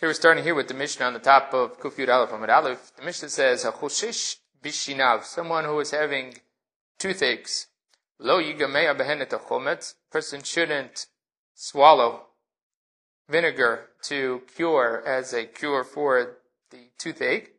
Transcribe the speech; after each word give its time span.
Okay, 0.00 0.06
we're 0.06 0.14
starting 0.14 0.44
here 0.44 0.54
with 0.54 0.68
the 0.68 0.72
Mishnah 0.72 1.04
on 1.04 1.12
the 1.12 1.18
top 1.18 1.52
of 1.52 1.78
Kufyud 1.78 2.08
Aleph 2.08 2.30
Amud 2.30 2.48
Aleph. 2.48 2.90
The 2.96 3.02
Mishnah 3.02 3.28
says, 3.28 3.64
"Hachoshish 3.64 4.36
bishinav," 4.62 5.24
someone 5.24 5.66
who 5.66 5.78
is 5.78 5.90
having 5.90 6.38
toothaches. 6.98 7.66
Lo 8.18 8.40
yigameya 8.40 8.96
behenet 8.98 9.28
chometz. 9.28 9.96
Person 10.10 10.42
shouldn't 10.42 11.04
swallow 11.52 12.28
vinegar 13.28 13.90
to 14.04 14.40
cure 14.56 15.02
as 15.04 15.34
a 15.34 15.44
cure 15.44 15.84
for 15.84 16.38
the 16.70 16.88
toothache. 16.98 17.56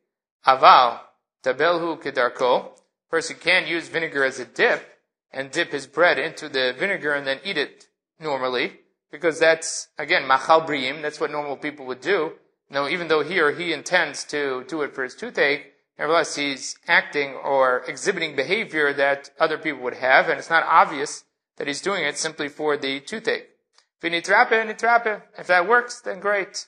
Aval 0.47 1.01
tabelhu 1.43 2.01
kedarko. 2.01 2.71
Person 3.11 3.35
can 3.35 3.67
use 3.67 3.87
vinegar 3.87 4.23
as 4.23 4.39
a 4.39 4.45
dip 4.45 4.99
and 5.31 5.51
dip 5.51 5.71
his 5.71 5.85
bread 5.85 6.17
into 6.17 6.49
the 6.49 6.73
vinegar 6.75 7.13
and 7.13 7.27
then 7.27 7.39
eat 7.43 7.59
it 7.59 7.85
normally 8.19 8.80
because 9.11 9.39
that's, 9.39 9.89
again, 9.97 10.27
machal 10.27 10.61
briim, 10.61 11.01
that's 11.01 11.19
what 11.19 11.31
normal 11.31 11.57
people 11.57 11.85
would 11.85 12.01
do. 12.01 12.33
No, 12.69 12.87
even 12.87 13.09
though 13.09 13.23
here 13.23 13.51
he 13.51 13.73
intends 13.73 14.23
to 14.25 14.63
do 14.67 14.81
it 14.81 14.95
for 14.95 15.03
his 15.03 15.15
toothache, 15.15 15.73
nevertheless 15.99 16.35
he's 16.35 16.77
acting 16.87 17.33
or 17.33 17.83
exhibiting 17.87 18.35
behavior 18.35 18.93
that 18.93 19.29
other 19.39 19.57
people 19.57 19.81
would 19.83 19.95
have, 19.95 20.29
and 20.29 20.39
it's 20.39 20.49
not 20.49 20.63
obvious 20.63 21.25
that 21.57 21.67
he's 21.67 21.81
doing 21.81 22.05
it 22.05 22.17
simply 22.17 22.47
for 22.47 22.77
the 22.77 23.01
toothache. 23.01 23.49
If 24.01 25.47
that 25.47 25.67
works, 25.67 26.01
then 26.01 26.19
great. 26.19 26.67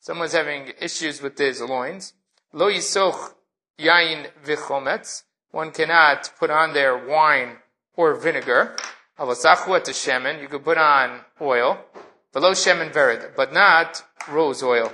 Someone's 0.00 0.32
having 0.32 0.72
issues 0.80 1.22
with 1.22 1.38
his 1.38 1.60
loins. 1.60 2.14
Lo 2.52 2.70
yisoch 2.70 3.34
yain 3.78 4.26
v'chometz. 4.44 5.22
One 5.50 5.70
cannot 5.70 6.32
put 6.38 6.50
on 6.50 6.72
their 6.72 6.96
wine 6.96 7.58
or 7.96 8.14
vinegar. 8.14 8.76
Avasachua 9.18 9.82
to 9.84 9.92
shemen, 9.92 10.40
you 10.40 10.48
could 10.48 10.64
put 10.64 10.78
on 10.78 11.20
oil, 11.40 11.78
below 12.32 12.52
shemen 12.52 12.92
vered, 12.92 13.36
but 13.36 13.52
not 13.52 14.02
rose 14.28 14.62
oil. 14.62 14.92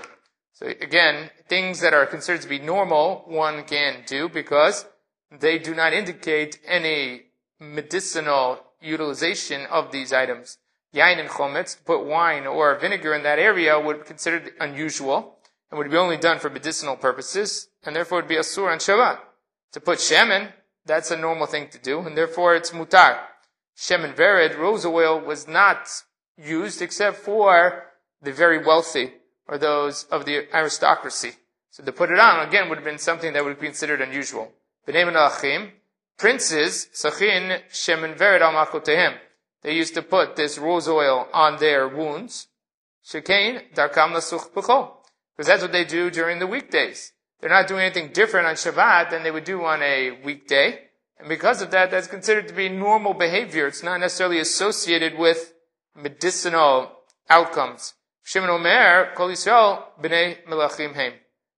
So 0.52 0.66
again, 0.66 1.30
things 1.48 1.80
that 1.80 1.94
are 1.94 2.04
considered 2.04 2.42
to 2.42 2.48
be 2.48 2.58
normal, 2.58 3.24
one 3.26 3.64
can 3.64 4.02
do 4.06 4.28
because 4.28 4.84
they 5.30 5.58
do 5.58 5.74
not 5.74 5.94
indicate 5.94 6.58
any 6.66 7.22
medicinal 7.58 8.60
utilization 8.82 9.66
of 9.66 9.90
these 9.90 10.12
items. 10.12 10.58
Yain 10.94 11.18
and 11.18 11.30
chometz, 11.30 11.76
put 11.84 12.04
wine 12.04 12.46
or 12.46 12.78
vinegar 12.78 13.14
in 13.14 13.22
that 13.22 13.38
area 13.38 13.78
would 13.80 14.00
be 14.00 14.06
considered 14.06 14.52
unusual 14.60 15.38
and 15.70 15.78
would 15.78 15.90
be 15.90 15.96
only 15.96 16.16
done 16.16 16.38
for 16.38 16.50
medicinal 16.50 16.96
purposes, 16.96 17.68
and 17.84 17.94
therefore 17.94 18.18
would 18.18 18.28
be 18.28 18.34
asur 18.34 18.70
on 18.70 18.78
Shabbat. 18.78 19.18
To 19.72 19.80
put 19.80 19.98
shemen, 19.98 20.52
that's 20.84 21.10
a 21.10 21.16
normal 21.16 21.46
thing 21.46 21.68
to 21.68 21.78
do, 21.78 22.00
and 22.00 22.16
therefore 22.16 22.56
it's 22.56 22.70
mutar. 22.70 23.20
Shemen 23.80 24.14
vered, 24.14 24.58
rose 24.58 24.84
oil, 24.84 25.18
was 25.18 25.48
not 25.48 25.88
used 26.36 26.82
except 26.82 27.16
for 27.16 27.86
the 28.20 28.30
very 28.30 28.62
wealthy 28.62 29.14
or 29.48 29.56
those 29.56 30.04
of 30.04 30.26
the 30.26 30.54
aristocracy. 30.54 31.32
So 31.70 31.82
to 31.84 31.90
put 31.90 32.10
it 32.10 32.18
on, 32.18 32.46
again, 32.46 32.68
would 32.68 32.76
have 32.76 32.84
been 32.84 32.98
something 32.98 33.32
that 33.32 33.42
would 33.42 33.58
be 33.58 33.68
considered 33.68 34.02
unusual. 34.02 34.52
B'nei 34.86 35.16
Achim, 35.16 35.72
princes, 36.18 36.88
sachin, 36.92 37.62
shemen 37.70 38.18
vered 38.18 38.42
al 38.42 38.52
makotehem. 38.52 39.16
They 39.62 39.74
used 39.74 39.94
to 39.94 40.02
put 40.02 40.36
this 40.36 40.58
rose 40.58 40.86
oil 40.86 41.28
on 41.32 41.58
their 41.58 41.88
wounds. 41.88 42.48
Shekain, 43.02 43.72
darkam 43.74 44.12
lasuch 44.12 44.50
b'chol. 44.50 44.92
Because 45.34 45.46
that's 45.46 45.62
what 45.62 45.72
they 45.72 45.86
do 45.86 46.10
during 46.10 46.38
the 46.38 46.46
weekdays. 46.46 47.14
They're 47.40 47.48
not 47.48 47.66
doing 47.66 47.80
anything 47.80 48.12
different 48.12 48.46
on 48.46 48.56
Shabbat 48.56 49.08
than 49.08 49.22
they 49.22 49.30
would 49.30 49.44
do 49.44 49.64
on 49.64 49.80
a 49.82 50.20
weekday. 50.22 50.89
And 51.20 51.28
because 51.28 51.60
of 51.60 51.70
that, 51.70 51.90
that's 51.90 52.06
considered 52.06 52.48
to 52.48 52.54
be 52.54 52.68
normal 52.68 53.14
behavior. 53.14 53.66
It's 53.66 53.82
not 53.82 54.00
necessarily 54.00 54.38
associated 54.38 55.18
with 55.18 55.52
medicinal 55.94 56.92
outcomes. 57.28 57.94
Shimon 58.22 58.50
Omer, 58.50 59.12
Kol 59.14 59.28
Yisrael, 59.28 59.84
B'nai 60.00 60.38
Melachim 60.48 60.94
Heim. 60.94 61.12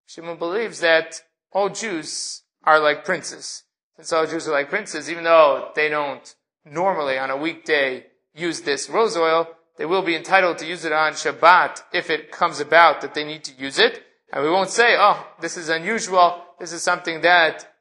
Shimon 0.07 0.37
believes 0.37 0.81
that 0.81 1.23
all 1.53 1.69
Jews 1.69 2.43
are 2.65 2.81
like 2.81 3.05
princes. 3.05 3.63
Since 3.97 4.13
all 4.13 4.27
Jews 4.27 4.49
are 4.49 4.53
like 4.53 4.69
princes, 4.69 5.11
even 5.11 5.25
though 5.25 5.71
they 5.77 5.89
don't 5.89 6.35
normally 6.65 7.19
on 7.19 7.31
a 7.31 7.37
weekday 7.37 8.07
use 8.35 8.63
this 8.63 8.89
rose 8.91 9.17
oil, 9.17 9.49
they 9.79 9.87
will 9.87 10.03
be 10.03 10.17
entitled 10.17 10.59
to 10.59 10.67
use 10.67 10.85
it 10.85 10.93
on 10.93 11.13
Shabbat 11.13 11.83
if 11.93 12.11
it 12.11 12.33
comes 12.33 12.59
about 12.61 13.01
that 13.01 13.15
they 13.15 13.25
need 13.25 13.45
to 13.45 13.55
use 13.55 13.79
it. 13.79 14.03
And 14.33 14.43
we 14.43 14.51
won't 14.51 14.71
say, 14.71 14.97
oh, 14.99 15.27
this 15.41 15.57
is 15.57 15.69
unusual, 15.69 16.43
this 16.59 16.73
is 16.73 16.83
something 16.83 17.21
that 17.21 17.72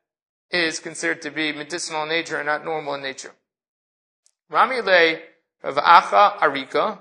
is 0.51 0.79
considered 0.79 1.22
to 1.22 1.31
be 1.31 1.51
medicinal 1.51 2.03
in 2.03 2.09
nature 2.09 2.38
and 2.38 2.47
not 2.47 2.66
normal 2.66 2.95
in 2.95 3.01
nature. 3.01 3.31
Rami 4.50 4.81
le 4.81 5.17
Rav 5.63 5.75
Acha 5.75 6.38
Arika, 6.39 7.00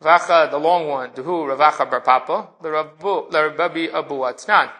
Rav 0.00 0.50
the 0.50 0.58
long 0.58 0.88
one, 0.88 1.10
Duhu 1.10 1.48
Rav 1.48 1.72
Acha 1.72 1.90
Bar 1.90 2.00
Papa, 2.00 2.48
Rabbi 2.60 3.86
Abu 3.86 4.14
Atnan. 4.14 4.70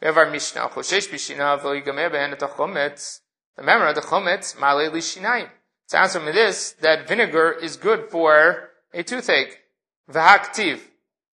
We 0.00 0.06
have 0.06 0.16
our 0.16 0.30
Mishnah, 0.30 0.68
Choshesh 0.68 1.08
Bishina, 1.08 1.58
V'yigameh 1.60 2.10
Behenet 2.10 2.38
HaChometz, 2.38 3.20
the 3.56 3.62
memory 3.62 3.90
of 3.90 3.94
the 3.96 4.00
Chometz, 4.00 4.56
Malei 4.56 4.90
Lishinayim. 4.90 5.44
It 5.44 5.50
sounds 5.86 6.14
from 6.14 6.24
this 6.26 6.72
that 6.80 7.06
vinegar 7.06 7.52
is 7.52 7.76
good 7.76 8.10
for 8.10 8.70
a 8.94 9.02
toothache. 9.02 9.58
V'haktiv. 10.10 10.80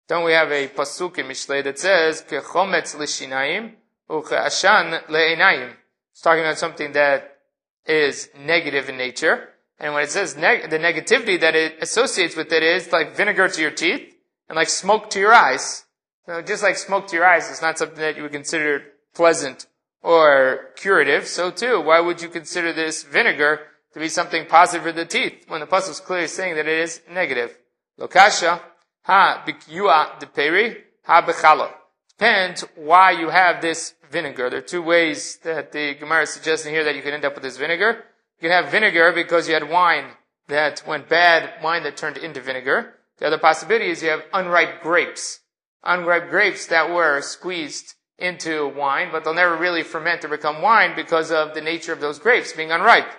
Don't 0.07 0.23
we 0.23 0.31
have 0.31 0.51
a 0.51 0.67
pasuk 0.67 1.17
in 1.17 1.25
Mishlei 1.25 1.63
that 1.63 1.77
says, 1.79 2.21
Kechometz 2.21 2.95
Lishinayim, 2.95 3.73
U'che'ashan 4.09 5.05
Le'enayim. 5.07 5.73
It's 6.15 6.21
talking 6.21 6.45
about 6.45 6.57
something 6.57 6.93
that 6.93 7.39
is 7.85 8.29
negative 8.39 8.87
in 8.87 8.95
nature. 8.95 9.49
And 9.77 9.93
when 9.93 10.03
it 10.03 10.11
says 10.11 10.37
neg- 10.37 10.69
the 10.69 10.79
negativity 10.79 11.37
that 11.41 11.55
it 11.55 11.75
associates 11.81 12.37
with 12.37 12.53
it 12.53 12.63
is 12.63 12.89
like 12.93 13.17
vinegar 13.17 13.49
to 13.49 13.61
your 13.61 13.71
teeth 13.71 14.15
and 14.47 14.55
like 14.55 14.69
smoke 14.69 15.09
to 15.09 15.19
your 15.19 15.33
eyes. 15.33 15.83
So 16.25 16.41
just 16.41 16.63
like 16.63 16.77
smoke 16.77 17.07
to 17.07 17.17
your 17.17 17.25
eyes 17.25 17.49
is 17.49 17.61
not 17.61 17.77
something 17.77 17.99
that 17.99 18.15
you 18.15 18.23
would 18.23 18.31
consider 18.31 18.81
pleasant 19.13 19.65
or 20.01 20.71
curative. 20.77 21.27
So 21.27 21.51
too, 21.51 21.81
why 21.81 21.99
would 21.99 22.21
you 22.21 22.29
consider 22.29 22.71
this 22.71 23.03
vinegar 23.03 23.59
to 23.93 23.99
be 23.99 24.07
something 24.07 24.45
positive 24.45 24.85
for 24.85 24.93
the 24.93 25.03
teeth 25.03 25.43
when 25.49 25.59
the 25.59 25.67
pasuk 25.67 25.89
is 25.89 25.99
clearly 25.99 26.27
saying 26.27 26.55
that 26.55 26.65
it 26.65 26.79
is 26.79 27.01
negative? 27.11 27.57
Lokasha, 27.99 28.61
ha 29.03 29.43
bikyua 29.45 30.17
de 30.21 30.27
peri, 30.27 30.77
ha 31.03 31.21
bechala. 31.21 31.73
Depends 32.17 32.63
why 32.75 33.11
you 33.11 33.29
have 33.29 33.61
this 33.61 33.93
vinegar. 34.09 34.49
There 34.49 34.59
are 34.59 34.61
two 34.61 34.81
ways 34.81 35.37
that 35.43 35.73
the 35.73 35.95
Gemara 35.95 36.23
is 36.23 36.29
suggesting 36.29 36.73
here 36.73 36.85
that 36.85 36.95
you 36.95 37.01
can 37.01 37.13
end 37.13 37.25
up 37.25 37.33
with 37.33 37.43
this 37.43 37.57
vinegar. 37.57 38.05
You 38.39 38.49
can 38.49 38.51
have 38.51 38.71
vinegar 38.71 39.11
because 39.11 39.49
you 39.49 39.53
had 39.53 39.69
wine 39.69 40.05
that 40.47 40.81
went 40.87 41.09
bad, 41.09 41.61
wine 41.61 41.83
that 41.83 41.97
turned 41.97 42.17
into 42.17 42.39
vinegar. 42.39 42.93
The 43.17 43.27
other 43.27 43.37
possibility 43.37 43.89
is 43.89 44.01
you 44.01 44.09
have 44.09 44.23
unripe 44.33 44.81
grapes. 44.81 45.41
Unripe 45.83 46.29
grapes 46.29 46.67
that 46.67 46.89
were 46.89 47.21
squeezed 47.21 47.95
into 48.17 48.67
wine, 48.69 49.09
but 49.11 49.23
they'll 49.23 49.33
never 49.33 49.57
really 49.57 49.83
ferment 49.83 50.23
or 50.23 50.29
become 50.29 50.61
wine 50.61 50.95
because 50.95 51.31
of 51.31 51.53
the 51.53 51.61
nature 51.61 51.91
of 51.91 51.99
those 51.99 52.19
grapes 52.19 52.53
being 52.53 52.71
unripe. 52.71 53.11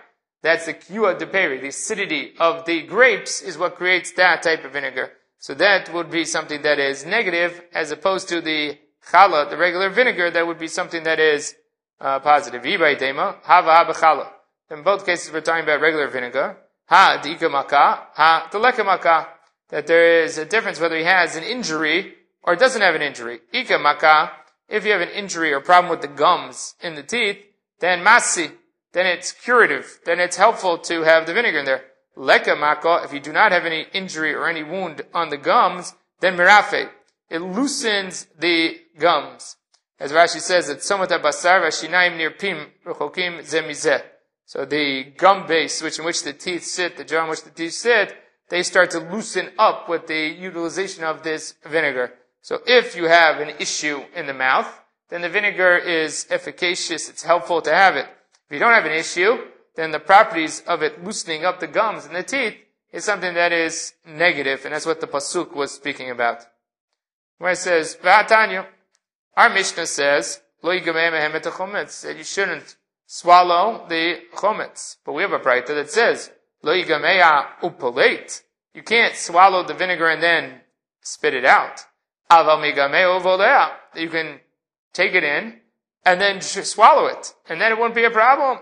That's 0.43 0.65
the 0.65 0.75
kua 0.75 1.19
de 1.19 1.27
peri. 1.27 1.59
The 1.59 1.69
acidity 1.69 2.33
of 2.39 2.65
the 2.65 2.83
grapes 2.83 3.43
is 3.43 3.59
what 3.59 3.77
creates 3.77 4.12
that 4.12 4.43
type 4.43 4.65
of 4.65 4.73
vinegar. 4.73 5.12
So 5.39 5.55
that 5.55 5.93
would 5.93 6.11
be 6.11 6.25
something 6.25 6.62
that 6.62 6.79
is 6.79 7.05
negative 7.05 7.62
as 7.75 7.91
opposed 7.91 8.29
to 8.31 8.41
the 8.41 8.79
challah, 9.11 9.49
the 9.50 9.56
regular 9.56 9.91
vinegar, 9.91 10.31
that 10.31 10.47
would 10.47 10.59
be 10.59 10.69
something 10.69 11.03
that 11.05 11.19
is 11.19 11.55
uh, 12.00 12.19
positive. 12.21 12.62
Ibaitema, 12.62 13.37
hava 13.43 13.71
haba 13.71 13.94
challah. 13.94 14.28
In 14.71 14.83
both 14.83 15.06
cases, 15.06 15.33
we're 15.33 15.41
talking 15.41 15.65
about 15.65 15.81
regular 15.81 16.09
vinegar. 16.09 16.56
Ha 16.89 17.21
dika 17.22 17.50
maka, 17.50 18.06
ha 18.15 18.49
deleka 18.50 18.84
maka. 18.84 19.28
That 19.71 19.87
there 19.87 20.22
is 20.22 20.39
a 20.39 20.44
difference 20.44 20.81
whether 20.81 20.97
he 20.97 21.05
has 21.05 21.34
an 21.34 21.43
injury 21.43 22.15
or 22.43 22.55
doesn't 22.55 22.83
have 22.83 22.94
an 22.94 23.03
injury. 23.03 23.41
Ika 23.53 23.78
maka, 23.78 24.31
if 24.69 24.84
you 24.84 24.93
have 24.93 25.00
an 25.00 25.09
injury 25.11 25.53
or 25.53 25.61
problem 25.61 25.91
with 25.91 26.03
the 26.03 26.09
gums 26.09 26.75
in 26.81 26.94
the 26.94 27.03
teeth, 27.03 27.38
then 27.81 28.05
masi, 28.05 28.53
then 28.93 29.06
it's 29.06 29.33
curative, 29.33 30.00
then 30.05 30.21
it's 30.21 30.37
helpful 30.37 30.78
to 30.78 31.03
have 31.03 31.27
the 31.27 31.34
vinegar 31.34 31.59
in 31.59 31.65
there. 31.65 31.84
Leka 32.17 32.56
maka, 32.56 33.03
if 33.05 33.12
you 33.12 33.21
do 33.21 33.33
not 33.33 33.53
have 33.53 33.67
any 33.67 33.87
injury 33.93 34.33
or 34.33 34.49
any 34.49 34.62
wound 34.62 35.03
on 35.12 35.28
the 35.28 35.37
gums, 35.37 35.94
then 36.21 36.37
mirafe, 36.37 36.88
it 37.28 37.40
loosens 37.40 38.26
the 38.38 38.78
gums. 38.99 39.56
As 39.99 40.12
Rashi 40.12 40.40
says, 40.40 40.69
it's 40.69 40.88
somat 40.88 41.08
basar 41.08 41.62
v'shinaim 41.62 42.19
nirpim 42.19 42.67
rechokim 42.87 43.40
zemizeh. 43.40 44.02
So 44.44 44.64
the 44.64 45.05
gum 45.17 45.46
base, 45.46 45.82
which 45.82 45.99
in 45.99 46.05
which 46.05 46.23
the 46.23 46.32
teeth 46.32 46.64
sit, 46.64 46.96
the 46.96 47.05
jaw 47.05 47.25
in 47.25 47.31
which 47.31 47.43
the 47.43 47.50
teeth 47.50 47.73
sit, 47.73 48.17
they 48.49 48.62
start 48.62 48.90
to 48.93 49.00
loosen 49.00 49.50
up 49.58 49.88
with 49.88 50.06
the 50.06 50.28
utilization 50.28 51.02
of 51.02 51.23
this 51.23 51.55
vinegar. 51.64 52.12
So 52.43 52.61
if 52.67 52.94
you 52.94 53.06
have 53.06 53.40
an 53.40 53.55
issue 53.58 54.05
in 54.14 54.26
the 54.26 54.34
mouth, 54.34 54.69
then 55.08 55.22
the 55.22 55.29
vinegar 55.29 55.76
is 55.76 56.26
efficacious, 56.31 57.08
it's 57.08 57.25
helpful 57.25 57.61
to 57.62 57.75
have 57.75 57.96
it. 57.96 58.06
If 58.49 58.52
you 58.52 58.58
don't 58.61 58.72
have 58.72 58.84
an 58.84 58.93
issue, 58.93 59.38
then 59.75 59.90
the 59.90 59.99
properties 59.99 60.62
of 60.67 60.82
it 60.82 61.02
loosening 61.02 61.44
up 61.44 61.58
the 61.58 61.67
gums 61.67 62.06
and 62.06 62.14
the 62.14 62.22
teeth 62.22 62.55
is 62.93 63.05
something 63.05 63.34
that 63.34 63.52
is 63.52 63.94
negative, 64.06 64.64
and 64.64 64.72
that's 64.72 64.87
what 64.87 65.00
the 65.00 65.06
Pasuk 65.06 65.55
was 65.55 65.72
speaking 65.72 66.11
about 66.11 66.46
where 67.38 67.53
it 67.53 67.59
says, 67.59 67.97
V'atanya, 68.03 68.67
our 69.37 69.50
Mishnah 69.50 69.87
says, 69.87 70.41
that 70.62 72.15
you 72.17 72.25
shouldn't 72.25 72.77
swallow 73.06 73.87
the 73.88 74.21
chometz. 74.35 74.97
But 75.05 75.12
we 75.12 75.23
have 75.23 75.33
a 75.33 75.38
Braita 75.38 75.69
that 75.69 75.91
says. 75.91 76.33
You 76.62 76.85
can't 78.83 79.15
swallow 79.15 79.62
the 79.62 79.75
vinegar 79.75 80.09
and 80.09 80.23
then 80.23 80.61
spit 81.00 81.35
it 81.35 81.44
out. 81.44 81.85
You 83.94 84.09
can 84.09 84.41
take 84.93 85.15
it 85.15 85.23
in 85.23 85.61
and 86.05 86.21
then 86.21 86.41
swallow 86.41 87.06
it, 87.06 87.35
and 87.49 87.61
then 87.61 87.73
it 87.73 87.79
won't 87.79 87.94
be 87.94 88.05
a 88.05 88.11
problem. 88.11 88.59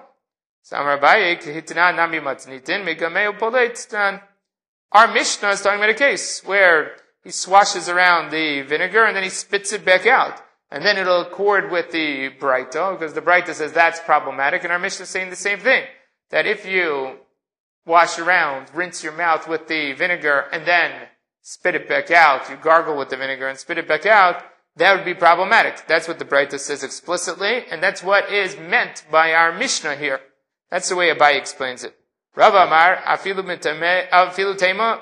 Our 4.93 5.13
Mishnah 5.13 5.51
is 5.51 5.61
talking 5.61 5.79
about 5.79 5.91
a 5.91 5.95
case 5.95 6.43
where 6.45 6.97
he 7.25 7.31
swashes 7.31 7.89
around 7.89 8.31
the 8.31 8.61
vinegar 8.63 9.05
and 9.05 9.17
then 9.17 9.25
he 9.25 9.31
spits 9.31 9.73
it 9.73 9.85
back 9.85 10.07
out. 10.07 10.41
And 10.71 10.85
then 10.85 10.99
it'll 10.99 11.23
accord 11.23 11.71
with 11.71 11.91
the 11.93 12.31
Braita, 12.31 12.99
because 12.99 13.15
the 13.15 13.21
Braita 13.21 13.55
says 13.55 13.73
that's 13.73 14.01
problematic, 14.01 14.65
and 14.65 14.73
our 14.73 14.79
Mishnah 14.79 15.05
is 15.05 15.09
saying 15.09 15.31
the 15.31 15.37
same 15.37 15.61
thing. 15.61 15.85
That 16.31 16.47
if 16.47 16.67
you 16.67 17.19
wash 17.87 18.19
around, 18.19 18.75
rinse 18.75 19.05
your 19.05 19.13
mouth 19.13 19.47
with 19.47 19.69
the 19.69 19.93
vinegar, 19.93 20.47
and 20.51 20.67
then 20.67 21.09
spit 21.43 21.77
it 21.77 21.89
back 21.89 22.11
out, 22.11 22.51
you 22.51 22.57
gargle 22.57 22.97
with 22.97 23.11
the 23.11 23.17
vinegar 23.17 23.47
and 23.47 23.57
spit 23.57 23.79
it 23.79 23.87
back 23.87 24.05
out, 24.05 24.43
that 24.77 24.97
would 24.97 25.05
be 25.05 25.15
problematic. 25.15 25.87
That's 25.87 26.09
what 26.09 26.19
the 26.19 26.25
Braita 26.25 26.59
says 26.59 26.83
explicitly, 26.83 27.67
and 27.71 27.81
that's 27.81 28.03
what 28.03 28.33
is 28.33 28.57
meant 28.57 29.05
by 29.13 29.33
our 29.33 29.53
Mishnah 29.57 29.95
here. 29.95 30.21
That's 30.71 30.89
the 30.89 30.97
way 30.97 31.15
Abai 31.15 31.37
explains 31.37 31.85
it. 31.85 31.95
Rav 32.35 32.55
Amar, 32.55 32.97
afilu 33.07 33.61
tema 34.59 35.01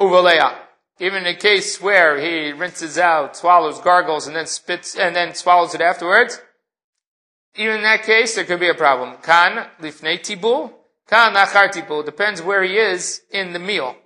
Even 0.00 1.26
in 1.26 1.26
a 1.26 1.34
case 1.34 1.80
where 1.80 2.20
he 2.20 2.52
rinses 2.52 2.98
out, 2.98 3.36
swallows, 3.36 3.80
gargles, 3.80 4.26
and 4.26 4.36
then 4.36 4.46
spits, 4.46 4.96
and 4.96 5.14
then 5.14 5.34
swallows 5.34 5.74
it 5.74 5.80
afterwards, 5.80 6.40
even 7.56 7.76
in 7.76 7.82
that 7.82 8.02
case, 8.02 8.34
there 8.34 8.44
could 8.44 8.60
be 8.60 8.68
a 8.68 8.74
problem. 8.74 9.16
Kan 9.22 9.66
lifnei 9.80 10.18
tibul, 10.18 10.72
kan 11.06 11.34
nachar 11.34 11.68
tibul. 11.68 12.04
Depends 12.04 12.42
where 12.42 12.62
he 12.62 12.76
is 12.76 13.22
in 13.30 13.52
the 13.52 13.58
meal. 13.58 13.96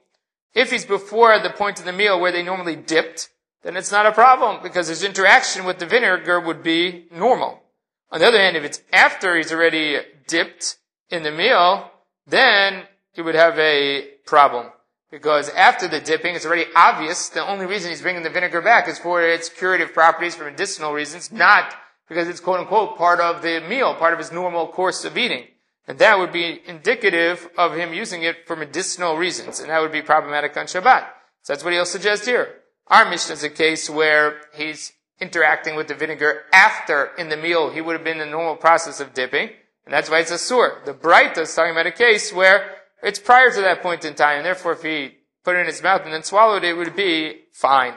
If 0.55 0.70
he's 0.70 0.85
before 0.85 1.38
the 1.38 1.50
point 1.50 1.79
of 1.79 1.85
the 1.85 1.93
meal 1.93 2.20
where 2.20 2.32
they 2.32 2.43
normally 2.43 2.76
dipped, 2.76 3.31
then 3.62 3.76
it's 3.76 3.93
not 3.93 4.06
a 4.06 4.12
problem 4.12 4.62
because 4.62 4.88
his 4.88 5.02
interaction 5.02 5.64
with 5.64 5.79
the 5.79 5.87
vinegar 5.87 6.41
would 6.41 6.62
be 6.62 7.06
normal. 7.11 7.62
On 8.11 8.20
the 8.20 8.26
other 8.26 8.38
hand, 8.38 8.56
if 8.56 8.64
it's 8.64 8.82
after 8.93 9.37
he's 9.37 9.52
already 9.52 9.99
dipped 10.26 10.79
in 11.11 11.23
the 11.23 11.31
meal, 11.31 11.91
then 12.26 12.84
he 13.12 13.23
would 13.23 13.34
have 13.34 13.58
a 13.58 14.08
problem. 14.25 14.67
Because 15.10 15.49
after 15.50 15.88
the 15.88 16.00
dipping, 16.00 16.34
it's 16.34 16.44
already 16.44 16.66
obvious 16.76 17.31
the 17.31 17.46
only 17.46 17.64
reason 17.64 17.90
he's 17.90 18.02
bringing 18.02 18.22
the 18.22 18.31
vinegar 18.31 18.60
back 18.60 18.88
is 18.88 18.99
for 18.99 19.22
its 19.22 19.49
curative 19.49 19.94
properties 19.94 20.34
for 20.34 20.44
medicinal 20.44 20.93
reasons, 20.93 21.32
not 21.32 21.75
because 22.08 22.28
it's 22.28 22.40
quote 22.40 22.60
unquote 22.60 22.99
part 22.99 23.20
of 23.20 23.43
the 23.43 23.60
meal, 23.69 23.94
part 23.94 24.12
of 24.12 24.19
his 24.19 24.32
normal 24.32 24.69
course 24.69 25.05
of 25.05 25.16
eating. 25.16 25.44
And 25.87 25.99
that 25.99 26.19
would 26.19 26.32
be 26.32 26.60
indicative 26.66 27.49
of 27.56 27.75
him 27.75 27.94
using 27.94 28.22
it 28.22 28.46
for 28.46 28.55
medicinal 28.55 29.16
reasons, 29.16 29.60
and 29.60 29.70
that 29.70 29.81
would 29.81 29.93
be 29.93 30.02
problematic 30.02 30.55
on 30.58 30.66
Shabbat. 30.66 31.06
So 31.43 31.55
that's 31.55 31.64
what 31.64 31.72
he'll 31.72 31.87
suggest 31.87 32.26
here. 32.26 32.56
Our 32.88 33.08
Mishnah 33.08 33.34
is 33.34 33.43
a 33.43 33.49
case 33.49 33.88
where 33.88 34.43
he's 34.55 34.93
interacting 35.20 35.76
with 35.76 35.88
the 35.88 35.94
vinegar 35.94 36.43
after 36.52 37.12
in 37.16 37.31
the 37.31 37.37
meal 37.37 37.70
he 37.70 37.81
would 37.81 37.94
have 37.94 38.05
been 38.05 38.20
in 38.20 38.26
the 38.26 38.32
normal 38.32 38.56
process 38.56 39.00
of 39.00 39.14
dipping, 39.14 39.49
and 39.87 39.94
that's 39.94 40.10
why 40.10 40.20
it's 40.20 40.31
a 40.31 40.38
sur. 40.38 40.82
The 40.84 40.93
Braita 40.93 41.38
is 41.38 41.55
talking 41.55 41.72
about 41.72 41.87
a 41.87 41.93
case 41.93 42.32
where 42.32 42.77
it's 43.02 43.18
prior 43.18 43.50
to 43.50 43.60
that 43.60 43.82
point 43.82 44.04
in 44.04 44.14
time, 44.14 44.38
and 44.38 44.46
therefore 44.46 44.72
if 44.72 44.82
he 44.82 45.14
put 45.44 45.56
it 45.56 45.60
in 45.60 45.66
his 45.66 45.82
mouth 45.82 46.02
and 46.04 46.12
then 46.12 46.22
swallowed 46.22 46.64
it, 46.64 46.70
it 46.70 46.76
would 46.76 46.94
be 46.96 47.44
fine. 47.52 47.94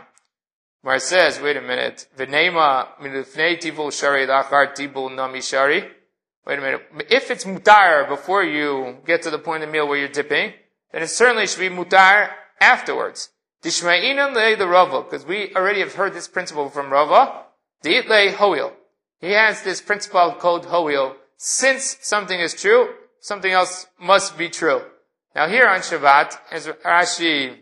It 0.84 1.02
says, 1.02 1.40
wait 1.40 1.58
a 1.58 1.62
minute. 1.62 2.08
Wait 2.18 2.28
a 6.58 6.62
minute. 6.62 6.82
If 7.10 7.30
it's 7.30 7.46
mutar 7.46 8.08
before 8.08 8.44
you 8.44 8.98
get 9.06 9.22
to 9.24 9.30
the 9.30 9.38
point 9.38 9.64
of 9.64 9.70
meal 9.70 9.88
where 9.88 9.98
you're 9.98 10.08
dipping, 10.08 10.54
then 10.92 11.04
it 11.04 11.08
certainly 11.08 11.46
should 11.46 11.60
be 11.60 11.70
mutar 11.70 12.32
afterwards. 12.60 13.30
Dishma'inan 13.62 14.34
le 14.34 14.56
the 14.56 14.68
Rava, 14.68 15.04
because 15.04 15.24
we 15.26 15.54
already 15.56 15.82
have 15.82 15.94
heard 15.94 16.14
this 16.14 16.28
principle 16.28 16.70
from 16.70 16.90
Rava. 16.92 17.44
Diit 17.84 18.08
le 18.08 18.32
hoil. 18.32 18.74
He 19.20 19.32
has 19.32 19.62
this 19.62 19.82
principle 19.82 20.32
called 20.40 20.66
hoil. 20.66 21.16
Since 21.38 21.98
something 22.02 22.40
is 22.40 22.60
true, 22.60 22.90
something 23.20 23.52
else 23.52 23.86
must 24.00 24.36
be 24.36 24.50
true. 24.50 24.82
Now 25.36 25.48
here 25.48 25.68
on 25.68 25.80
Shabbat, 25.80 26.38
as 26.52 26.68
Rashi 26.68 27.58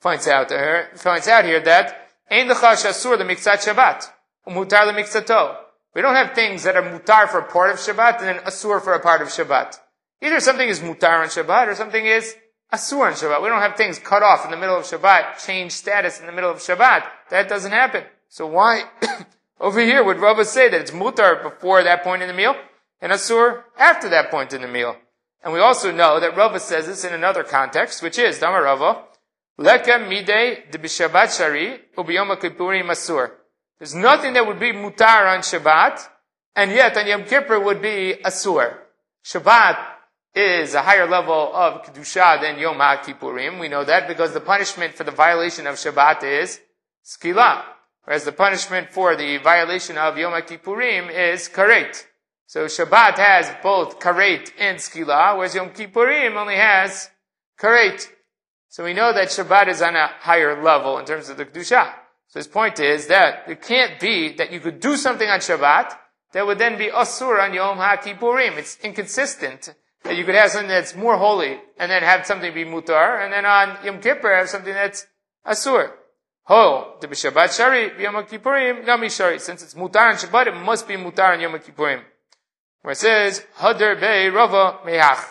points 0.00 0.26
out 0.26 0.50
here, 0.50 0.90
points 0.96 1.28
out 1.28 1.44
here 1.44 1.60
that 1.60 2.04
Ein 2.30 2.48
asur 2.48 3.18
the 3.18 3.24
mikzat 3.24 3.62
Shabbat, 3.62 4.10
umutar 4.46 4.86
the 4.86 4.92
mikzato. 4.98 5.56
We 5.94 6.02
don't 6.02 6.14
have 6.14 6.34
things 6.34 6.64
that 6.64 6.76
are 6.76 6.82
mutar 6.82 7.28
for 7.28 7.38
a 7.38 7.44
part 7.44 7.70
of 7.70 7.76
Shabbat 7.76 8.18
and 8.18 8.28
then 8.28 8.38
asur 8.38 8.82
for 8.82 8.94
a 8.94 9.00
part 9.00 9.20
of 9.20 9.28
Shabbat. 9.28 9.78
Either 10.22 10.40
something 10.40 10.68
is 10.68 10.80
mutar 10.80 11.20
on 11.20 11.28
Shabbat 11.28 11.68
or 11.68 11.74
something 11.74 12.04
is 12.04 12.34
asur 12.72 13.06
on 13.06 13.12
Shabbat. 13.12 13.42
We 13.42 13.48
don't 13.48 13.60
have 13.60 13.76
things 13.76 13.98
cut 13.98 14.22
off 14.22 14.44
in 14.44 14.50
the 14.50 14.56
middle 14.56 14.76
of 14.76 14.84
Shabbat, 14.84 15.44
change 15.44 15.72
status 15.72 16.18
in 16.18 16.26
the 16.26 16.32
middle 16.32 16.50
of 16.50 16.58
Shabbat. 16.58 17.04
That 17.30 17.48
doesn't 17.48 17.72
happen. 17.72 18.04
So 18.28 18.46
why 18.46 18.84
over 19.60 19.80
here 19.80 20.02
would 20.02 20.18
Rava 20.18 20.44
say 20.44 20.70
that 20.70 20.80
it's 20.80 20.90
mutar 20.90 21.42
before 21.42 21.82
that 21.82 22.02
point 22.02 22.22
in 22.22 22.28
the 22.28 22.34
meal 22.34 22.56
and 23.02 23.12
asur 23.12 23.64
after 23.78 24.08
that 24.08 24.30
point 24.30 24.54
in 24.54 24.62
the 24.62 24.68
meal? 24.68 24.96
And 25.44 25.52
we 25.52 25.60
also 25.60 25.92
know 25.92 26.18
that 26.18 26.36
Rava 26.36 26.58
says 26.58 26.86
this 26.86 27.04
in 27.04 27.12
another 27.12 27.44
context, 27.44 28.02
which 28.02 28.18
is 28.18 28.38
Dama 28.38 28.62
Rava, 28.62 29.04
Leka 29.56 30.00
mide 30.00 30.70
de 30.70 30.88
shari 30.88 31.80
ubiyom 31.96 32.36
kippurim 32.40 32.86
asur. 32.86 33.30
There's 33.78 33.94
nothing 33.94 34.32
that 34.32 34.46
would 34.46 34.58
be 34.58 34.72
mutar 34.72 35.32
on 35.32 35.40
Shabbat, 35.40 36.08
and 36.56 36.72
yet 36.72 36.96
on 36.96 37.06
Yom 37.06 37.24
Kippur 37.24 37.60
would 37.60 37.80
be 37.80 38.16
asur. 38.24 38.76
Shabbat 39.24 39.78
is 40.34 40.74
a 40.74 40.82
higher 40.82 41.06
level 41.06 41.54
of 41.54 41.84
kedusha 41.84 42.40
than 42.40 42.58
Yom 42.58 42.78
HaKippurim. 42.78 43.60
We 43.60 43.68
know 43.68 43.84
that 43.84 44.08
because 44.08 44.32
the 44.32 44.40
punishment 44.40 44.94
for 44.94 45.04
the 45.04 45.12
violation 45.12 45.66
of 45.68 45.76
Shabbat 45.76 46.24
is 46.24 46.60
skila, 47.04 47.62
whereas 48.02 48.24
the 48.24 48.32
punishment 48.32 48.90
for 48.90 49.14
the 49.14 49.36
violation 49.38 49.98
of 49.98 50.18
Yom 50.18 50.32
HaKippurim 50.32 51.12
is 51.12 51.48
karet. 51.48 52.06
So 52.46 52.66
Shabbat 52.66 53.16
has 53.18 53.50
both 53.62 53.98
karet 53.98 54.52
and 54.58 54.78
skila, 54.78 55.36
whereas 55.36 55.54
Yom 55.54 55.70
Kippurim 55.70 56.36
only 56.36 56.56
has 56.56 57.10
karet. 57.58 58.08
So 58.68 58.84
we 58.84 58.92
know 58.92 59.12
that 59.12 59.28
Shabbat 59.28 59.68
is 59.68 59.82
on 59.82 59.96
a 59.96 60.08
higher 60.20 60.62
level 60.62 60.98
in 60.98 61.04
terms 61.04 61.28
of 61.28 61.36
the 61.36 61.46
kedusha. 61.46 61.92
So 62.28 62.40
his 62.40 62.48
point 62.48 62.80
is 62.80 63.06
that 63.06 63.44
it 63.48 63.62
can't 63.62 64.00
be 64.00 64.32
that 64.34 64.52
you 64.52 64.60
could 64.60 64.80
do 64.80 64.96
something 64.96 65.28
on 65.28 65.40
Shabbat 65.40 65.96
that 66.32 66.46
would 66.46 66.58
then 66.58 66.76
be 66.76 66.88
asur 66.88 67.42
on 67.42 67.54
Yom 67.54 67.78
HaKippurim. 67.78 68.58
It's 68.58 68.78
inconsistent 68.82 69.72
that 70.02 70.16
you 70.16 70.24
could 70.24 70.34
have 70.34 70.50
something 70.50 70.68
that's 70.68 70.94
more 70.94 71.16
holy 71.16 71.60
and 71.78 71.90
then 71.90 72.02
have 72.02 72.26
something 72.26 72.52
be 72.52 72.64
mutar, 72.64 73.24
and 73.24 73.32
then 73.32 73.46
on 73.46 73.78
Yom 73.84 74.00
Kippur 74.00 74.34
have 74.36 74.48
something 74.48 74.74
that's 74.74 75.06
asur. 75.46 75.92
Ho, 76.46 76.96
the 77.00 77.06
Shabbat 77.06 77.56
Shari, 77.56 78.02
Yom 78.02 78.16
Kippurim, 78.26 78.84
Nami 78.84 79.08
Shari. 79.08 79.38
Since 79.38 79.62
it's 79.62 79.74
mutar 79.74 80.10
on 80.10 80.16
Shabbat, 80.16 80.48
it 80.48 80.56
must 80.56 80.86
be 80.86 80.94
mutar 80.94 81.32
on 81.32 81.40
Yom 81.40 81.52
Kippurim. 81.52 82.02
Where 82.84 82.92
it 82.92 82.96
says, 82.96 83.46
Hadar 83.60 83.98
Be 83.98 84.28
Rava 84.28 84.80
Meach. 84.84 85.24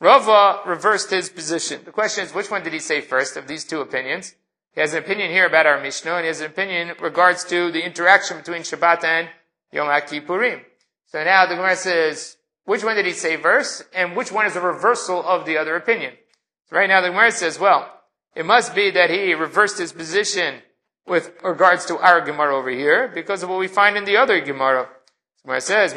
Rava 0.00 0.60
reversed 0.64 1.10
his 1.10 1.28
position. 1.28 1.80
The 1.84 1.90
question 1.90 2.22
is, 2.24 2.32
which 2.32 2.48
one 2.48 2.62
did 2.62 2.72
he 2.72 2.78
say 2.78 3.00
first 3.00 3.36
of 3.36 3.48
these 3.48 3.64
two 3.64 3.80
opinions? 3.80 4.36
He 4.70 4.80
has 4.80 4.94
an 4.94 5.00
opinion 5.02 5.32
here 5.32 5.46
about 5.46 5.66
our 5.66 5.80
Mishnah, 5.80 6.12
and 6.12 6.20
he 6.20 6.28
has 6.28 6.40
an 6.40 6.46
opinion 6.46 6.90
in 6.90 6.96
regards 7.02 7.42
to 7.46 7.72
the 7.72 7.84
interaction 7.84 8.36
between 8.36 8.62
Shabbat 8.62 9.02
and 9.02 9.28
Yom 9.72 9.88
HaKippurim. 9.88 10.60
So 11.06 11.24
now 11.24 11.44
the 11.46 11.56
Gemara 11.56 11.74
says, 11.74 12.36
which 12.66 12.84
one 12.84 12.94
did 12.94 13.06
he 13.06 13.12
say 13.12 13.36
first, 13.36 13.82
and 13.92 14.14
which 14.14 14.30
one 14.30 14.46
is 14.46 14.54
a 14.54 14.60
reversal 14.60 15.26
of 15.26 15.44
the 15.44 15.58
other 15.58 15.74
opinion? 15.74 16.12
So 16.70 16.76
right 16.76 16.88
now 16.88 17.00
the 17.00 17.08
Gemara 17.08 17.32
says, 17.32 17.58
well, 17.58 17.90
it 18.36 18.46
must 18.46 18.76
be 18.76 18.92
that 18.92 19.10
he 19.10 19.34
reversed 19.34 19.78
his 19.78 19.92
position 19.92 20.62
with 21.04 21.32
regards 21.42 21.84
to 21.86 21.98
our 21.98 22.20
Gemara 22.20 22.56
over 22.56 22.70
here, 22.70 23.10
because 23.12 23.42
of 23.42 23.48
what 23.48 23.58
we 23.58 23.66
find 23.66 23.96
in 23.96 24.04
the 24.04 24.16
other 24.16 24.40
Gemara. 24.40 24.88
The 25.46 25.50
Gemara 25.50 25.60
says, 25.60 25.92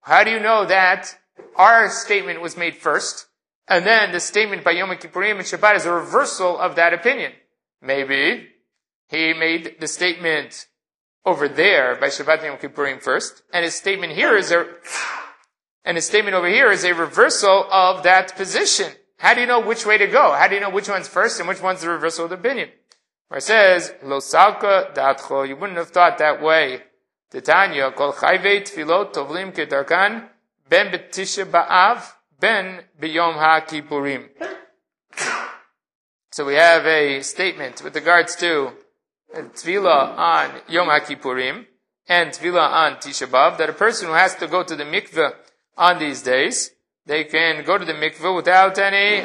How 0.00 0.24
do 0.24 0.30
you 0.30 0.40
know 0.40 0.64
that 0.64 1.18
our 1.56 1.90
statement 1.90 2.40
was 2.40 2.56
made 2.56 2.76
first, 2.76 3.26
and 3.68 3.84
then 3.84 4.10
the 4.10 4.20
statement 4.20 4.64
by 4.64 4.70
Yom 4.70 4.88
Kippurim 4.96 5.32
and 5.32 5.40
Shabbat 5.40 5.76
is 5.76 5.84
a 5.84 5.92
reversal 5.92 6.58
of 6.58 6.76
that 6.76 6.94
opinion. 6.94 7.32
Maybe 7.82 8.48
he 9.08 9.34
made 9.34 9.76
the 9.78 9.86
statement 9.86 10.68
over 11.26 11.48
there 11.48 11.96
by 11.96 12.06
Shabbat 12.06 12.38
and 12.38 12.44
Yom 12.44 12.56
Kippurim 12.56 13.02
first, 13.02 13.42
and 13.52 13.62
his 13.62 13.74
statement 13.74 14.14
here 14.14 14.38
is 14.38 14.50
a, 14.50 14.66
and 15.84 15.98
his 15.98 16.06
statement 16.06 16.34
over 16.34 16.48
here 16.48 16.72
is 16.72 16.82
a 16.82 16.94
reversal 16.94 17.66
of 17.70 18.04
that 18.04 18.36
position. 18.36 18.90
How 19.18 19.34
do 19.34 19.42
you 19.42 19.46
know 19.46 19.60
which 19.60 19.84
way 19.84 19.98
to 19.98 20.06
go? 20.06 20.32
How 20.32 20.48
do 20.48 20.54
you 20.54 20.62
know 20.62 20.70
which 20.70 20.88
one's 20.88 21.08
first 21.08 21.40
and 21.40 21.46
which 21.46 21.60
one's 21.60 21.82
the 21.82 21.90
reversal 21.90 22.24
of 22.24 22.30
the 22.30 22.36
opinion? 22.36 22.70
Where 23.30 23.38
it 23.38 23.42
says, 23.42 23.94
Lo 24.02 24.18
salka 24.18 24.92
datcho, 24.92 25.46
you 25.46 25.54
wouldn't 25.54 25.78
have 25.78 25.90
thought 25.90 26.18
that 26.18 26.42
way. 26.42 26.82
Titania, 27.30 27.92
kol 27.92 28.12
chayvei 28.12 28.62
tevilot 28.62 29.14
tovlim 29.14 29.54
kedarkan, 29.54 30.28
ben 30.68 30.90
betisha 30.90 31.44
ba'av, 31.44 32.12
ben 32.40 32.82
biyom 33.00 33.34
ha-kippurim. 33.34 34.28
So 36.32 36.44
we 36.44 36.54
have 36.54 36.84
a 36.86 37.22
statement 37.22 37.84
with 37.84 37.94
regards 37.94 38.34
to 38.36 38.72
tevilah 39.32 40.16
on 40.18 40.50
Yom 40.68 40.88
HaKippurim 40.88 41.66
and 42.08 42.30
tevilah 42.32 42.68
on 42.68 42.96
Tisha 42.96 43.28
B'Av 43.28 43.58
that 43.58 43.70
a 43.70 43.72
person 43.72 44.08
who 44.08 44.14
has 44.14 44.34
to 44.36 44.48
go 44.48 44.64
to 44.64 44.74
the 44.74 44.82
mikveh 44.82 45.32
on 45.76 46.00
these 46.00 46.22
days, 46.22 46.72
they 47.06 47.22
can 47.24 47.64
go 47.64 47.78
to 47.78 47.84
the 47.84 47.92
mikveh 47.92 48.34
without 48.34 48.76
any, 48.78 49.22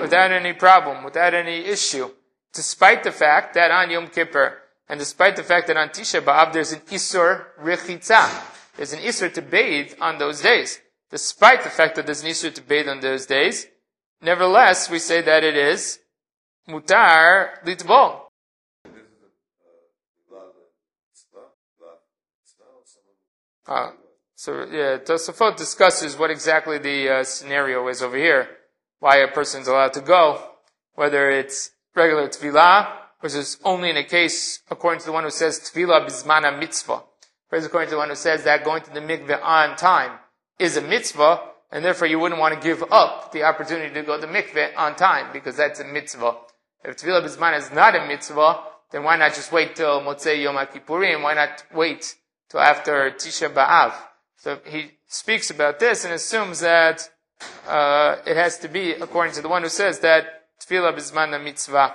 without 0.00 0.32
any 0.32 0.52
problem, 0.52 1.04
without 1.04 1.34
any 1.34 1.64
issue, 1.66 2.10
despite 2.54 3.02
the 3.02 3.12
fact 3.12 3.54
that 3.54 3.70
on 3.70 3.90
Yom 3.90 4.08
Kippur, 4.08 4.58
and 4.88 4.98
despite 4.98 5.36
the 5.36 5.42
fact 5.42 5.66
that 5.66 5.76
on 5.76 5.90
Tisha 5.90 6.20
B'Av 6.20 6.52
there's 6.52 6.72
an 6.72 6.80
Isur 6.80 7.44
Rechitza, 7.60 8.28
there's 8.76 8.92
an 8.92 9.00
Isur 9.00 9.32
to 9.34 9.42
bathe 9.42 9.94
on 10.00 10.18
those 10.18 10.40
days. 10.40 10.80
Despite 11.10 11.62
the 11.62 11.70
fact 11.70 11.96
that 11.96 12.06
there's 12.06 12.22
an 12.22 12.30
Isur 12.30 12.54
to 12.54 12.62
bathe 12.62 12.88
on 12.88 13.00
those 13.00 13.26
days, 13.26 13.66
nevertheless, 14.22 14.90
we 14.90 14.98
say 14.98 15.20
that 15.22 15.44
it 15.44 15.56
is 15.56 16.00
Mutar 16.68 17.62
Litbol. 17.64 18.28
Uh, 23.66 23.90
so 24.34 24.64
yeah, 24.70 24.96
Tosafot 24.96 25.56
discusses 25.56 26.16
what 26.16 26.30
exactly 26.30 26.78
the 26.78 27.08
uh, 27.08 27.24
scenario 27.24 27.86
is 27.88 28.02
over 28.02 28.16
here, 28.16 28.48
why 28.98 29.16
a 29.16 29.28
person's 29.28 29.68
allowed 29.68 29.92
to 29.92 30.00
go, 30.00 30.42
whether 30.94 31.28
it's 31.28 31.72
regular 31.98 32.28
tevilah, 32.28 32.88
which 33.20 33.34
is 33.34 33.58
only 33.64 33.90
in 33.90 33.96
a 33.96 34.04
case 34.04 34.60
according 34.70 35.00
to 35.00 35.06
the 35.06 35.12
one 35.12 35.24
who 35.24 35.30
says 35.30 35.60
tevilah 35.60 36.06
bismana 36.06 36.58
mitzvah, 36.58 37.02
whereas 37.48 37.66
according 37.66 37.88
to 37.88 37.94
the 37.96 37.98
one 37.98 38.08
who 38.08 38.14
says 38.14 38.44
that 38.44 38.64
going 38.64 38.82
to 38.82 38.94
the 38.94 39.00
mikveh 39.00 39.42
on 39.42 39.76
time 39.76 40.18
is 40.58 40.76
a 40.76 40.80
mitzvah, 40.80 41.40
and 41.70 41.84
therefore 41.84 42.08
you 42.08 42.18
wouldn't 42.18 42.40
want 42.40 42.54
to 42.54 42.60
give 42.60 42.82
up 42.90 43.32
the 43.32 43.42
opportunity 43.42 43.92
to 43.92 44.02
go 44.02 44.18
to 44.18 44.26
the 44.26 44.32
mikveh 44.32 44.70
on 44.76 44.96
time 44.96 45.26
because 45.32 45.56
that's 45.56 45.80
a 45.80 45.84
mitzvah. 45.84 46.36
If 46.84 46.96
tevilah 46.96 47.24
bismana 47.24 47.58
is 47.58 47.70
not 47.72 47.94
a 47.94 48.06
mitzvah, 48.06 48.60
then 48.90 49.02
why 49.02 49.16
not 49.16 49.34
just 49.34 49.52
wait 49.52 49.76
till 49.76 50.00
Motzei 50.00 50.42
Yom 50.42 50.56
Kippurim? 50.56 51.22
Why 51.22 51.34
not 51.34 51.64
wait 51.74 52.14
till 52.48 52.60
after 52.60 53.10
Tisha 53.10 53.52
B'Av. 53.52 53.92
So 54.36 54.58
he 54.64 54.92
speaks 55.08 55.50
about 55.50 55.78
this 55.78 56.04
and 56.04 56.14
assumes 56.14 56.60
that 56.60 57.10
uh, 57.66 58.16
it 58.26 58.36
has 58.36 58.58
to 58.60 58.68
be 58.68 58.92
according 58.92 59.34
to 59.34 59.42
the 59.42 59.48
one 59.48 59.62
who 59.62 59.68
says 59.68 60.00
that 60.00 60.37
tevilah 60.60 60.94
bisman 60.94 61.42
mitzvah. 61.42 61.94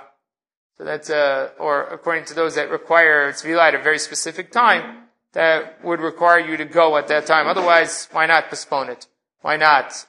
So 0.76 0.84
that's 0.84 1.10
uh, 1.10 1.50
or 1.58 1.84
according 1.84 2.24
to 2.26 2.34
those 2.34 2.56
that 2.56 2.70
require 2.70 3.32
tevilah 3.32 3.68
at 3.68 3.74
a 3.74 3.82
very 3.82 3.98
specific 3.98 4.50
time, 4.50 5.04
that 5.32 5.84
would 5.84 6.00
require 6.00 6.38
you 6.38 6.56
to 6.56 6.64
go 6.64 6.96
at 6.96 7.08
that 7.08 7.26
time. 7.26 7.46
Otherwise, 7.46 8.08
why 8.12 8.26
not 8.26 8.48
postpone 8.48 8.90
it? 8.90 9.06
Why 9.42 9.56
not 9.56 10.06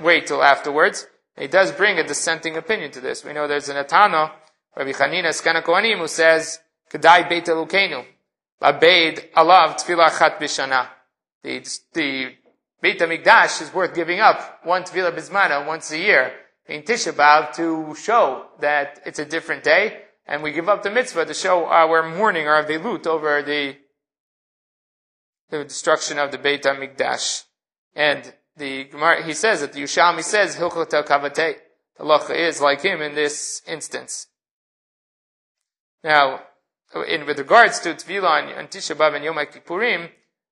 wait 0.00 0.26
till 0.26 0.42
afterwards? 0.42 1.06
he 1.38 1.46
does 1.46 1.72
bring 1.72 1.98
a 1.98 2.06
dissenting 2.06 2.56
opinion 2.56 2.90
to 2.90 3.00
this. 3.00 3.24
We 3.24 3.32
know 3.32 3.48
there's 3.48 3.70
an 3.70 3.82
Atano, 3.82 4.30
Rabbi 4.76 4.92
Chanina 4.92 5.28
Skana 5.28 5.62
Kohanim, 5.62 5.98
who 5.98 6.06
says, 6.06 6.58
Kedai 6.90 7.28
Beit 7.28 7.46
Eloheinu. 7.46 8.04
Abeid 8.60 9.30
alav 9.32 9.76
tevilah 9.78 10.18
chat 10.18 10.38
b'shana. 10.38 10.86
The, 11.42 11.66
the 11.94 12.34
Beit 12.82 12.98
HaMikdash 12.98 13.62
is 13.62 13.72
worth 13.72 13.94
giving 13.94 14.20
up 14.20 14.60
one 14.64 14.82
tevilah 14.82 15.16
bismana 15.16 15.66
once 15.66 15.90
a 15.92 15.98
year 15.98 16.32
in 16.70 16.82
Tisha 16.82 17.12
B'Av 17.12 17.52
to 17.56 17.96
show 17.96 18.46
that 18.60 19.00
it's 19.04 19.18
a 19.18 19.24
different 19.24 19.64
day, 19.64 20.02
and 20.24 20.40
we 20.40 20.52
give 20.52 20.68
up 20.68 20.84
the 20.84 20.90
mitzvah 20.90 21.26
to 21.26 21.34
show 21.34 21.66
our 21.66 22.08
mourning 22.08 22.46
or 22.46 22.54
our 22.54 22.64
velut 22.64 23.08
over 23.08 23.42
the, 23.42 23.76
the 25.50 25.64
destruction 25.64 26.18
of 26.18 26.30
the 26.30 26.38
Beit 26.38 26.62
HaMikdash. 26.62 27.44
And 27.96 28.32
the 28.56 28.84
Gemara, 28.84 29.24
he 29.24 29.34
says 29.34 29.62
that 29.62 29.72
the 29.72 29.82
Yerushalmi 29.82 30.22
says, 30.22 30.56
Hilchot 30.56 30.90
Kavatei. 31.04 31.56
The 31.98 32.04
Lacha 32.04 32.36
is 32.36 32.60
like 32.60 32.82
him 32.82 33.02
in 33.02 33.16
this 33.16 33.62
instance. 33.66 34.28
Now, 36.04 36.42
in 37.08 37.26
with 37.26 37.38
regards 37.38 37.80
to 37.80 37.94
Tevilah 37.94 38.56
and 38.56 38.70
Tisha 38.70 38.94
B'Av 38.94 39.16
and 39.16 39.24
Yom 39.24 39.36
Kippurim, 39.36 40.08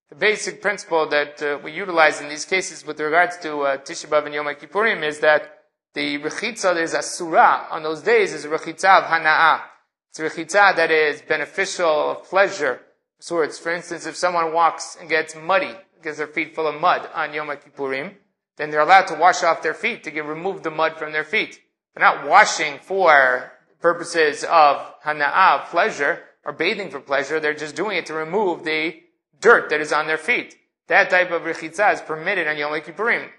the 0.09 0.17
basic 0.17 0.61
principle 0.61 1.09
that 1.11 1.41
uh, 1.43 1.59
we 1.63 1.71
utilize 1.71 2.21
in 2.21 2.29
these 2.29 2.45
cases 2.45 2.85
with 2.85 2.99
regards 2.99 3.37
to 3.39 3.61
uh, 3.61 3.77
Tisha 3.77 4.09
B'Av 4.09 4.27
and 4.27 4.35
Yom 4.35 4.47
Kippurim 4.47 5.05
is 5.05 5.21
that 5.21 5.58
the 5.99 6.19
rechitza 6.21 6.81
is 6.81 6.95
asura 6.95 7.67
on 7.73 7.83
those 7.83 8.03
days 8.03 8.33
is 8.33 8.45
a 8.45 8.49
rechitza 8.49 9.03
of 9.03 9.05
hana'ah. 9.11 9.63
It's 10.11 10.21
a 10.21 10.23
rechitza 10.23 10.77
that 10.77 10.93
is 10.93 11.23
beneficial, 11.23 12.13
of 12.13 12.25
pleasure. 12.25 12.81
Sorts. 13.19 13.59
For 13.59 13.75
instance, 13.75 14.07
if 14.07 14.15
someone 14.15 14.53
walks 14.53 14.97
and 15.01 15.09
gets 15.09 15.35
muddy, 15.35 15.75
gets 16.01 16.19
their 16.19 16.29
feet 16.29 16.55
full 16.55 16.69
of 16.69 16.81
mud 16.81 17.11
on 17.13 17.35
Yom 17.35 17.49
Kippurim, 17.49 18.15
then 18.59 18.71
they're 18.71 18.79
allowed 18.79 19.09
to 19.09 19.17
wash 19.17 19.43
off 19.43 19.61
their 19.61 19.75
feet 19.75 20.05
to 20.05 20.13
get 20.13 20.25
remove 20.25 20.63
the 20.63 20.71
mud 20.71 20.97
from 20.97 21.11
their 21.11 21.25
feet. 21.25 21.59
They're 21.95 22.05
not 22.05 22.29
washing 22.29 22.79
for 22.79 23.51
purposes 23.81 24.45
of 24.45 24.77
hana'ah, 25.05 25.67
pleasure 25.67 26.23
or 26.45 26.53
bathing 26.53 26.91
for 26.91 27.01
pleasure. 27.01 27.41
They're 27.41 27.55
just 27.55 27.75
doing 27.75 27.97
it 27.97 28.07
to 28.07 28.15
remove 28.15 28.63
the 28.63 29.03
dirt 29.41 29.69
that 29.71 29.81
is 29.81 29.93
on 29.93 30.07
their 30.07 30.17
feet. 30.17 30.55
That 30.87 31.11
type 31.11 31.33
of 31.33 31.43
rechitza 31.43 31.95
is 31.95 32.01
permitted 32.01 32.47
on 32.47 32.57
Yom 32.57 32.71
Kippurim. 32.83 33.31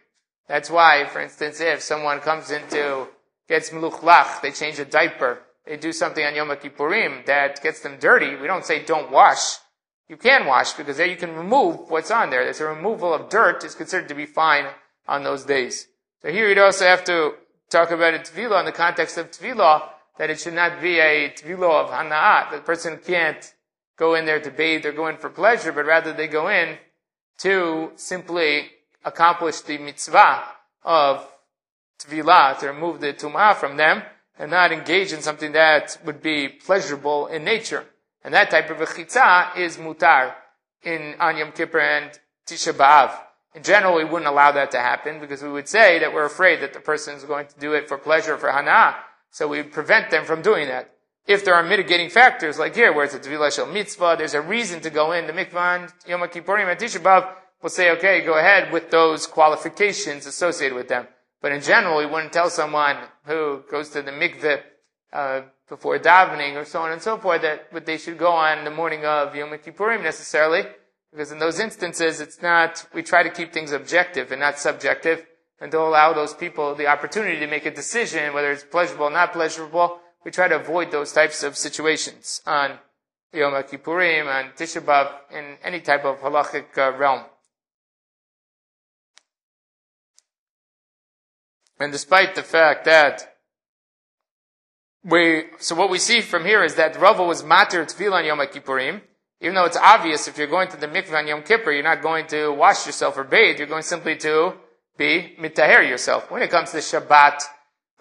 That's 0.49 0.71
why, 0.71 1.05
for 1.05 1.21
instance, 1.21 1.61
if 1.61 1.81
someone 1.81 2.21
comes 2.21 2.49
into, 2.49 3.07
gets 3.47 3.69
meluchlach, 3.69 4.41
they 4.41 4.51
change 4.51 4.79
a 4.79 4.85
diaper, 4.85 5.43
they 5.63 5.77
do 5.77 5.93
something 5.93 6.25
on 6.25 6.33
Yom 6.33 6.49
Kippurim 6.49 7.23
that 7.27 7.61
gets 7.61 7.81
them 7.81 7.97
dirty, 7.99 8.35
we 8.35 8.47
don't 8.47 8.65
say 8.65 8.83
don't 8.83 9.11
wash. 9.11 9.57
You 10.07 10.17
can 10.17 10.47
wash 10.47 10.73
because 10.73 10.97
there 10.97 11.05
you 11.05 11.17
can 11.17 11.35
remove 11.35 11.91
what's 11.91 12.09
on 12.09 12.31
there. 12.31 12.43
There's 12.43 12.61
a 12.61 12.65
removal 12.65 13.13
of 13.13 13.29
dirt 13.29 13.63
is 13.63 13.75
considered 13.75 14.09
to 14.09 14.15
be 14.15 14.25
fine 14.25 14.65
on 15.07 15.23
those 15.23 15.45
days. 15.45 15.85
So 16.23 16.31
here 16.31 16.49
you'd 16.49 16.57
also 16.57 16.85
have 16.85 17.03
to 17.03 17.35
talk 17.69 17.91
about 17.91 18.15
a 18.15 18.17
tevilah 18.17 18.61
in 18.61 18.65
the 18.65 18.71
context 18.71 19.19
of 19.19 19.29
tevilah 19.29 19.87
that 20.17 20.31
it 20.31 20.39
should 20.39 20.55
not 20.55 20.81
be 20.81 20.99
a 20.99 21.29
tvilo 21.29 21.69
of 21.69 21.91
hana'at. 21.91 22.49
The 22.49 22.57
person 22.57 22.97
can't 22.97 23.53
go 23.97 24.15
in 24.15 24.25
there 24.25 24.39
to 24.39 24.49
bathe 24.49 24.87
or 24.87 24.93
go 24.93 25.07
in 25.09 25.17
for 25.17 25.29
pleasure, 25.29 25.71
but 25.71 25.85
rather 25.85 26.11
they 26.11 26.27
go 26.27 26.49
in 26.49 26.79
to 27.37 27.91
simply 27.95 28.71
accomplish 29.03 29.61
the 29.61 29.77
mitzvah 29.77 30.43
of 30.83 31.27
tvilah, 31.99 32.57
to 32.59 32.67
remove 32.67 33.01
the 33.01 33.13
tumah 33.13 33.55
from 33.55 33.77
them, 33.77 34.03
and 34.37 34.51
not 34.51 34.71
engage 34.71 35.11
in 35.11 35.21
something 35.21 35.51
that 35.51 35.97
would 36.05 36.21
be 36.21 36.47
pleasurable 36.47 37.27
in 37.27 37.43
nature. 37.43 37.85
And 38.23 38.33
that 38.33 38.49
type 38.49 38.69
of 38.69 38.81
a 38.81 38.85
chitza 38.85 39.57
is 39.57 39.77
mutar 39.77 40.33
in 40.83 41.15
on 41.19 41.37
Yom 41.37 41.51
Kippur 41.51 41.79
and 41.79 42.11
Tisha 42.47 42.73
B'Av. 42.73 43.17
In 43.55 43.63
general, 43.63 43.95
we 43.95 44.03
wouldn't 44.03 44.27
allow 44.27 44.51
that 44.51 44.71
to 44.71 44.79
happen 44.79 45.19
because 45.19 45.41
we 45.41 45.51
would 45.51 45.67
say 45.67 45.99
that 45.99 46.13
we're 46.13 46.25
afraid 46.25 46.61
that 46.61 46.73
the 46.73 46.79
person 46.79 47.15
is 47.15 47.23
going 47.23 47.47
to 47.47 47.59
do 47.59 47.73
it 47.73 47.87
for 47.87 47.97
pleasure, 47.97 48.37
for 48.37 48.51
hana, 48.51 48.95
so 49.31 49.47
we 49.47 49.63
prevent 49.63 50.11
them 50.11 50.25
from 50.25 50.41
doing 50.41 50.67
that. 50.67 50.91
If 51.27 51.45
there 51.45 51.53
are 51.53 51.63
mitigating 51.63 52.09
factors, 52.09 52.57
like 52.57 52.75
here, 52.75 52.93
where 52.93 53.05
it's 53.05 53.13
a 53.13 53.19
Tevilah 53.19 53.53
Shel 53.53 53.67
Mitzvah, 53.67 54.15
there's 54.17 54.33
a 54.33 54.41
reason 54.41 54.79
to 54.81 54.89
go 54.89 55.11
in 55.11 55.27
the 55.27 55.33
mikvah 55.33 55.91
Yom 56.07 56.21
Kippurim 56.21 56.69
and 56.69 56.79
Tisha 56.79 56.99
B'Av, 56.99 57.27
we'll 57.61 57.69
say, 57.69 57.91
okay, 57.91 58.21
go 58.25 58.37
ahead 58.37 58.71
with 58.71 58.89
those 58.89 59.27
qualifications 59.27 60.25
associated 60.25 60.75
with 60.75 60.87
them. 60.87 61.07
But 61.41 61.51
in 61.51 61.61
general, 61.61 61.99
we 61.99 62.05
wouldn't 62.05 62.33
tell 62.33 62.49
someone 62.49 62.97
who 63.25 63.63
goes 63.71 63.89
to 63.89 64.01
the 64.01 64.11
mikveh 64.11 64.61
uh, 65.13 65.41
before 65.69 65.97
davening 65.99 66.55
or 66.55 66.65
so 66.65 66.81
on 66.81 66.91
and 66.91 67.01
so 67.01 67.17
forth 67.17 67.41
that 67.43 67.71
but 67.71 67.85
they 67.85 67.97
should 67.97 68.17
go 68.17 68.31
on 68.31 68.65
the 68.65 68.71
morning 68.71 69.05
of 69.05 69.35
Yom 69.35 69.49
Kippurim 69.51 70.03
necessarily, 70.03 70.63
because 71.11 71.31
in 71.31 71.39
those 71.39 71.59
instances, 71.59 72.19
it's 72.19 72.41
not. 72.41 72.85
We 72.93 73.03
try 73.03 73.23
to 73.23 73.29
keep 73.29 73.53
things 73.53 73.71
objective 73.71 74.31
and 74.31 74.41
not 74.41 74.59
subjective 74.59 75.25
and 75.61 75.71
to 75.71 75.79
allow 75.79 76.13
those 76.13 76.33
people 76.33 76.75
the 76.75 76.87
opportunity 76.87 77.39
to 77.39 77.47
make 77.47 77.65
a 77.65 77.71
decision, 77.71 78.33
whether 78.33 78.51
it's 78.51 78.63
pleasurable 78.63 79.05
or 79.05 79.11
not 79.11 79.33
pleasurable. 79.33 79.99
We 80.23 80.31
try 80.31 80.47
to 80.47 80.57
avoid 80.59 80.91
those 80.91 81.11
types 81.13 81.43
of 81.43 81.57
situations 81.57 82.41
on 82.45 82.77
Yom 83.33 83.53
Kippurim 83.63 84.27
and 84.27 84.53
Tisha 84.55 84.81
B'Av 84.81 85.11
in 85.31 85.57
any 85.63 85.81
type 85.81 86.05
of 86.05 86.19
halachic 86.19 86.77
uh, 86.77 86.97
realm. 86.97 87.23
And 91.79 91.91
despite 91.91 92.35
the 92.35 92.43
fact 92.43 92.85
that 92.85 93.35
we, 95.03 95.45
so 95.59 95.75
what 95.75 95.89
we 95.89 95.97
see 95.97 96.21
from 96.21 96.45
here 96.45 96.63
is 96.63 96.75
that 96.75 96.99
Rava 96.99 97.23
was 97.23 97.43
matir 97.43 97.85
tevilah 97.85 98.19
on 98.19 98.25
Yom 98.25 98.39
Kippurim, 98.39 99.01
even 99.41 99.55
though 99.55 99.63
it's 99.63 99.77
obvious 99.77 100.27
if 100.27 100.37
you're 100.37 100.47
going 100.47 100.67
to 100.67 100.77
the 100.77 100.87
mikveh 100.87 101.17
on 101.17 101.27
Yom 101.27 101.43
Kippur, 101.43 101.71
you're 101.71 101.83
not 101.83 102.01
going 102.01 102.27
to 102.27 102.51
wash 102.51 102.85
yourself 102.85 103.17
or 103.17 103.23
bathe, 103.23 103.57
you're 103.57 103.67
going 103.67 103.83
simply 103.83 104.17
to 104.17 104.53
be 104.97 105.35
mitaher 105.39 105.87
yourself. 105.87 106.29
When 106.29 106.41
it 106.41 106.51
comes 106.51 106.71
to 106.71 106.77
Shabbat, 106.79 107.43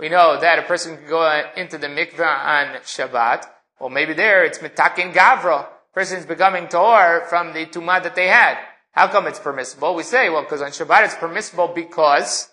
we 0.01 0.09
know 0.09 0.41
that 0.41 0.59
a 0.59 0.63
person 0.63 0.97
can 0.97 1.07
go 1.09 1.45
into 1.57 1.79
the 1.79 1.87
mikveh 1.87 2.21
on 2.21 2.81
Shabbat. 2.83 3.47
Well, 3.79 3.91
maybe 3.91 4.15
there 4.15 4.45
it's 4.45 4.59
mitakin 4.59 5.15
gavra. 5.15 5.69
Person 5.95 6.19
is 6.19 6.27
becoming 6.27 6.67
tor 6.67 7.25
from 7.29 7.53
the 7.53 7.67
tumah 7.67 8.03
that 8.03 8.17
they 8.17 8.27
had. 8.27 8.59
How 8.91 9.07
come 9.07 9.29
it's 9.29 9.39
permissible? 9.39 9.95
We 9.95 10.03
say, 10.03 10.29
well, 10.29 10.43
because 10.43 10.63
on 10.63 10.71
Shabbat 10.71 11.05
it's 11.05 11.15
permissible 11.15 11.69
because 11.69 12.49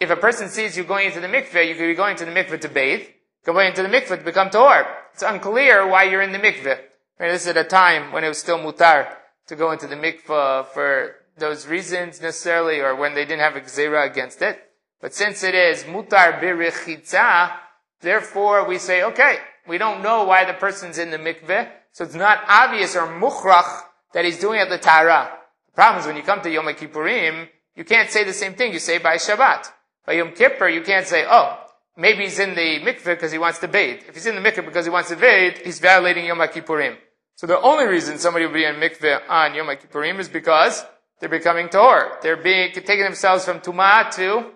if 0.00 0.10
a 0.10 0.16
person 0.16 0.48
sees 0.48 0.76
you 0.76 0.84
going 0.84 1.06
into 1.06 1.20
the 1.20 1.26
mikveh, 1.26 1.66
you 1.66 1.74
could 1.74 1.86
be 1.86 1.94
going 1.94 2.16
to 2.16 2.24
the 2.24 2.30
mikveh 2.30 2.60
to 2.60 2.68
bathe, 2.68 3.06
going 3.44 3.68
into 3.68 3.82
the 3.82 3.88
mikveh 3.88 4.18
to 4.18 4.24
become 4.24 4.50
tor. 4.50 4.86
It's 5.12 5.22
unclear 5.22 5.86
why 5.86 6.04
you're 6.04 6.22
in 6.22 6.32
the 6.32 6.38
mikveh. 6.38 6.78
Right, 7.18 7.32
this 7.32 7.42
is 7.42 7.48
at 7.48 7.56
a 7.56 7.64
time 7.64 8.12
when 8.12 8.22
it 8.22 8.28
was 8.28 8.38
still 8.38 8.58
mutar 8.58 9.08
to 9.48 9.56
go 9.56 9.72
into 9.72 9.88
the 9.88 9.96
mikveh 9.96 10.66
for 10.66 11.16
those 11.36 11.66
reasons 11.66 12.20
necessarily, 12.20 12.80
or 12.80 12.94
when 12.94 13.14
they 13.14 13.24
didn't 13.24 13.40
have 13.40 13.56
a 13.56 13.60
gzera 13.60 14.08
against 14.08 14.42
it. 14.42 14.58
But 15.00 15.14
since 15.14 15.42
it 15.42 15.54
is 15.54 15.84
mutar 15.84 16.40
birichitza, 16.40 17.52
therefore 18.00 18.68
we 18.68 18.78
say, 18.78 19.02
okay, 19.02 19.38
we 19.66 19.78
don't 19.78 20.02
know 20.02 20.24
why 20.24 20.44
the 20.44 20.54
person's 20.54 20.98
in 20.98 21.10
the 21.10 21.18
mikveh, 21.18 21.70
so 21.92 22.04
it's 22.04 22.14
not 22.14 22.44
obvious 22.48 22.94
or 22.94 23.06
mukhrach 23.06 23.82
that 24.12 24.24
he's 24.24 24.38
doing 24.38 24.60
it 24.60 24.68
the 24.68 24.78
tara. 24.78 25.30
The 25.66 25.72
problem 25.72 26.00
is 26.00 26.06
when 26.06 26.16
you 26.16 26.22
come 26.22 26.40
to 26.42 26.50
Yom 26.50 26.66
Kippurim, 26.66 27.48
you 27.74 27.84
can't 27.84 28.10
say 28.10 28.24
the 28.24 28.32
same 28.32 28.54
thing 28.54 28.72
you 28.72 28.78
say 28.78 28.98
by 28.98 29.16
Shabbat. 29.16 29.72
By 30.08 30.14
Yom 30.14 30.32
Kippur, 30.32 30.70
you 30.70 30.80
can't 30.80 31.06
say, 31.06 31.26
oh, 31.28 31.62
maybe 31.94 32.22
he's 32.22 32.38
in 32.38 32.54
the 32.54 32.80
mikveh 32.80 33.04
because 33.04 33.30
he 33.30 33.36
wants 33.36 33.58
to 33.58 33.68
bathe. 33.68 34.04
If 34.08 34.14
he's 34.14 34.24
in 34.24 34.36
the 34.36 34.40
mikveh 34.40 34.64
because 34.64 34.86
he 34.86 34.90
wants 34.90 35.10
to 35.10 35.16
bathe, 35.16 35.58
he's 35.62 35.80
violating 35.80 36.24
Yom 36.24 36.38
Kippurim. 36.38 36.96
So 37.34 37.46
the 37.46 37.60
only 37.60 37.84
reason 37.84 38.16
somebody 38.16 38.46
will 38.46 38.54
be 38.54 38.64
in 38.64 38.76
mikveh 38.76 39.28
on 39.28 39.54
Yom 39.54 39.66
Kippurim 39.66 40.18
is 40.18 40.30
because 40.30 40.82
they're 41.20 41.28
becoming 41.28 41.68
tahor. 41.68 42.22
They're 42.22 42.38
being, 42.38 42.72
taking 42.72 43.02
themselves 43.02 43.44
from 43.44 43.60
tumah 43.60 44.10
to 44.12 44.46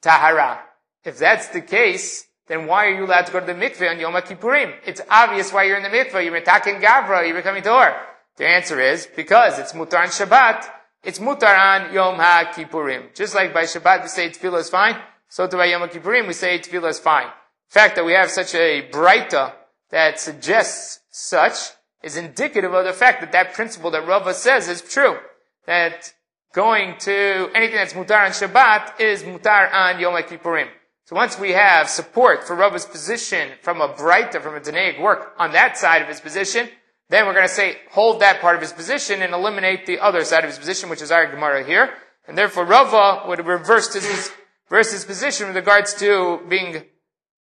tahara. 0.00 0.60
If 1.04 1.18
that's 1.18 1.48
the 1.48 1.60
case, 1.60 2.24
then 2.46 2.66
why 2.66 2.86
are 2.86 2.94
you 2.94 3.04
allowed 3.04 3.26
to 3.26 3.32
go 3.32 3.40
to 3.40 3.46
the 3.46 3.52
mikveh 3.52 3.90
on 3.90 4.00
Yom 4.00 4.14
Kippurim? 4.14 4.72
It's 4.86 5.02
obvious 5.10 5.52
why 5.52 5.64
you're 5.64 5.76
in 5.76 5.82
the 5.82 5.90
mikveh. 5.90 6.24
You're 6.24 6.36
attacking 6.36 6.76
Gavra. 6.76 7.26
You're 7.26 7.36
becoming 7.36 7.62
tahor. 7.62 7.94
The 8.38 8.48
answer 8.48 8.80
is 8.80 9.06
because 9.14 9.58
it's 9.58 9.74
mutar 9.74 10.00
on 10.00 10.06
Shabbat. 10.06 10.66
It's 11.04 11.18
mutar 11.18 11.54
on 11.54 11.92
Yom 11.92 12.16
HaKippurim. 12.18 13.14
Just 13.14 13.34
like 13.34 13.52
by 13.52 13.64
Shabbat 13.64 14.02
we 14.02 14.08
say 14.08 14.30
tevilah 14.30 14.60
is 14.60 14.70
fine, 14.70 14.96
so 15.28 15.46
to 15.46 15.54
by 15.54 15.66
Yom 15.66 15.86
Kippurim 15.90 16.26
we 16.26 16.32
say 16.32 16.58
tevilah 16.58 16.88
is 16.88 16.98
fine. 16.98 17.26
The 17.26 17.80
fact 17.80 17.96
that 17.96 18.06
we 18.06 18.12
have 18.12 18.30
such 18.30 18.54
a 18.54 18.88
breita 18.90 19.52
that 19.90 20.18
suggests 20.18 21.00
such 21.10 21.72
is 22.02 22.16
indicative 22.16 22.72
of 22.72 22.86
the 22.86 22.94
fact 22.94 23.20
that 23.20 23.32
that 23.32 23.52
principle 23.52 23.90
that 23.90 24.06
Rava 24.06 24.32
says 24.32 24.66
is 24.66 24.80
true. 24.80 25.18
That 25.66 26.14
going 26.54 26.96
to 27.00 27.50
anything 27.54 27.76
that's 27.76 27.92
mutar 27.92 28.24
on 28.24 28.30
Shabbat 28.30 28.98
is 28.98 29.24
mutar 29.24 29.70
on 29.74 30.00
Yom 30.00 30.14
Kippurim. 30.22 30.68
So 31.04 31.16
once 31.16 31.38
we 31.38 31.50
have 31.50 31.90
support 31.90 32.44
for 32.44 32.56
Rava's 32.56 32.86
position 32.86 33.50
from 33.60 33.82
a 33.82 33.88
breita, 33.88 34.40
from 34.40 34.54
a 34.54 34.60
Tannaic 34.60 34.98
work 34.98 35.34
on 35.38 35.52
that 35.52 35.76
side 35.76 36.00
of 36.00 36.08
his 36.08 36.20
position, 36.20 36.70
then 37.10 37.26
we're 37.26 37.34
going 37.34 37.46
to 37.46 37.52
say, 37.52 37.76
hold 37.90 38.20
that 38.20 38.40
part 38.40 38.56
of 38.56 38.62
his 38.62 38.72
position 38.72 39.22
and 39.22 39.34
eliminate 39.34 39.86
the 39.86 40.00
other 40.00 40.24
side 40.24 40.44
of 40.44 40.50
his 40.50 40.58
position, 40.58 40.88
which 40.88 41.02
is 41.02 41.10
our 41.10 41.30
Gemara 41.30 41.64
here. 41.64 41.90
And 42.26 42.38
therefore 42.38 42.64
Rava 42.64 43.28
would 43.28 43.46
reverse 43.46 43.92
his, 43.92 44.32
his 44.70 45.04
position 45.04 45.48
with 45.48 45.56
regards 45.56 45.94
to 45.94 46.40
being 46.48 46.84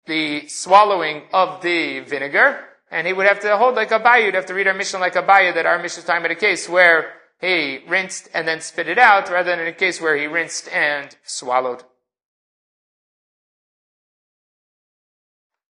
the 0.06 0.46
swallowing 0.48 1.22
of 1.32 1.62
the 1.62 2.00
vinegar. 2.00 2.60
And 2.90 3.06
he 3.06 3.12
would 3.12 3.26
have 3.26 3.40
to 3.40 3.56
hold 3.56 3.74
like 3.74 3.90
Abaye. 3.90 4.24
You'd 4.24 4.34
have 4.34 4.46
to 4.46 4.54
read 4.54 4.66
our 4.66 4.74
Mishnah 4.74 4.98
like 4.98 5.14
Abaye 5.14 5.54
that 5.54 5.66
our 5.66 5.80
Mishnah 5.80 6.00
is 6.00 6.04
talking 6.06 6.24
about 6.24 6.36
a 6.36 6.40
case 6.40 6.68
where 6.68 7.12
he 7.40 7.80
rinsed 7.88 8.28
and 8.34 8.46
then 8.46 8.60
spit 8.60 8.88
it 8.88 8.98
out 8.98 9.30
rather 9.30 9.50
than 9.50 9.60
in 9.60 9.66
a 9.66 9.72
case 9.72 10.00
where 10.00 10.16
he 10.16 10.26
rinsed 10.26 10.68
and 10.68 11.16
swallowed. 11.24 11.84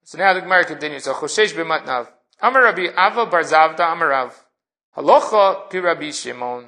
So 0.05 0.17
now 0.17 0.33
the 0.33 0.41
Gemara 0.41 0.65
continues. 0.65 1.07
Amar 2.41 2.63
Rabbi 2.63 2.87
Ava 2.87 3.27
Barzavda 3.27 3.81
Amarav. 3.81 4.33
Halocha 4.97 5.69
pi 5.71 5.79
Rabbi 5.79 6.11
Shimon. 6.13 6.67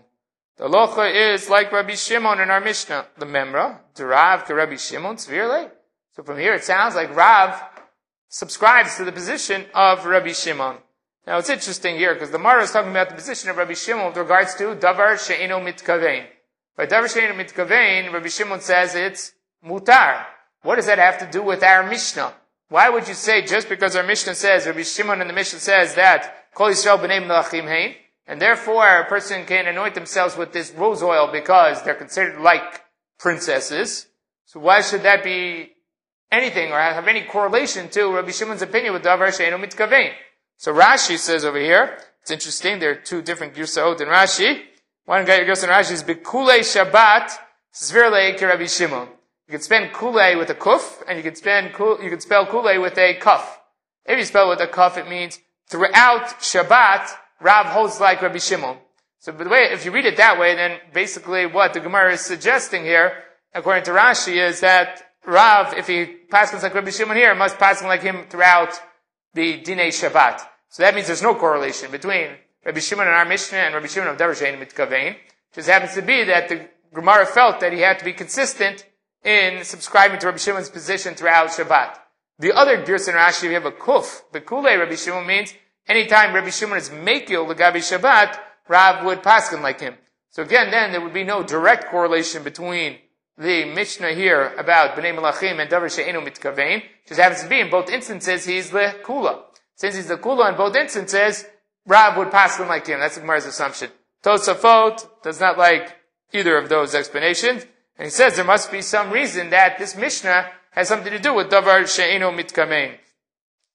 The 0.56 0.64
halacha 0.64 1.34
is 1.34 1.48
like 1.48 1.70
Rabbi 1.70 1.94
Shimon 1.94 2.40
in 2.40 2.50
our 2.50 2.60
Mishnah. 2.60 3.06
The 3.16 3.24
Memra, 3.24 3.78
Derav 3.94 4.46
ki 4.46 4.52
Rabbi 4.52 4.76
Shimon 4.76 5.16
Tzvirle. 5.16 5.70
So 6.16 6.24
from 6.24 6.38
here 6.38 6.54
it 6.54 6.64
sounds 6.64 6.96
like 6.96 7.14
Rav 7.14 7.62
subscribes 8.28 8.96
to 8.96 9.04
the 9.04 9.12
position 9.12 9.64
of 9.72 10.06
Rabbi 10.06 10.32
Shimon. 10.32 10.78
Now 11.24 11.38
it's 11.38 11.48
interesting 11.48 11.96
here 11.96 12.14
because 12.14 12.30
the 12.30 12.38
Mara 12.38 12.62
is 12.62 12.72
talking 12.72 12.90
about 12.90 13.08
the 13.08 13.14
position 13.14 13.48
of 13.48 13.56
Rabbi 13.56 13.74
Shimon 13.74 14.08
with 14.08 14.16
regards 14.16 14.54
to 14.56 14.74
Davar 14.74 15.24
She'ino 15.24 15.60
Mitkavein. 15.60 16.26
By 16.76 16.86
Davar 16.86 17.08
She'ino 17.12 17.34
Mitkavein, 17.34 18.12
Rabbi 18.12 18.28
Shimon 18.28 18.60
says 18.60 18.96
it's 18.96 19.34
mutar. 19.64 20.26
What 20.62 20.76
does 20.76 20.86
that 20.86 20.98
have 20.98 21.18
to 21.18 21.30
do 21.30 21.42
with 21.42 21.62
our 21.62 21.88
Mishnah? 21.88 22.34
Why 22.70 22.88
would 22.88 23.08
you 23.08 23.14
say 23.14 23.42
just 23.44 23.68
because 23.68 23.96
our 23.96 24.04
Mishnah 24.04 24.36
says, 24.36 24.64
Rabbi 24.64 24.82
Shimon 24.82 25.20
in 25.20 25.26
the 25.26 25.32
Mishnah 25.32 25.58
says 25.58 25.96
that 25.96 26.52
Kol 26.54 26.68
Yisrael 26.68 27.00
b'nei 27.00 27.20
melachim 27.20 27.66
hein, 27.66 27.96
and 28.28 28.40
therefore 28.40 28.86
a 28.86 29.06
person 29.06 29.44
can 29.44 29.66
anoint 29.66 29.96
themselves 29.96 30.36
with 30.36 30.52
this 30.52 30.70
rose 30.70 31.02
oil 31.02 31.28
because 31.32 31.82
they're 31.82 31.96
considered 31.96 32.40
like 32.40 32.84
princesses. 33.18 34.06
So 34.44 34.60
why 34.60 34.82
should 34.82 35.02
that 35.02 35.24
be 35.24 35.72
anything 36.30 36.70
or 36.70 36.78
have 36.78 37.08
any 37.08 37.22
correlation 37.22 37.88
to 37.88 38.14
Rabbi 38.14 38.30
Shimon's 38.30 38.62
opinion 38.62 38.92
with 38.92 39.02
Davar 39.02 39.36
Sheinu 39.36 39.60
Mitkavein? 39.60 40.12
So 40.56 40.72
Rashi 40.72 41.18
says 41.18 41.44
over 41.44 41.58
here, 41.58 41.98
it's 42.22 42.30
interesting, 42.30 42.78
there 42.78 42.92
are 42.92 42.94
two 42.94 43.20
different 43.20 43.54
Girsaot 43.54 44.00
in 44.00 44.06
Rashi. 44.06 44.62
One 45.06 45.24
guy 45.24 45.40
Girsa 45.40 45.64
in 45.64 45.70
Rashi 45.70 45.90
is 45.90 46.04
Bekule 46.04 46.60
Shabbat 46.60 47.36
Zvirle 47.74 48.40
Rabbi 48.40 48.66
Shimon. 48.66 49.08
You 49.50 49.58
can 49.58 49.62
spell 49.62 49.88
kule 49.88 50.38
with 50.38 50.48
a 50.50 50.54
kuf, 50.54 51.02
and 51.08 51.16
you 51.18 51.24
can 51.24 51.34
spell 51.34 51.64
you 52.00 52.08
can 52.08 52.20
spell 52.20 52.46
kule 52.46 52.80
with 52.80 52.96
a 52.96 53.18
kuf. 53.18 53.42
If 54.06 54.16
you 54.16 54.24
spell 54.24 54.48
with 54.48 54.60
a 54.60 54.68
kuf, 54.68 54.96
it 54.96 55.08
means 55.08 55.40
throughout 55.66 56.38
Shabbat, 56.38 57.10
Rav 57.40 57.66
holds 57.66 57.98
like 57.98 58.22
Rabbi 58.22 58.38
Shimon. 58.38 58.76
So, 59.18 59.32
by 59.32 59.42
the 59.42 59.50
way, 59.50 59.68
if 59.72 59.84
you 59.84 59.90
read 59.90 60.06
it 60.06 60.18
that 60.18 60.38
way, 60.38 60.54
then 60.54 60.78
basically 60.94 61.46
what 61.46 61.74
the 61.74 61.80
Gemara 61.80 62.12
is 62.12 62.20
suggesting 62.20 62.84
here, 62.84 63.24
according 63.52 63.82
to 63.86 63.90
Rashi, 63.90 64.36
is 64.36 64.60
that 64.60 65.02
Rav, 65.26 65.74
if 65.74 65.88
he 65.88 66.06
passes 66.30 66.62
like 66.62 66.72
Rabbi 66.72 66.90
Shimon 66.90 67.16
here, 67.16 67.34
must 67.34 67.58
pass 67.58 67.82
like 67.82 68.02
him 68.02 68.26
throughout 68.30 68.80
the 69.34 69.60
Dinei 69.60 69.88
Shabbat. 69.88 70.42
So 70.68 70.84
that 70.84 70.94
means 70.94 71.08
there's 71.08 71.24
no 71.24 71.34
correlation 71.34 71.90
between 71.90 72.36
Rabbi 72.64 72.78
Shimon 72.78 73.08
and 73.08 73.16
our 73.16 73.24
Mishnah 73.24 73.58
and 73.58 73.74
Rabbi 73.74 73.88
Shimon 73.88 74.10
of 74.10 74.16
Devarshain 74.16 74.60
Mitkavein. 74.60 75.16
Just 75.52 75.68
happens 75.68 75.94
to 75.94 76.02
be 76.02 76.22
that 76.22 76.48
the 76.48 76.68
Gemara 76.94 77.26
felt 77.26 77.58
that 77.58 77.72
he 77.72 77.80
had 77.80 77.98
to 77.98 78.04
be 78.04 78.12
consistent 78.12 78.86
in 79.24 79.64
subscribing 79.64 80.18
to 80.18 80.26
Rabbi 80.26 80.38
Shimon's 80.38 80.70
position 80.70 81.14
throughout 81.14 81.50
Shabbat. 81.50 81.98
The 82.38 82.52
other 82.52 82.82
Girsan 82.84 83.14
Rashi, 83.14 83.48
we 83.48 83.54
have 83.54 83.66
a 83.66 83.72
kuf. 83.72 84.22
Bekule 84.32 84.78
Rabbi 84.78 84.94
Shimon 84.94 85.26
means 85.26 85.54
anytime 85.86 86.34
Rabbi 86.34 86.50
Shimon 86.50 86.78
is 86.78 86.88
mekil 86.88 87.46
legabi 87.46 87.76
Shabbat, 87.76 88.38
Rav 88.68 89.04
would 89.04 89.22
paskin 89.22 89.62
like 89.62 89.80
him. 89.80 89.94
So 90.30 90.42
again, 90.42 90.70
then 90.70 90.92
there 90.92 91.00
would 91.00 91.12
be 91.12 91.24
no 91.24 91.42
direct 91.42 91.90
correlation 91.90 92.42
between 92.42 92.98
the 93.36 93.64
Mishnah 93.64 94.12
here 94.12 94.54
about 94.56 94.96
Bnei 94.96 95.14
Malachim 95.14 95.60
and 95.60 95.70
Davar 95.70 95.94
She'enu 95.94 96.20
Mitkavein. 96.20 96.82
Just 97.06 97.20
happens 97.20 97.42
to 97.42 97.48
be 97.48 97.60
in 97.60 97.70
both 97.70 97.90
instances 97.90 98.44
he's 98.44 98.70
the 98.70 98.94
kula. 99.02 99.42
Since 99.74 99.96
he's 99.96 100.06
the 100.08 100.16
kula 100.16 100.50
in 100.50 100.56
both 100.56 100.76
instances, 100.76 101.44
Rav 101.86 102.16
would 102.16 102.28
paskin 102.28 102.68
like 102.68 102.86
him. 102.86 103.00
That's 103.00 103.16
the 103.16 103.22
Gemara's 103.22 103.46
assumption. 103.46 103.90
Tosafot 104.22 105.22
does 105.22 105.40
not 105.40 105.58
like 105.58 105.96
either 106.32 106.56
of 106.56 106.68
those 106.68 106.94
explanations. 106.94 107.66
And 108.00 108.06
he 108.06 108.10
says 108.10 108.34
there 108.34 108.46
must 108.46 108.72
be 108.72 108.80
some 108.80 109.10
reason 109.10 109.50
that 109.50 109.78
this 109.78 109.94
Mishnah 109.94 110.46
has 110.70 110.88
something 110.88 111.12
to 111.12 111.18
do 111.18 111.34
with 111.34 111.50
Davar 111.50 111.86
She'eno 111.86 112.30
Mitkavein. 112.30 112.96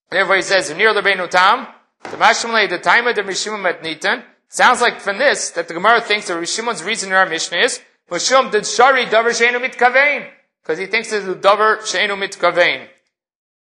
Therefore 0.09 0.37
he 0.37 0.41
says, 0.41 0.75
Near 0.75 0.95
Lebeinu 0.95 1.29
Tam, 1.29 1.67
the 2.01 2.17
Mashmalei, 2.17 2.67
the 2.67 2.79
time 2.79 3.05
of 3.05 3.15
the 3.15 3.21
Rishimon 3.21 3.61
Matnitan, 3.61 4.23
sounds 4.49 4.81
like 4.81 4.99
from 4.99 5.19
this 5.19 5.51
that 5.51 5.67
the 5.67 5.75
Gemara 5.75 6.01
thinks 6.01 6.27
that 6.27 6.39
Rishimon's 6.39 6.83
reason 6.83 7.09
in 7.09 7.15
our 7.15 7.27
Mishnah 7.27 7.59
is, 7.59 7.81
Mashum 8.09 8.49
did 8.49 8.65
Shari 8.65 9.05
Davar 9.05 9.37
She'eno 9.37 9.59
Mitkavein. 9.59 10.27
Because 10.63 10.79
he 10.79 10.87
thinks 10.87 11.13
it's 11.13 11.27
the 11.27 11.35
Davar 11.35 11.85
She'eno 11.85 12.15
Mitkavein. 12.15 12.87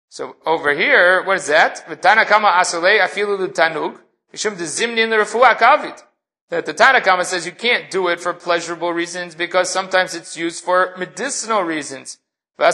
So 0.08 0.38
over 0.46 0.74
here, 0.74 1.24
what 1.26 1.36
is 1.40 1.48
that? 1.48 1.86
V'tana 1.90 2.26
kama 2.26 2.48
asalei 2.48 3.02
afilu 3.02 3.54
tanug. 3.54 4.00
Mishum 4.34 4.58
de 4.58 4.64
zimnin 4.64 5.10
refuah 5.10 5.58
kavit 5.58 6.02
that 6.54 6.66
the 6.66 6.74
Tanakhama 6.74 7.26
says 7.26 7.46
you 7.46 7.52
can't 7.52 7.90
do 7.90 8.08
it 8.08 8.20
for 8.20 8.34
pleasurable 8.34 8.94
reasons 8.94 9.36
because 9.36 9.70
sometimes 9.70 10.14
it's 10.14 10.38
used 10.38 10.64
for 10.64 10.94
medicinal 10.98 11.64
reasons. 11.64 12.20
So 12.60 12.66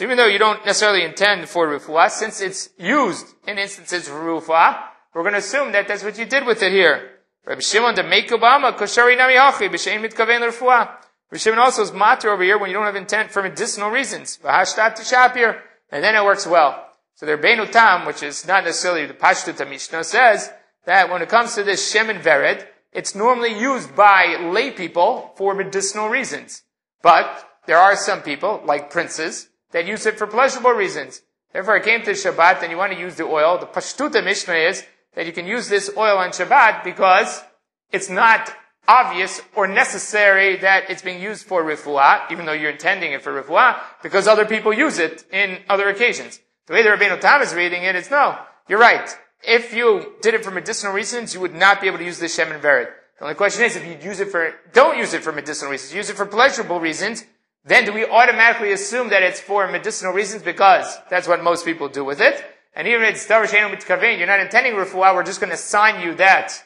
even 0.00 0.16
though 0.16 0.26
you 0.26 0.38
don't 0.38 0.66
necessarily 0.66 1.04
intend 1.04 1.48
for 1.48 1.68
refuah, 1.68 2.10
since 2.10 2.40
it's 2.40 2.70
used 2.76 3.26
in 3.46 3.58
instances 3.58 4.08
for 4.08 4.14
refuah, 4.14 4.82
we're 5.14 5.22
going 5.22 5.34
to 5.34 5.38
assume 5.38 5.70
that 5.72 5.86
that's 5.86 6.02
what 6.02 6.18
you 6.18 6.24
did 6.24 6.44
with 6.44 6.62
it 6.62 6.72
here. 6.72 7.10
Rabbi 7.46 7.60
Shimon, 7.60 7.94
the 7.94 8.02
Meikubama, 8.02 8.76
Koshari 8.76 9.16
Nami 9.16 9.34
Hachi, 9.34 9.68
B'Shein 9.68 10.00
Mitkavein 10.04 10.40
Refuah. 10.40 10.88
Rabbi 11.30 11.36
Shimon 11.36 11.60
also 11.60 11.82
is 11.82 11.92
matter 11.92 12.30
over 12.30 12.42
here 12.42 12.58
when 12.58 12.70
you 12.70 12.74
don't 12.74 12.86
have 12.86 12.96
intent 12.96 13.30
for 13.30 13.42
medicinal 13.42 13.90
reasons. 13.90 14.40
V'hashtat 14.42 14.96
Tishapir. 14.96 15.60
And 15.92 16.02
then 16.02 16.16
it 16.16 16.24
works 16.24 16.46
well. 16.46 16.88
So 17.14 17.26
their 17.26 17.38
Beinu 17.38 17.70
Tam, 17.70 18.06
which 18.06 18.24
is 18.24 18.44
not 18.44 18.64
necessarily 18.64 19.06
the 19.06 19.14
Pashtut 19.14 19.68
Mishnah, 19.68 20.02
says 20.02 20.50
that 20.86 21.10
when 21.10 21.22
it 21.22 21.28
comes 21.28 21.54
to 21.54 21.62
this 21.62 21.92
Shemin 21.92 22.20
Vered, 22.20 22.66
it's 22.92 23.14
normally 23.14 23.58
used 23.58 23.96
by 23.96 24.36
lay 24.40 24.70
people 24.70 25.32
for 25.36 25.54
medicinal 25.54 26.08
reasons. 26.08 26.62
But 27.02 27.48
there 27.66 27.78
are 27.78 27.96
some 27.96 28.22
people, 28.22 28.62
like 28.64 28.90
princes, 28.90 29.48
that 29.72 29.86
use 29.86 30.06
it 30.06 30.18
for 30.18 30.26
pleasurable 30.26 30.70
reasons. 30.70 31.22
Therefore, 31.52 31.76
I 31.76 31.80
came 31.80 32.02
to 32.02 32.12
Shabbat 32.12 32.62
and 32.62 32.70
you 32.70 32.76
want 32.76 32.92
to 32.92 32.98
use 32.98 33.16
the 33.16 33.24
oil. 33.24 33.58
The 33.58 33.66
Pashtuta 33.66 34.22
Mishnah 34.24 34.54
is 34.54 34.84
that 35.14 35.26
you 35.26 35.32
can 35.32 35.46
use 35.46 35.68
this 35.68 35.90
oil 35.96 36.18
on 36.18 36.30
Shabbat 36.30 36.84
because 36.84 37.42
it's 37.90 38.08
not 38.08 38.52
obvious 38.86 39.40
or 39.54 39.66
necessary 39.66 40.56
that 40.58 40.90
it's 40.90 41.02
being 41.02 41.20
used 41.20 41.46
for 41.46 41.64
refuah, 41.64 42.30
even 42.30 42.44
though 42.44 42.52
you're 42.52 42.70
intending 42.70 43.12
it 43.12 43.22
for 43.22 43.42
refuah, 43.42 43.80
because 44.02 44.28
other 44.28 44.44
people 44.44 44.72
use 44.72 44.98
it 44.98 45.24
in 45.32 45.58
other 45.68 45.88
occasions. 45.88 46.40
The 46.66 46.74
way 46.74 46.82
the 46.82 46.90
Rabbeinu 46.90 47.20
Tam 47.20 47.40
is 47.42 47.54
reading 47.54 47.82
it 47.82 47.96
is 47.96 48.10
no, 48.10 48.38
you're 48.68 48.78
right 48.78 49.16
if 49.46 49.74
you 49.74 50.14
did 50.22 50.34
it 50.34 50.44
for 50.44 50.50
medicinal 50.50 50.92
reasons, 50.92 51.34
you 51.34 51.40
would 51.40 51.54
not 51.54 51.80
be 51.80 51.86
able 51.86 51.98
to 51.98 52.04
use 52.04 52.18
the 52.18 52.26
Shemen 52.26 52.60
Vered. 52.60 52.88
The 53.18 53.24
only 53.24 53.34
question 53.34 53.64
is, 53.64 53.76
if 53.76 53.86
you 53.86 53.96
use 54.02 54.20
it 54.20 54.28
for, 54.28 54.54
don't 54.72 54.98
use 54.98 55.14
it 55.14 55.22
for 55.22 55.32
medicinal 55.32 55.70
reasons, 55.70 55.94
use 55.94 56.10
it 56.10 56.16
for 56.16 56.26
pleasurable 56.26 56.80
reasons, 56.80 57.24
then 57.64 57.84
do 57.84 57.92
we 57.92 58.04
automatically 58.04 58.72
assume 58.72 59.10
that 59.10 59.22
it's 59.22 59.40
for 59.40 59.70
medicinal 59.70 60.12
reasons 60.12 60.42
because 60.42 60.98
that's 61.08 61.28
what 61.28 61.42
most 61.42 61.64
people 61.64 61.88
do 61.88 62.04
with 62.04 62.20
it? 62.20 62.44
And 62.74 62.88
even 62.88 63.02
if 63.02 63.14
it's 63.14 63.26
Davar 63.26 63.46
Shenu 63.46 63.74
Mitkavein, 63.74 64.18
you're 64.18 64.26
not 64.26 64.40
intending 64.40 64.74
refuah, 64.74 65.14
we're 65.14 65.22
just 65.22 65.40
going 65.40 65.50
to 65.50 65.54
assign 65.54 66.02
you 66.02 66.14
that, 66.16 66.64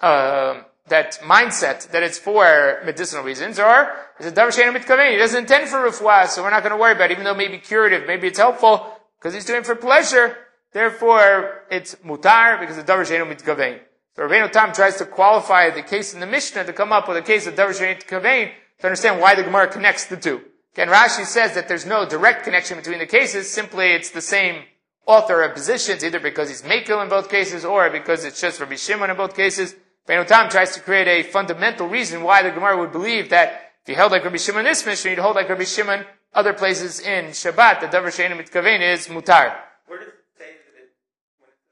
uh, 0.00 0.62
that 0.90 1.20
mindset 1.22 1.90
that 1.90 2.02
it's 2.02 2.18
for 2.18 2.80
medicinal 2.84 3.24
reasons, 3.24 3.58
or 3.58 3.90
is 4.18 4.26
it 4.26 4.34
davar 4.34 4.48
sheinu 4.48 4.76
mitkavein? 4.76 5.12
He 5.12 5.16
doesn't 5.16 5.38
intend 5.38 5.68
for 5.68 5.78
refuah, 5.78 6.26
so 6.26 6.42
we're 6.42 6.50
not 6.50 6.62
going 6.62 6.72
to 6.72 6.76
worry 6.76 6.92
about 6.92 7.10
it, 7.10 7.12
even 7.12 7.24
though 7.24 7.32
it 7.32 7.38
may 7.38 7.48
be 7.48 7.58
curative, 7.58 8.06
maybe 8.06 8.26
it's 8.26 8.38
helpful, 8.38 8.92
because 9.18 9.32
he's 9.32 9.44
doing 9.44 9.60
it 9.60 9.66
for 9.66 9.74
pleasure. 9.74 10.36
Therefore, 10.72 11.64
it's 11.70 11.94
mutar, 11.96 12.60
because 12.60 12.76
the 12.76 12.82
davar 12.82 13.06
sheinu 13.06 13.26
mitkavein. 13.32 13.80
So 14.16 14.22
Rabbeinu 14.22 14.50
Tam 14.50 14.72
tries 14.72 14.96
to 14.96 15.06
qualify 15.06 15.70
the 15.70 15.82
case 15.82 16.14
in 16.14 16.20
the 16.20 16.26
Mishnah 16.26 16.64
to 16.64 16.72
come 16.72 16.92
up 16.92 17.08
with 17.08 17.16
a 17.16 17.22
case 17.22 17.46
of 17.46 17.54
davar 17.54 17.70
sheinu 17.70 18.02
mitkavein 18.02 18.52
to 18.80 18.86
understand 18.86 19.20
why 19.20 19.34
the 19.34 19.42
Gemara 19.42 19.68
connects 19.68 20.06
the 20.06 20.16
two. 20.16 20.42
Again, 20.74 20.88
Rashi 20.88 21.24
says 21.24 21.54
that 21.54 21.66
there's 21.66 21.84
no 21.84 22.08
direct 22.08 22.44
connection 22.44 22.76
between 22.76 23.00
the 23.00 23.06
cases, 23.06 23.50
simply 23.50 23.92
it's 23.92 24.10
the 24.10 24.20
same 24.20 24.62
author 25.06 25.42
of 25.42 25.54
positions, 25.54 26.04
either 26.04 26.20
because 26.20 26.48
he's 26.48 26.62
Mekil 26.62 27.02
in 27.02 27.08
both 27.08 27.28
cases, 27.28 27.64
or 27.64 27.90
because 27.90 28.24
it's 28.24 28.40
just 28.40 28.60
Rabbi 28.60 28.76
Shimon 28.76 29.10
in 29.10 29.16
both 29.16 29.34
cases. 29.34 29.74
Ben 30.06 30.24
Tam 30.26 30.48
tries 30.48 30.72
to 30.74 30.80
create 30.80 31.08
a 31.08 31.22
fundamental 31.28 31.88
reason 31.88 32.22
why 32.22 32.42
the 32.42 32.50
Gemara 32.50 32.78
would 32.78 32.92
believe 32.92 33.30
that 33.30 33.72
if 33.82 33.88
you 33.88 33.96
held 33.96 34.12
like 34.12 34.24
Rabbi 34.24 34.36
Shimon 34.36 34.60
in 34.60 34.66
this 34.66 34.86
Mishnah, 34.86 35.10
you'd 35.10 35.18
hold 35.18 35.36
like 35.36 35.48
Rabbi 35.48 35.64
Shimon 35.64 36.06
other 36.32 36.52
places 36.52 37.00
in 37.00 37.26
Shabbat, 37.26 37.80
the 37.80 37.86
Davar 37.86 38.14
Shein 38.14 38.30
Mitkavein 38.30 38.80
is 38.80 39.08
mutar. 39.08 39.56
Where 39.86 39.98
does 39.98 40.08
it 40.08 40.22
say 40.38 40.54
that 40.62 40.74
it, 40.78 40.94
when 41.42 41.50
it's 41.50 41.66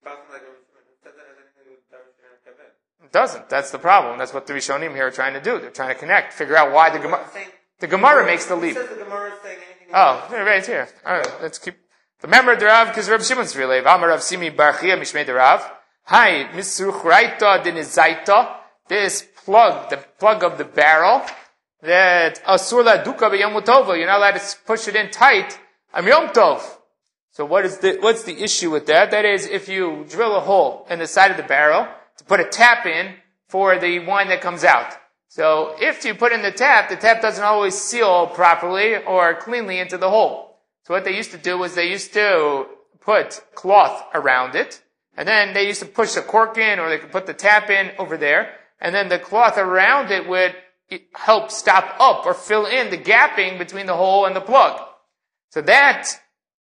about 0.00 0.24
like 0.32 0.40
a 0.40 0.52
says 1.04 1.12
that 1.16 1.26
has 1.28 1.36
anything 1.36 1.60
to 1.60 1.64
do 1.68 1.76
with 1.76 1.84
Davar 1.92 2.08
Shein 2.16 2.40
Kaven? 2.40 2.72
It 3.10 3.14
doesn't. 3.14 3.48
That's 3.48 3.72
the 3.72 3.78
problem. 3.78 4.18
That's 4.18 4.32
what 4.32 4.46
the 4.46 4.52
Rishonim 4.52 4.94
here 4.94 5.08
are 5.08 5.10
trying 5.10 5.34
to 5.34 5.40
do. 5.40 5.58
They're 5.58 5.70
trying 5.70 5.92
to 5.92 5.96
connect, 5.96 6.32
figure 6.32 6.56
out 6.56 6.70
why 6.72 6.90
the 6.90 7.00
Gemara, 7.00 7.26
the 7.80 7.88
Gemara 7.88 8.24
makes 8.24 8.46
the 8.46 8.54
leap. 8.54 8.76
The 8.76 8.84
Gemara 8.84 9.32
is 9.32 9.42
saying 9.42 9.58
anything. 9.66 9.88
Oh, 9.92 10.28
yeah, 10.30 10.38
right 10.42 10.64
here. 10.64 10.88
All 11.04 11.18
right, 11.18 11.28
let's 11.42 11.58
keep. 11.58 11.74
Remember 12.22 12.54
the 12.54 12.66
Rav 12.66 12.86
because 12.86 13.10
Rav 13.10 13.26
Shimon's 13.26 13.56
relay. 13.56 13.80
Amar 13.80 14.10
Rav 14.10 14.22
Simi 14.22 14.52
Barchia 14.52 14.96
Mishmei 14.96 15.26
the 15.26 15.34
Rav. 15.34 15.68
Hi, 16.04 16.50
Misruchraita 16.52 17.64
Dinizaita. 17.64 18.58
This 18.86 19.26
plug, 19.44 19.90
the 19.90 19.96
plug 20.20 20.44
of 20.44 20.56
the 20.56 20.64
barrel, 20.64 21.22
that 21.82 22.40
Asula 22.44 23.02
Duka 23.02 23.36
Yom 23.36 23.60
Tova. 23.64 23.98
You're 23.98 24.06
not 24.06 24.18
allowed 24.18 24.38
to 24.38 24.56
push 24.64 24.86
it 24.86 24.94
in 24.94 25.10
tight. 25.10 25.58
I'm 25.92 26.06
Yom 26.06 26.28
Tov. 26.28 26.62
So 27.32 27.44
what 27.44 27.64
is 27.64 27.78
the, 27.78 27.96
what's 27.98 28.22
the 28.22 28.40
issue 28.40 28.70
with 28.70 28.86
that? 28.86 29.10
That 29.10 29.24
is, 29.24 29.46
if 29.46 29.68
you 29.68 30.06
drill 30.08 30.36
a 30.36 30.40
hole 30.40 30.86
in 30.88 31.00
the 31.00 31.08
side 31.08 31.32
of 31.32 31.36
the 31.36 31.42
barrel 31.42 31.88
put 32.30 32.38
a 32.38 32.44
tap 32.44 32.86
in 32.86 33.12
for 33.48 33.76
the 33.76 33.98
wine 33.98 34.28
that 34.28 34.40
comes 34.40 34.62
out. 34.62 34.94
So 35.26 35.74
if 35.80 36.04
you 36.04 36.14
put 36.14 36.30
in 36.30 36.42
the 36.42 36.52
tap, 36.52 36.88
the 36.88 36.94
tap 36.94 37.20
doesn't 37.20 37.42
always 37.42 37.76
seal 37.76 38.28
properly 38.28 38.94
or 39.02 39.34
cleanly 39.34 39.80
into 39.80 39.98
the 39.98 40.08
hole. 40.08 40.60
So 40.84 40.94
what 40.94 41.04
they 41.04 41.16
used 41.16 41.32
to 41.32 41.38
do 41.38 41.58
was 41.58 41.74
they 41.74 41.90
used 41.90 42.12
to 42.12 42.66
put 43.00 43.42
cloth 43.56 44.04
around 44.14 44.54
it, 44.54 44.80
and 45.16 45.26
then 45.26 45.54
they 45.54 45.66
used 45.66 45.80
to 45.80 45.86
push 45.86 46.14
the 46.14 46.22
cork 46.22 46.56
in, 46.56 46.78
or 46.78 46.88
they 46.88 46.98
could 46.98 47.10
put 47.10 47.26
the 47.26 47.34
tap 47.34 47.68
in 47.68 47.90
over 47.98 48.16
there, 48.16 48.52
and 48.80 48.94
then 48.94 49.08
the 49.08 49.18
cloth 49.18 49.58
around 49.58 50.12
it 50.12 50.28
would 50.28 50.54
help 51.14 51.50
stop 51.50 51.96
up 51.98 52.26
or 52.26 52.32
fill 52.32 52.66
in 52.66 52.90
the 52.90 52.98
gapping 52.98 53.58
between 53.58 53.86
the 53.86 53.96
hole 53.96 54.24
and 54.24 54.36
the 54.36 54.40
plug. 54.40 54.80
So 55.48 55.62
that 55.62 56.06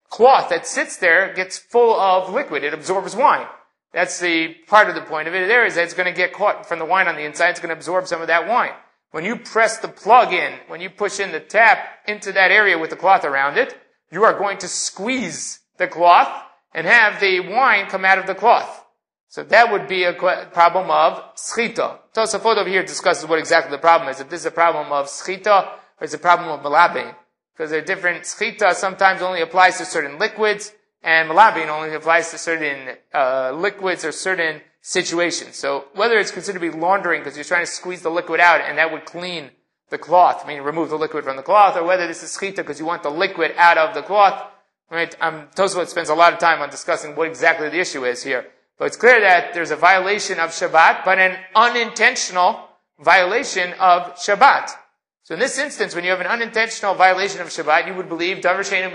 cloth 0.09 0.49
that 0.49 0.65
sits 0.65 0.97
there 0.97 1.31
gets 1.31 1.59
full 1.59 1.93
of 1.93 2.33
liquid. 2.33 2.63
It 2.63 2.73
absorbs 2.73 3.15
wine. 3.15 3.45
That's 3.93 4.19
the 4.19 4.55
part 4.67 4.89
of 4.89 4.95
the 4.95 5.01
point 5.01 5.27
of 5.27 5.33
it 5.33 5.47
there 5.47 5.65
is 5.65 5.75
that 5.75 5.83
it's 5.83 5.93
going 5.93 6.11
to 6.11 6.15
get 6.15 6.33
caught 6.33 6.67
from 6.67 6.79
the 6.79 6.85
wine 6.85 7.07
on 7.07 7.15
the 7.15 7.23
inside. 7.23 7.49
It's 7.49 7.59
going 7.59 7.69
to 7.69 7.75
absorb 7.75 8.07
some 8.07 8.21
of 8.21 8.27
that 8.27 8.47
wine. 8.47 8.73
When 9.11 9.25
you 9.25 9.37
press 9.37 9.79
the 9.79 9.87
plug 9.87 10.31
in, 10.31 10.53
when 10.67 10.81
you 10.81 10.89
push 10.89 11.19
in 11.19 11.31
the 11.31 11.39
tap 11.39 11.79
into 12.07 12.31
that 12.33 12.51
area 12.51 12.77
with 12.77 12.91
the 12.91 12.95
cloth 12.95 13.25
around 13.25 13.57
it, 13.57 13.75
you 14.11 14.23
are 14.23 14.37
going 14.37 14.59
to 14.59 14.67
squeeze 14.67 15.59
the 15.77 15.87
cloth 15.87 16.29
and 16.73 16.85
have 16.85 17.19
the 17.19 17.39
wine 17.39 17.87
come 17.87 18.05
out 18.05 18.19
of 18.19 18.27
the 18.27 18.35
cloth. 18.35 18.85
So 19.27 19.43
that 19.43 19.71
would 19.71 19.87
be 19.87 20.03
a 20.03 20.13
problem 20.13 20.91
of 20.91 21.35
schita. 21.35 21.97
Tosafot 22.13 22.57
over 22.57 22.69
here 22.69 22.83
discusses 22.83 23.27
what 23.27 23.39
exactly 23.39 23.71
the 23.71 23.81
problem 23.81 24.09
is. 24.09 24.19
If 24.19 24.29
this 24.29 24.41
is 24.41 24.45
a 24.47 24.51
problem 24.51 24.91
of 24.91 25.07
schita 25.07 25.67
or 25.99 26.03
is 26.03 26.13
a 26.13 26.19
problem 26.19 26.49
of 26.49 26.63
malabe. 26.63 27.15
Because 27.53 27.71
there 27.71 27.79
are 27.79 27.85
different 27.85 28.23
schita 28.23 28.73
sometimes 28.73 29.21
only 29.21 29.41
applies 29.41 29.77
to 29.77 29.85
certain 29.85 30.17
liquids 30.19 30.73
and 31.03 31.29
malabin 31.29 31.67
only 31.67 31.93
applies 31.95 32.31
to 32.31 32.37
certain 32.37 32.97
uh, 33.13 33.51
liquids 33.51 34.03
or 34.03 34.11
certain 34.11 34.61
situations. 34.81 35.55
So 35.55 35.85
whether 35.93 36.17
it's 36.17 36.31
considered 36.31 36.59
to 36.59 36.71
be 36.71 36.77
laundering 36.77 37.21
because 37.21 37.37
you're 37.37 37.43
trying 37.43 37.65
to 37.65 37.71
squeeze 37.71 38.01
the 38.01 38.09
liquid 38.09 38.39
out 38.39 38.61
and 38.61 38.77
that 38.77 38.91
would 38.91 39.05
clean 39.05 39.51
the 39.89 39.97
cloth, 39.97 40.45
meaning 40.47 40.63
remove 40.63 40.89
the 40.89 40.97
liquid 40.97 41.23
from 41.23 41.35
the 41.35 41.43
cloth, 41.43 41.75
or 41.75 41.83
whether 41.83 42.07
this 42.07 42.23
is 42.23 42.37
schita 42.37 42.57
because 42.57 42.79
you 42.79 42.85
want 42.85 43.03
the 43.03 43.09
liquid 43.09 43.53
out 43.57 43.77
of 43.77 43.93
the 43.95 44.01
cloth, 44.01 44.51
right? 44.91 45.15
Um, 45.19 45.47
Tosfot 45.55 45.87
spends 45.87 46.09
a 46.09 46.15
lot 46.15 46.33
of 46.33 46.39
time 46.39 46.61
on 46.61 46.69
discussing 46.69 47.15
what 47.15 47.27
exactly 47.27 47.69
the 47.69 47.79
issue 47.79 48.05
is 48.05 48.23
here. 48.23 48.45
But 48.77 48.85
it's 48.85 48.97
clear 48.97 49.19
that 49.19 49.53
there's 49.53 49.71
a 49.71 49.75
violation 49.75 50.39
of 50.39 50.51
Shabbat, 50.51 51.03
but 51.03 51.19
an 51.19 51.37
unintentional 51.55 52.69
violation 52.99 53.73
of 53.73 54.15
Shabbat. 54.15 54.69
So 55.23 55.33
in 55.33 55.39
this 55.39 55.59
instance, 55.59 55.93
when 55.93 56.03
you 56.03 56.11
have 56.11 56.21
an 56.21 56.27
unintentional 56.27 56.95
violation 56.95 57.41
of 57.41 57.47
Shabbat, 57.47 57.87
you 57.87 57.93
would 57.93 58.09
believe 58.09 58.37
Davar 58.37 58.59
Sheinu 58.59 58.93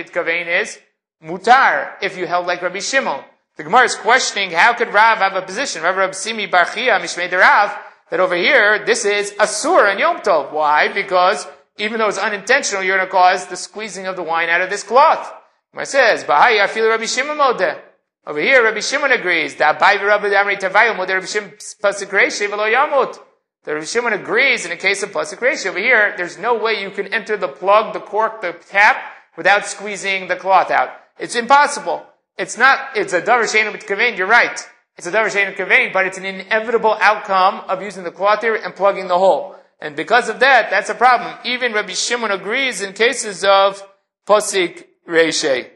is 0.62 0.78
mutar, 1.22 1.92
if 2.02 2.16
you 2.16 2.26
held 2.26 2.46
like 2.46 2.62
Rabbi 2.62 2.80
Shimon. 2.80 3.24
The 3.56 3.62
Gemara 3.62 3.84
is 3.84 3.94
questioning, 3.94 4.50
how 4.50 4.74
could 4.74 4.92
Rav 4.92 5.18
have 5.18 5.36
a 5.36 5.42
position? 5.42 5.82
Rav 5.82 5.96
Rav 5.96 6.14
Simi 6.14 6.48
Barchia 6.48 6.98
Mishmei 7.00 7.30
Rav, 7.30 7.76
that 8.10 8.20
over 8.20 8.34
here, 8.34 8.84
this 8.84 9.04
is 9.04 9.32
Asur 9.32 9.90
and 9.90 10.00
Yom 10.00 10.18
Tov. 10.18 10.52
Why? 10.52 10.92
Because 10.92 11.46
even 11.78 11.98
though 11.98 12.08
it's 12.08 12.18
unintentional, 12.18 12.82
you're 12.82 12.96
going 12.96 13.06
to 13.06 13.12
cause 13.12 13.46
the 13.46 13.56
squeezing 13.56 14.06
of 14.06 14.16
the 14.16 14.22
wine 14.22 14.48
out 14.48 14.60
of 14.60 14.70
this 14.70 14.82
cloth. 14.82 15.32
It 15.76 15.88
says, 15.88 16.24
Bahai, 16.24 16.60
I 16.60 16.66
feel 16.66 16.88
Rabbi 16.88 17.06
Shimon 17.06 17.36
Modeh. 17.36 17.80
Over 18.26 18.40
here, 18.40 18.62
Rabbi 18.62 18.80
Shimon 18.80 19.12
agrees 19.12 19.56
that 19.56 19.78
by 19.78 19.96
Rabbi 19.96 20.28
Damri 20.28 20.58
Tavayu 20.58 20.94
Modeh 20.94 21.14
Rabbi 21.14 21.26
Shimon 21.26 21.50
Pasuk 21.50 22.08
Reishi 22.08 22.48
Velo 22.48 22.64
Yamut. 22.64 23.18
The 23.64 23.74
Rabbi 23.74 23.86
Shimon 23.86 24.12
agrees 24.12 24.64
in 24.64 24.72
a 24.72 24.76
case 24.76 25.02
of 25.02 25.10
Pasuk. 25.10 25.66
Over 25.66 25.78
here, 25.78 26.14
there's 26.16 26.38
no 26.38 26.54
way 26.56 26.80
you 26.80 26.90
can 26.90 27.12
enter 27.12 27.36
the 27.36 27.48
plug, 27.48 27.92
the 27.92 28.00
cork, 28.00 28.40
the 28.40 28.52
tap 28.52 28.96
without 29.36 29.66
squeezing 29.66 30.28
the 30.28 30.36
cloth 30.36 30.70
out. 30.70 30.90
It's 31.18 31.36
impossible. 31.36 32.04
It's 32.36 32.58
not, 32.58 32.96
it's 32.96 33.12
a 33.12 33.22
Davar 33.22 33.44
Sheinu 33.44 33.72
Mitkavein, 33.72 34.16
you're 34.18 34.26
right. 34.26 34.58
It's 34.96 35.06
a 35.06 35.12
Davar 35.12 35.26
Sheinu 35.26 35.54
Mitkavein, 35.54 35.92
but 35.92 36.06
it's 36.06 36.18
an 36.18 36.24
inevitable 36.24 36.96
outcome 37.00 37.62
of 37.68 37.82
using 37.82 38.04
the 38.04 38.10
cloth 38.10 38.42
here 38.42 38.56
and 38.56 38.74
plugging 38.74 39.08
the 39.08 39.18
hole. 39.18 39.56
And 39.80 39.96
because 39.96 40.28
of 40.28 40.40
that, 40.40 40.70
that's 40.70 40.90
a 40.90 40.94
problem. 40.94 41.36
Even 41.44 41.72
Rabbi 41.72 41.92
Shimon 41.92 42.30
agrees 42.30 42.80
in 42.80 42.92
cases 42.92 43.44
of 43.44 43.82
Pasik 44.26 44.84
Reishe. 45.08 45.70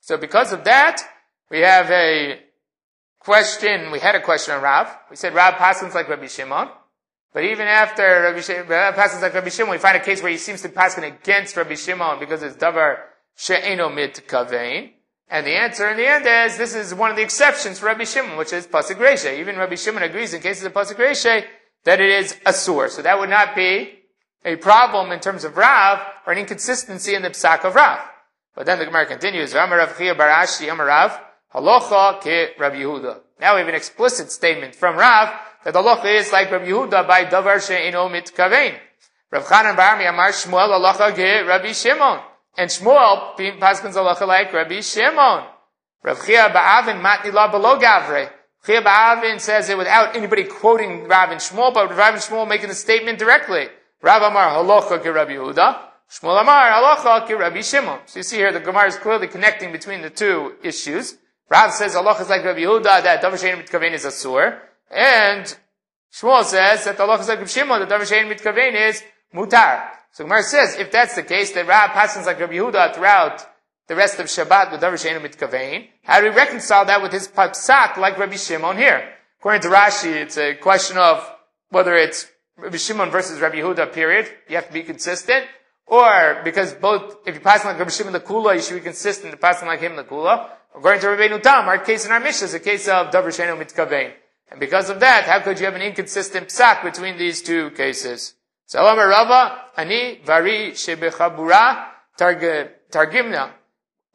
So 0.00 0.16
because 0.16 0.52
of 0.52 0.64
that, 0.64 1.02
we 1.50 1.60
have 1.60 1.90
a 1.90 2.40
question, 3.20 3.90
we 3.90 4.00
had 4.00 4.14
a 4.14 4.20
question 4.20 4.54
on 4.54 4.62
Rav. 4.62 4.88
We 5.10 5.16
said 5.16 5.34
Rav 5.34 5.54
passes 5.54 5.94
like 5.94 6.08
Rabbi 6.08 6.26
Shimon. 6.26 6.68
But 7.32 7.44
even 7.44 7.66
after 7.66 8.02
Rabbi 8.02 8.40
Shimon, 8.40 8.66
passes 8.66 9.22
like 9.22 9.34
Rabbi 9.34 9.48
Shimon, 9.48 9.70
we 9.70 9.78
find 9.78 9.96
a 9.96 10.04
case 10.04 10.22
where 10.22 10.32
he 10.32 10.38
seems 10.38 10.62
to 10.62 10.68
pass 10.68 10.96
against 10.98 11.56
Rabbi 11.56 11.74
Shimon 11.74 12.20
because 12.20 12.42
it's 12.42 12.56
Davar 12.56 12.98
She'eno 13.38 13.88
Mitkavein. 13.88 14.90
And 15.30 15.46
the 15.46 15.54
answer 15.54 15.88
in 15.88 15.96
the 15.96 16.06
end 16.06 16.26
is, 16.26 16.58
this 16.58 16.74
is 16.74 16.92
one 16.92 17.10
of 17.10 17.16
the 17.16 17.22
exceptions 17.22 17.78
for 17.78 17.86
Rabbi 17.86 18.02
Shimon, 18.02 18.36
which 18.36 18.52
is 18.52 18.66
Pasuk 18.66 18.96
Reshe. 18.96 19.38
Even 19.38 19.56
Rabbi 19.56 19.76
Shimon 19.76 20.02
agrees 20.02 20.34
in 20.34 20.42
cases 20.42 20.64
of 20.64 20.72
Pasuk 20.74 20.96
Reshe 20.96 21.44
that 21.84 22.00
it 22.00 22.10
is 22.10 22.32
a 22.44 22.50
Asur. 22.50 22.90
So 22.90 23.00
that 23.02 23.20
would 23.20 23.30
not 23.30 23.54
be 23.54 23.92
a 24.44 24.56
problem 24.56 25.12
in 25.12 25.20
terms 25.20 25.44
of 25.44 25.56
Rav 25.56 26.00
or 26.26 26.32
an 26.32 26.40
inconsistency 26.40 27.14
in 27.14 27.22
the 27.22 27.30
Psak 27.30 27.64
of 27.64 27.76
Rav. 27.76 28.00
But 28.56 28.66
then 28.66 28.80
the 28.80 28.86
Gemara 28.86 29.06
continues, 29.06 29.54
Rav 29.54 29.96
Chia 29.96 30.16
Barashi 30.16 30.66
Amarav, 30.68 31.16
Halocha 31.54 32.20
ke 32.20 32.58
Rabbi 32.58 32.80
Yehuda. 32.80 33.20
Now 33.40 33.54
we 33.54 33.60
have 33.60 33.68
an 33.68 33.76
explicit 33.76 34.32
statement 34.32 34.74
from 34.74 34.96
Rav 34.96 35.28
that 35.64 35.74
the 35.74 35.80
halacha 35.80 36.12
is 36.12 36.32
like 36.32 36.50
Rabbi 36.50 36.66
Yehuda 36.66 37.06
by 37.06 37.24
Davar 37.24 37.64
She'eno 37.64 38.08
Mitkavein. 38.08 38.74
Rav 39.30 39.44
Chanan 39.44 39.76
Barmi 39.76 40.06
Amar 40.06 40.30
Shmuel 40.30 40.70
Halacha 40.70 41.12
ke 41.12 41.46
Rabbi 41.46 41.70
Shimon. 41.70 42.20
And 42.58 42.68
Shmuel 42.68 43.36
paskins 43.60 43.94
halacha 43.94 44.26
like 44.26 44.52
Rabbi 44.52 44.80
Shimon. 44.80 45.44
Rav 46.02 46.26
Chia 46.26 46.50
Ba'avin 46.50 47.00
matni 47.00 47.32
la 47.32 47.48
below 47.48 47.78
Gavre. 47.78 48.30
Chia 48.66 48.82
Ba'avin 48.82 49.40
says 49.40 49.68
it 49.68 49.78
without 49.78 50.16
anybody 50.16 50.42
quoting 50.42 51.06
Rav 51.06 51.30
and 51.30 51.40
Shmuel, 51.40 51.72
but 51.72 51.88
Rav 51.96 52.14
and 52.14 52.22
Shmuel 52.22 52.48
making 52.48 52.68
the 52.68 52.74
statement 52.74 53.20
directly. 53.20 53.68
Rav 54.02 54.22
Amar 54.22 54.50
halacha 54.50 55.00
ke 55.00 55.14
Rabbi 55.14 55.34
Yehuda. 55.34 55.78
Shmuel 56.10 56.40
Amar 56.40 56.72
halacha 56.72 57.28
ki 57.28 57.34
Rabbi 57.34 57.60
Shimon. 57.60 58.00
So 58.06 58.18
you 58.18 58.24
see 58.24 58.38
here 58.38 58.52
the 58.52 58.58
Gemara 58.58 58.88
is 58.88 58.96
clearly 58.96 59.28
connecting 59.28 59.70
between 59.70 60.02
the 60.02 60.10
two 60.10 60.56
issues. 60.64 61.16
Rav 61.48 61.72
says 61.72 61.94
halacha 61.94 62.22
is 62.22 62.28
like 62.28 62.44
Rabbi 62.44 62.62
Yehuda 62.62 63.04
that 63.04 63.22
Davar 63.22 63.34
Shein 63.34 63.62
Mitkavein 63.62 63.92
is 63.92 64.04
Asur, 64.04 64.58
and 64.90 65.56
Shmuel 66.12 66.42
says 66.42 66.86
that 66.86 66.96
halacha 66.96 67.20
is 67.20 67.28
like 67.28 67.38
Rabbi 67.38 67.50
Shimon 67.50 67.80
that 67.80 67.88
Davar 67.88 68.02
Shein 68.02 68.28
Mitkavein 68.28 68.88
is 68.88 69.04
Mutar. 69.32 69.97
So 70.12 70.24
Gemara 70.24 70.42
says 70.42 70.76
if 70.76 70.90
that's 70.90 71.14
the 71.14 71.22
case 71.22 71.52
that 71.52 71.66
Rav 71.66 71.90
passes 71.90 72.26
like 72.26 72.40
Rabbi 72.40 72.54
Yehuda 72.54 72.94
throughout 72.94 73.46
the 73.86 73.94
rest 73.94 74.18
of 74.18 74.26
Shabbat 74.26 74.72
with 74.72 74.80
Davar 74.80 74.94
Shein 74.94 75.20
Mitkavein, 75.20 75.88
how 76.02 76.20
do 76.20 76.28
we 76.28 76.34
reconcile 76.34 76.84
that 76.86 77.02
with 77.02 77.12
his 77.12 77.28
psak 77.28 77.96
like 77.96 78.18
Rabbi 78.18 78.36
Shimon 78.36 78.76
here? 78.76 79.08
According 79.40 79.62
to 79.62 79.68
Rashi, 79.68 80.12
it's 80.14 80.36
a 80.36 80.54
question 80.54 80.98
of 80.98 81.28
whether 81.70 81.94
it's 81.94 82.26
Rabbi 82.56 82.76
Shimon 82.76 83.10
versus 83.10 83.40
Rabbi 83.40 83.56
Yehuda. 83.56 83.92
Period. 83.92 84.28
You 84.48 84.56
have 84.56 84.66
to 84.66 84.72
be 84.72 84.82
consistent. 84.82 85.46
Or, 85.86 86.42
because 86.44 86.74
both, 86.74 87.16
if 87.26 87.34
you 87.34 87.40
pass 87.40 87.64
like 87.64 87.78
Rabbi 87.78 87.90
Shimon 87.90 88.12
the 88.12 88.20
Kula, 88.20 88.56
you 88.56 88.60
should 88.60 88.74
be 88.74 88.80
consistent 88.80 89.30
to 89.30 89.38
passing 89.38 89.68
like 89.68 89.80
him 89.80 89.96
the 89.96 90.04
Kula. 90.04 90.50
According 90.74 91.00
to 91.00 91.06
Rabbeinu 91.08 91.42
Tam, 91.42 91.66
our 91.66 91.78
case 91.78 92.04
in 92.04 92.12
our 92.12 92.20
Mishnah 92.20 92.46
is 92.46 92.54
a 92.54 92.60
case 92.60 92.88
of 92.88 93.10
Davar 93.10 93.28
Shenu 93.28 93.56
Mitkavein. 93.58 94.12
And 94.50 94.60
because 94.60 94.90
of 94.90 95.00
that, 95.00 95.24
how 95.24 95.40
could 95.40 95.58
you 95.58 95.66
have 95.66 95.74
an 95.74 95.82
inconsistent 95.82 96.48
psak 96.48 96.82
between 96.82 97.16
these 97.18 97.42
two 97.42 97.70
cases? 97.70 98.34
Salam 98.68 98.98
Rava, 98.98 99.70
Ani, 99.78 100.20
Vari, 100.26 100.72
Shebechabura, 100.72 101.86
Targimna. 102.18 103.50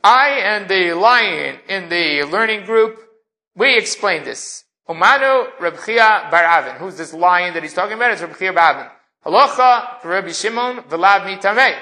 I 0.04 0.30
and 0.44 0.70
the 0.70 0.94
lion 0.94 1.58
in 1.68 1.90
the 1.90 2.22
learning 2.32 2.64
group, 2.64 3.00
we 3.56 3.76
explained 3.76 4.28
this. 4.28 4.66
Umanu 4.88 5.58
Rabchia 5.58 6.30
Baravin. 6.30 6.78
Who's 6.78 6.98
this 6.98 7.16
lion 7.16 7.56
that 7.56 7.64
he's 7.64 7.74
talking 7.74 7.94
about? 7.94 8.12
It's 8.12 8.22
Rabchia 8.22 8.54
Baravin. 8.54 8.92
Halacha 9.26 10.04
Rabbi 10.04 10.32
Shimon 10.32 10.84
Velav 10.84 11.22
Mitameh. 11.22 11.76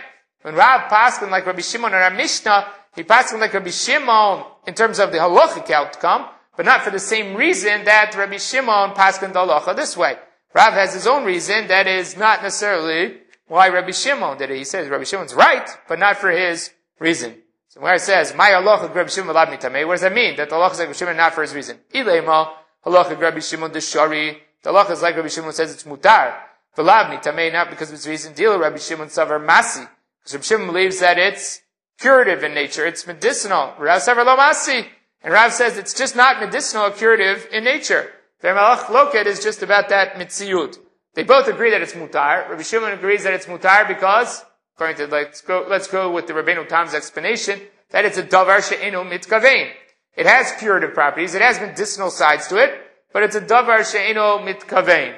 When 0.43 0.55
Rav 0.55 0.89
Paskin 0.89 1.29
like 1.29 1.45
Rabbi 1.45 1.59
Shimon 1.59 1.93
and 1.93 2.01
our 2.01 2.11
Mishnah, 2.11 2.67
he 2.95 3.03
Paskin 3.03 3.41
like 3.41 3.53
Rabbi 3.53 3.69
Shimon 3.69 4.45
in 4.65 4.75
terms 4.75 4.99
of 4.99 5.11
the 5.11 5.17
halachic 5.17 5.69
outcome, 5.71 6.27
but 6.55 6.65
not 6.65 6.83
for 6.83 6.91
the 6.91 6.99
same 6.99 7.35
reason 7.35 7.83
that 7.83 8.15
Rabbi 8.15 8.37
Shimon 8.37 8.91
Paskin 8.91 9.33
the 9.33 9.39
halacha 9.39 9.75
this 9.75 9.97
way. 9.97 10.15
Rav 10.53 10.73
has 10.73 10.93
his 10.93 11.07
own 11.07 11.23
reason 11.23 11.67
that 11.67 11.87
is 11.87 12.17
not 12.17 12.43
necessarily 12.43 13.17
why 13.47 13.69
Rabbi 13.69 13.91
Shimon 13.91 14.37
did 14.37 14.51
it. 14.51 14.57
He 14.57 14.63
says 14.63 14.89
Rabbi 14.89 15.03
Shimon's 15.03 15.33
right, 15.33 15.69
but 15.87 15.99
not 15.99 16.17
for 16.17 16.29
his 16.29 16.71
reason. 16.99 17.35
So 17.69 17.79
where 17.79 17.95
it 17.95 18.01
says, 18.01 18.35
My 18.35 18.49
halacha 18.49 18.93
Rabbi 18.93 19.09
Shimon 19.09 19.33
Velav 19.33 19.47
Mitameh, 19.47 19.87
what 19.87 19.93
does 19.93 20.01
that 20.01 20.13
mean? 20.13 20.35
That 20.35 20.49
the 20.49 20.55
halacha 20.55 20.73
is 20.73 20.79
like 20.79 20.87
Rabbi 20.87 20.97
Shimon 20.97 21.17
not 21.17 21.33
for 21.33 21.41
his 21.41 21.53
reason. 21.53 21.79
Ilema 21.93 22.51
halacha 22.85 23.19
Rabbi 23.19 23.39
Shimon 23.39 23.71
Deshari. 23.71 24.37
The 24.63 24.71
halacha 24.71 24.91
is 24.91 25.01
like 25.01 25.15
Rabbi 25.15 25.29
Shimon 25.29 25.53
says 25.53 25.73
it's 25.73 25.83
mutar. 25.83 26.35
V'lavni 26.77 27.21
tamei 27.23 27.51
not 27.51 27.69
because 27.69 27.89
of 27.89 27.95
his 27.95 28.07
reason. 28.07 28.33
Deal 28.33 28.57
Rabbi 28.59 28.77
Shimon 28.77 29.07
savar 29.07 29.45
masi. 29.45 29.87
Because 30.19 30.33
Rabbi 30.33 30.43
Shimon 30.43 30.67
believes 30.67 30.99
that 30.99 31.17
it's 31.17 31.61
curative 31.97 32.43
in 32.43 32.53
nature. 32.53 32.85
It's 32.85 33.07
medicinal. 33.07 33.73
Rav 33.79 34.01
savar 34.01 34.25
lo 34.25 34.35
masi. 34.35 34.87
And 35.23 35.33
Rav 35.33 35.53
says 35.53 35.77
it's 35.77 35.93
just 35.93 36.15
not 36.15 36.39
medicinal 36.39 36.87
or 36.87 36.91
curative 36.91 37.47
in 37.51 37.63
nature. 37.63 38.11
Vermalach 38.41 38.85
loket 38.85 39.27
is 39.27 39.43
just 39.43 39.61
about 39.61 39.89
that 39.89 40.15
mitziyut. 40.15 40.77
They 41.13 41.23
both 41.23 41.47
agree 41.47 41.69
that 41.71 41.81
it's 41.81 41.93
mutar. 41.93 42.49
Rabbi 42.49 42.63
Shimon 42.63 42.93
agrees 42.93 43.23
that 43.23 43.33
it's 43.33 43.45
mutar 43.45 43.87
because, 43.87 44.43
according 44.75 44.97
to 44.97 45.07
let's 45.07 45.41
go, 45.41 45.65
let's 45.69 45.87
go 45.87 46.11
with 46.11 46.27
the 46.27 46.33
Rabbeinu 46.33 46.67
Tam's 46.67 46.93
explanation, 46.93 47.59
that 47.91 48.05
it's 48.05 48.17
a 48.17 48.23
davar 48.23 48.67
she'enu 48.67 49.03
mitkavein. 49.03 49.71
It 50.15 50.25
has 50.25 50.53
curative 50.53 50.93
properties. 50.93 51.35
It 51.35 51.41
has 51.41 51.59
medicinal 51.59 52.09
sides 52.09 52.47
to 52.47 52.57
it, 52.57 52.73
but 53.13 53.23
it's 53.23 53.35
a 53.35 53.41
davar 53.41 53.89
she'eno 53.89 54.39
mitkavein. 54.39 55.15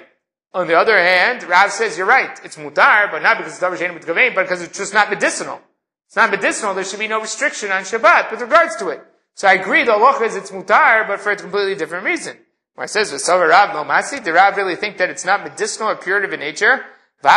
On 0.54 0.68
the 0.68 0.76
other 0.76 0.98
hand, 0.98 1.44
Rav 1.44 1.72
says 1.72 1.98
you're 1.98 2.06
right. 2.06 2.40
It's 2.44 2.58
mutar, 2.58 3.10
but 3.10 3.24
not 3.24 3.38
because 3.38 3.54
it's 3.54 3.64
davar 3.64 3.78
she'eno 3.78 3.98
mitkavein, 3.98 4.36
but 4.36 4.44
because 4.44 4.62
it's 4.62 4.78
just 4.78 4.94
not 4.94 5.10
medicinal. 5.10 5.62
It's 6.08 6.16
not 6.16 6.30
medicinal. 6.30 6.74
There 6.74 6.84
should 6.84 7.00
be 7.00 7.08
no 7.08 7.22
restriction 7.22 7.72
on 7.72 7.84
Shabbat 7.84 8.32
with 8.32 8.42
regards 8.42 8.76
to 8.78 8.90
it. 8.90 9.02
So 9.36 9.48
I 9.48 9.54
agree. 9.54 9.84
The 9.84 9.94
halacha 9.94 10.28
is 10.28 10.36
it's 10.36 10.52
mutar, 10.52 11.08
but 11.08 11.20
for 11.20 11.32
a 11.32 11.36
completely 11.36 11.76
different 11.76 12.06
reason. 12.06 12.38
Where 12.76 12.86
it 12.86 12.90
says 12.90 13.12
v'savar 13.12 13.50
Rav 13.50 13.74
no 13.74 13.84
masi, 13.84 14.24
did 14.24 14.32
Rav 14.32 14.56
really 14.58 14.76
think 14.76 14.98
that 14.98 15.10
it's 15.10 15.26
not 15.26 15.44
medicinal 15.44 15.90
or 15.90 15.96
curative 15.96 16.34
in 16.34 16.40
nature? 16.40 16.86
The 17.22 17.30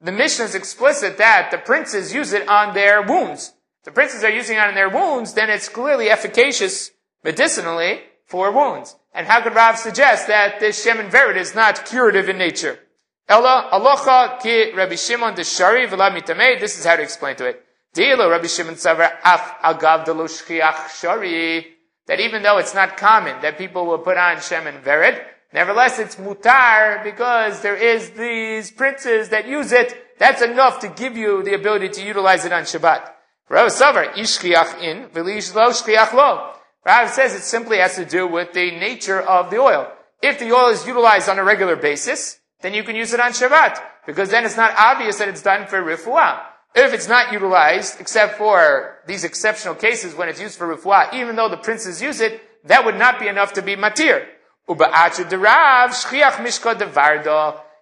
Mishnah 0.00 0.44
is 0.44 0.54
explicit 0.54 1.18
that 1.18 1.50
the 1.50 1.58
princes 1.58 2.14
use 2.14 2.32
it 2.32 2.48
on 2.48 2.74
their 2.74 3.02
wounds. 3.02 3.52
The 3.84 3.92
princes 3.92 4.24
are 4.24 4.30
using 4.30 4.56
it 4.56 4.60
on 4.60 4.74
their 4.74 4.88
wounds, 4.88 5.34
then 5.34 5.50
it's 5.50 5.68
clearly 5.68 6.10
efficacious 6.10 6.90
medicinally 7.22 8.00
for 8.26 8.50
wounds. 8.50 8.96
And 9.12 9.26
how 9.26 9.42
could 9.42 9.54
Rav 9.54 9.78
suggest 9.78 10.26
that 10.26 10.58
this 10.58 10.84
Shemen 10.84 11.10
Vered 11.10 11.36
is 11.36 11.54
not 11.54 11.84
curative 11.84 12.28
in 12.28 12.38
nature? 12.38 12.80
Ella 13.28 13.68
alocha 13.72 14.42
ki 14.42 14.72
Rabbi 14.72 14.96
Shimon 14.96 15.34
deshari 15.34 15.86
v'la. 15.86 16.60
This 16.60 16.78
is 16.78 16.84
how 16.84 16.96
to 16.96 17.02
explain 17.02 17.36
to 17.36 17.46
it. 17.46 17.63
Deilo 17.94 18.30
Rabbi 18.30 18.46
Shimon 18.46 18.74
savar 18.74 19.12
af 19.24 19.56
agav 19.62 20.04
delo 20.04 20.26
shari. 20.26 21.66
That 22.06 22.20
even 22.20 22.42
though 22.42 22.58
it's 22.58 22.74
not 22.74 22.96
common 22.98 23.40
that 23.40 23.56
people 23.56 23.86
will 23.86 23.98
put 23.98 24.18
on 24.18 24.36
Shemin 24.36 24.82
Vered, 24.82 25.24
Nevertheless, 25.54 26.00
it's 26.00 26.16
mutar 26.16 27.04
because 27.04 27.60
there 27.60 27.76
is 27.76 28.10
these 28.10 28.72
princes 28.72 29.28
that 29.28 29.46
use 29.46 29.70
it. 29.70 29.96
That's 30.18 30.42
enough 30.42 30.80
to 30.80 30.88
give 30.88 31.16
you 31.16 31.44
the 31.44 31.54
ability 31.54 31.90
to 31.90 32.04
utilize 32.04 32.44
it 32.44 32.52
on 32.52 32.64
Shabbat. 32.64 33.08
Rav 33.48 33.68
Savar, 33.68 34.12
ishkiach 34.14 34.82
in, 34.82 35.08
v'lish 35.10 35.54
lo 35.54 35.70
shkiach 35.70 36.12
lo. 36.12 36.54
Rav 36.84 37.08
says 37.08 37.34
it 37.34 37.42
simply 37.42 37.78
has 37.78 37.94
to 37.94 38.04
do 38.04 38.26
with 38.26 38.52
the 38.52 38.72
nature 38.72 39.20
of 39.20 39.50
the 39.50 39.58
oil. 39.58 39.92
If 40.20 40.40
the 40.40 40.50
oil 40.52 40.70
is 40.70 40.86
utilized 40.86 41.28
on 41.28 41.38
a 41.38 41.44
regular 41.44 41.76
basis, 41.76 42.40
then 42.62 42.74
you 42.74 42.82
can 42.82 42.96
use 42.96 43.12
it 43.12 43.20
on 43.20 43.30
Shabbat, 43.30 43.80
because 44.06 44.30
then 44.30 44.44
it's 44.44 44.56
not 44.56 44.74
obvious 44.76 45.18
that 45.18 45.28
it's 45.28 45.42
done 45.42 45.68
for 45.68 45.80
refuah. 45.80 46.40
If 46.74 46.92
it's 46.92 47.08
not 47.08 47.32
utilized, 47.32 48.00
except 48.00 48.36
for 48.36 48.98
these 49.06 49.22
exceptional 49.22 49.74
cases 49.74 50.14
when 50.14 50.28
it's 50.28 50.40
used 50.40 50.58
for 50.58 50.74
refuah, 50.74 51.14
even 51.14 51.36
though 51.36 51.48
the 51.48 51.56
princes 51.56 52.02
use 52.02 52.20
it, 52.20 52.42
that 52.64 52.84
would 52.84 52.96
not 52.96 53.20
be 53.20 53.28
enough 53.28 53.52
to 53.52 53.62
be 53.62 53.76
matir. 53.76 54.26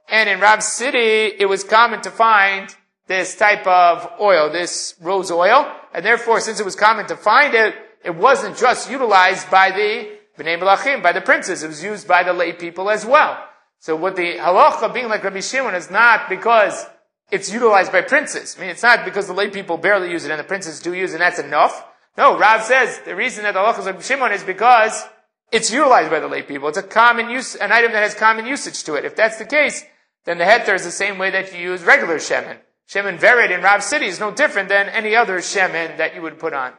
And 0.08 0.28
in 0.28 0.40
Rav's 0.40 0.66
city, 0.66 1.32
it 1.38 1.48
was 1.48 1.64
common 1.64 2.02
to 2.02 2.10
find 2.10 2.74
this 3.06 3.34
type 3.36 3.66
of 3.66 4.10
oil, 4.20 4.50
this 4.50 4.94
rose 5.00 5.30
oil. 5.30 5.72
And 5.94 6.04
therefore, 6.04 6.40
since 6.40 6.60
it 6.60 6.64
was 6.64 6.76
common 6.76 7.06
to 7.06 7.16
find 7.16 7.54
it, 7.54 7.74
it 8.04 8.14
wasn't 8.14 8.58
just 8.58 8.90
utilized 8.90 9.50
by 9.50 9.70
the 9.70 10.18
Bnei 10.38 10.58
Melachim, 10.60 11.02
by 11.02 11.12
the 11.12 11.20
princes. 11.20 11.62
It 11.62 11.68
was 11.68 11.82
used 11.82 12.08
by 12.08 12.24
the 12.24 12.32
lay 12.32 12.52
people 12.52 12.90
as 12.90 13.06
well. 13.06 13.38
So 13.78 13.96
what 13.96 14.16
the 14.16 14.36
halacha 14.36 14.92
being 14.92 15.08
like 15.08 15.24
Rabbi 15.24 15.40
Shimon 15.40 15.74
is 15.74 15.90
not 15.90 16.28
because 16.28 16.84
it's 17.32 17.52
utilized 17.52 17.90
by 17.90 18.02
princes. 18.02 18.54
I 18.56 18.60
mean, 18.60 18.70
it's 18.70 18.82
not 18.82 19.04
because 19.04 19.26
the 19.26 19.32
lay 19.32 19.50
people 19.50 19.78
barely 19.78 20.10
use 20.10 20.24
it 20.24 20.30
and 20.30 20.38
the 20.38 20.44
princes 20.44 20.80
do 20.80 20.94
use 20.94 21.12
it 21.12 21.14
and 21.14 21.22
that's 21.22 21.40
enough. 21.40 21.84
No, 22.16 22.38
Rav 22.38 22.62
says 22.62 23.00
the 23.04 23.16
reason 23.16 23.42
that 23.44 23.54
the 23.54 23.60
halacha 23.60 23.80
is 23.80 23.86
Rabbi 23.86 24.02
Shimon 24.02 24.32
is 24.32 24.44
because 24.44 25.02
it's 25.50 25.72
utilized 25.72 26.10
by 26.10 26.20
the 26.20 26.28
lay 26.28 26.42
people. 26.42 26.68
It's 26.68 26.78
a 26.78 26.82
common 26.82 27.30
use, 27.30 27.56
an 27.56 27.72
item 27.72 27.92
that 27.92 28.02
has 28.02 28.14
common 28.14 28.46
usage 28.46 28.84
to 28.84 28.94
it. 28.94 29.04
If 29.04 29.16
that's 29.16 29.38
the 29.38 29.46
case, 29.46 29.82
then 30.24 30.38
the 30.38 30.44
heter 30.44 30.74
is 30.74 30.84
the 30.84 30.92
same 30.92 31.18
way 31.18 31.30
that 31.30 31.52
you 31.52 31.58
use 31.58 31.82
regular 31.82 32.16
shemen. 32.16 32.58
Shemen 32.86 33.18
vered 33.18 33.50
in 33.50 33.62
Rav 33.62 33.82
City 33.82 34.06
is 34.06 34.20
no 34.20 34.30
different 34.30 34.68
than 34.68 34.88
any 34.92 35.16
other 35.16 35.38
shemen 35.38 35.96
that 35.96 36.14
you 36.14 36.22
would 36.22 36.38
put 36.38 36.52
on. 36.52 36.74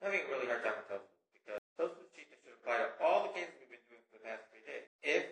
I 0.00 0.08
think 0.08 0.30
really 0.30 0.46
hard 0.46 0.62
time 0.64 0.78
with 0.78 0.88
Tofu 0.88 1.10
because 1.34 1.60
Tofu 1.76 2.00
cheapness 2.14 2.40
should 2.40 2.56
apply 2.62 2.80
to 2.80 2.88
all 3.04 3.28
the 3.28 3.32
cases 3.36 3.52
we've 3.60 3.74
been 3.74 3.84
doing 3.90 4.00
for 4.08 4.16
the 4.16 4.24
past 4.24 4.46
three 4.48 4.64
days. 4.64 4.86
If 5.02 5.26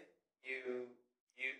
you 0.44 0.90
you 1.38 1.57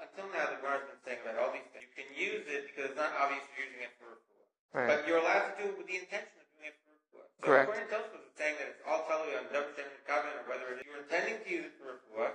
until 0.00 0.32
now 0.34 0.50
the 0.50 0.58
Gemara's 0.58 0.88
been 0.88 1.02
saying 1.06 1.20
about 1.22 1.38
all 1.38 1.52
these 1.54 1.68
things, 1.70 1.86
you 1.86 1.94
can 1.94 2.10
use 2.16 2.48
it 2.50 2.72
because 2.72 2.90
it's 2.90 2.98
not 2.98 3.14
obvious 3.20 3.44
you're 3.54 3.70
using 3.70 3.86
it 3.86 3.92
for 4.02 4.18
refuah. 4.18 4.48
Right. 4.74 4.88
But 4.90 4.98
you're 5.06 5.22
allowed 5.22 5.52
to 5.52 5.54
do 5.62 5.64
it 5.70 5.76
with 5.78 5.86
the 5.86 5.98
intention 6.00 6.34
of 6.42 6.46
doing 6.58 6.72
it 6.72 6.76
for 6.82 6.90
refuah. 6.90 7.26
So 7.38 7.44
Correct. 7.44 7.70
according 7.70 7.86
to 7.86 7.90
Tofu, 7.94 8.16
it's 8.18 8.34
saying 8.34 8.56
that 8.58 8.66
it's 8.72 8.82
all 8.82 9.06
totally 9.06 9.38
on 9.38 9.46
double 9.54 9.70
shemen 9.78 9.94
covenant 10.08 10.42
or 10.42 10.46
whether 10.50 10.66
it 10.74 10.82
is, 10.82 10.88
you're 10.88 11.04
intending 11.04 11.38
to 11.38 11.48
use 11.52 11.68
it 11.70 11.74
for 11.78 12.00
refuah. 12.00 12.34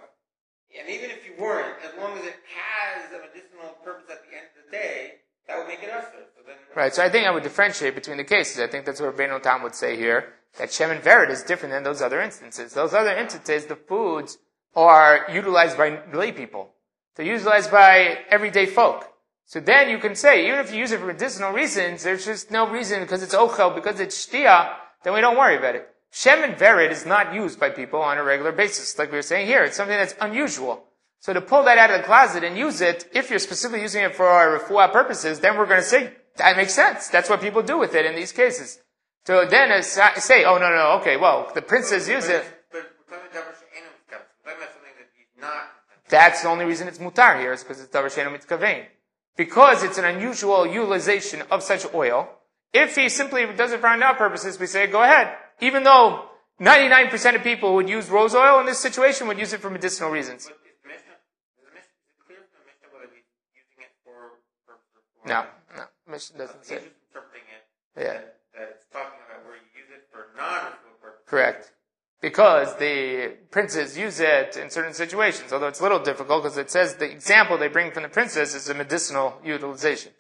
And 0.78 0.86
even 0.86 1.10
if 1.10 1.26
you 1.26 1.34
weren't, 1.42 1.82
as 1.82 1.98
long 1.98 2.14
as 2.22 2.30
it 2.30 2.38
has 2.54 3.10
a 3.10 3.20
medicinal 3.26 3.74
purpose 3.82 4.06
at 4.14 4.22
the 4.30 4.38
end 4.38 4.54
of 4.54 4.70
the 4.70 4.70
day, 4.70 5.26
that 5.50 5.58
would 5.58 5.66
make 5.66 5.82
it 5.82 5.90
usher. 5.90 6.30
So 6.38 6.46
then, 6.46 6.62
Right, 6.80 6.96
so 6.96 7.04
I 7.04 7.10
think 7.10 7.28
I 7.28 7.32
would 7.32 7.44
differentiate 7.44 7.94
between 7.94 8.16
the 8.16 8.24
cases. 8.24 8.62
I 8.62 8.68
think 8.68 8.86
that's 8.86 9.02
what 9.02 9.14
Rabbeinu 9.14 9.44
Tam 9.44 9.64
would 9.64 9.76
say 9.76 9.98
here, 9.98 10.32
that 10.60 10.70
Shemen 10.70 11.02
Vered 11.02 11.30
is 11.30 11.44
different 11.44 11.74
than 11.74 11.84
those 11.84 12.02
other 12.02 12.22
instances. 12.22 12.72
Those 12.72 12.94
other 12.94 13.14
instances, 13.18 13.66
the 13.66 13.76
foods 13.76 14.38
are 14.78 15.26
utilized 15.30 15.78
by 15.78 16.02
lay 16.14 16.32
people. 16.32 16.70
They're 17.18 17.26
utilized 17.26 17.70
by 17.70 18.20
everyday 18.30 18.66
folk. 18.66 19.12
So 19.44 19.60
then 19.60 19.90
you 19.90 19.98
can 19.98 20.16
say, 20.16 20.48
even 20.48 20.60
if 20.60 20.72
you 20.72 20.80
use 20.80 20.94
it 20.94 21.02
for 21.02 21.08
medicinal 21.08 21.52
reasons, 21.52 22.04
there's 22.04 22.24
just 22.24 22.50
no 22.50 22.70
reason 22.70 23.02
because 23.02 23.24
it's 23.24 23.36
ochel, 23.36 23.76
because 23.76 24.00
it's 24.00 24.26
shtia, 24.26 24.74
then 25.04 25.14
we 25.14 25.20
don't 25.20 25.38
worry 25.38 25.58
about 25.58 25.76
it. 25.76 25.86
Shemen 26.14 26.58
Vered 26.58 26.92
is 26.92 27.06
not 27.06 27.34
used 27.34 27.60
by 27.60 27.72
people 27.72 28.02
on 28.02 28.18
a 28.18 28.24
regular 28.24 28.54
basis, 28.54 28.98
like 28.98 29.12
we 29.12 29.18
were 29.18 29.22
saying 29.22 29.48
here. 29.48 29.66
It's 29.66 29.76
something 29.76 29.98
that's 29.98 30.16
unusual. 30.22 30.86
So 31.20 31.34
to 31.34 31.42
pull 31.42 31.64
that 31.64 31.78
out 31.78 31.92
of 31.92 31.98
the 31.98 32.04
closet 32.04 32.46
and 32.46 32.58
use 32.58 32.80
it, 32.80 33.10
if 33.14 33.30
you're 33.30 33.40
specifically 33.40 33.82
using 33.82 34.06
it 34.06 34.16
for 34.16 34.26
our 34.26 34.58
refuah 34.58 34.94
purposes, 34.94 35.42
then 35.42 35.58
we're 35.58 35.66
going 35.66 35.82
to 35.82 35.86
say, 35.86 36.14
that 36.38 36.58
makes 36.58 36.74
sense. 36.74 37.08
That's 37.10 37.30
what 37.30 37.42
people 37.42 37.62
do 37.62 37.78
with 37.78 37.96
it 37.96 38.06
in 38.06 38.16
these 38.16 38.32
cases. 38.32 38.80
So 39.26 39.46
then 39.46 39.72
uh, 39.72 39.82
say, 39.82 40.46
oh 40.46 40.58
no, 40.58 40.70
no, 40.70 41.00
okay, 41.02 41.18
well, 41.18 41.52
the 41.54 41.62
princes 41.62 42.08
use 42.08 42.28
it. 42.28 42.36
it's- 42.36 42.54
but 42.72 42.82
we're 43.12 43.18
talking 43.18 43.30
about 43.32 43.34
double 43.34 43.52
shemen 43.52 43.94
covenant. 44.10 44.30
We're 44.46 44.52
talking 44.52 44.64
about 44.64 44.74
something 44.74 44.96
that 44.98 45.10
he's 45.16 45.42
not. 45.42 45.64
That's 46.10 46.42
the 46.42 46.50
only 46.50 46.66
reason 46.66 46.88
it's 46.88 46.98
mutar 46.98 47.40
here, 47.40 47.54
is 47.54 47.64
because 47.64 47.82
it's 47.82 47.94
davar 47.94 48.10
mitkavein. 48.10 48.86
Because 49.38 49.84
it's 49.84 49.98
an 49.98 50.06
unusual 50.06 50.66
utilization 50.66 51.44
of 51.52 51.64
such 51.64 51.86
oil, 51.94 52.30
if 52.74 52.96
he 52.96 53.10
simply 53.10 53.46
does 53.54 53.72
it 53.72 53.80
for 53.80 53.88
our 53.88 54.16
purposes, 54.16 54.60
we 54.60 54.68
say, 54.68 54.88
go 54.88 55.02
ahead. 55.02 55.36
Even 55.62 55.84
though 55.84 56.26
99% 56.60 57.36
of 57.36 57.44
people 57.44 57.74
would 57.76 57.90
use 57.90 58.10
rose 58.10 58.36
oil 58.36 58.60
in 58.60 58.66
this 58.66 58.80
situation 58.80 59.28
would 59.28 59.40
use 59.40 59.54
it 59.54 59.62
for 59.62 59.70
medicinal 59.70 60.10
reasons. 60.12 60.50
No, 65.26 65.46
no, 65.76 65.84
Mishnah 66.10 66.44
uh, 66.44 66.48
So 66.48 66.54
doesn't 66.54 66.66
say. 66.66 66.76
just 66.76 66.88
interpreting 67.10 67.48
it. 67.54 68.02
Yeah. 68.02 68.14
That, 68.58 68.76
it's 68.76 68.86
talking 68.92 69.20
about 69.28 69.46
where 69.46 69.56
you 69.56 69.70
use 69.78 69.90
it 69.94 70.08
for 70.12 70.28
non-ritual 70.38 70.98
purposes. 71.02 71.26
Correct. 71.28 71.72
Because 72.22 72.76
the 72.78 73.38
princes 73.52 73.98
use 73.98 74.20
it 74.20 74.58
in 74.58 74.70
certain 74.70 74.94
situations, 74.94 75.54
although 75.54 75.68
it's 75.68 75.80
a 75.80 75.84
little 75.84 76.00
difficult 76.04 76.44
because 76.44 76.58
it 76.58 76.70
says 76.70 76.96
the 76.96 77.10
example 77.10 77.58
they 77.58 77.70
bring 77.70 77.92
from 77.92 78.04
the 78.04 78.10
princes 78.10 78.54
is 78.54 78.68
a 78.68 78.74
medicinal 78.74 79.40
utilization. 79.44 80.12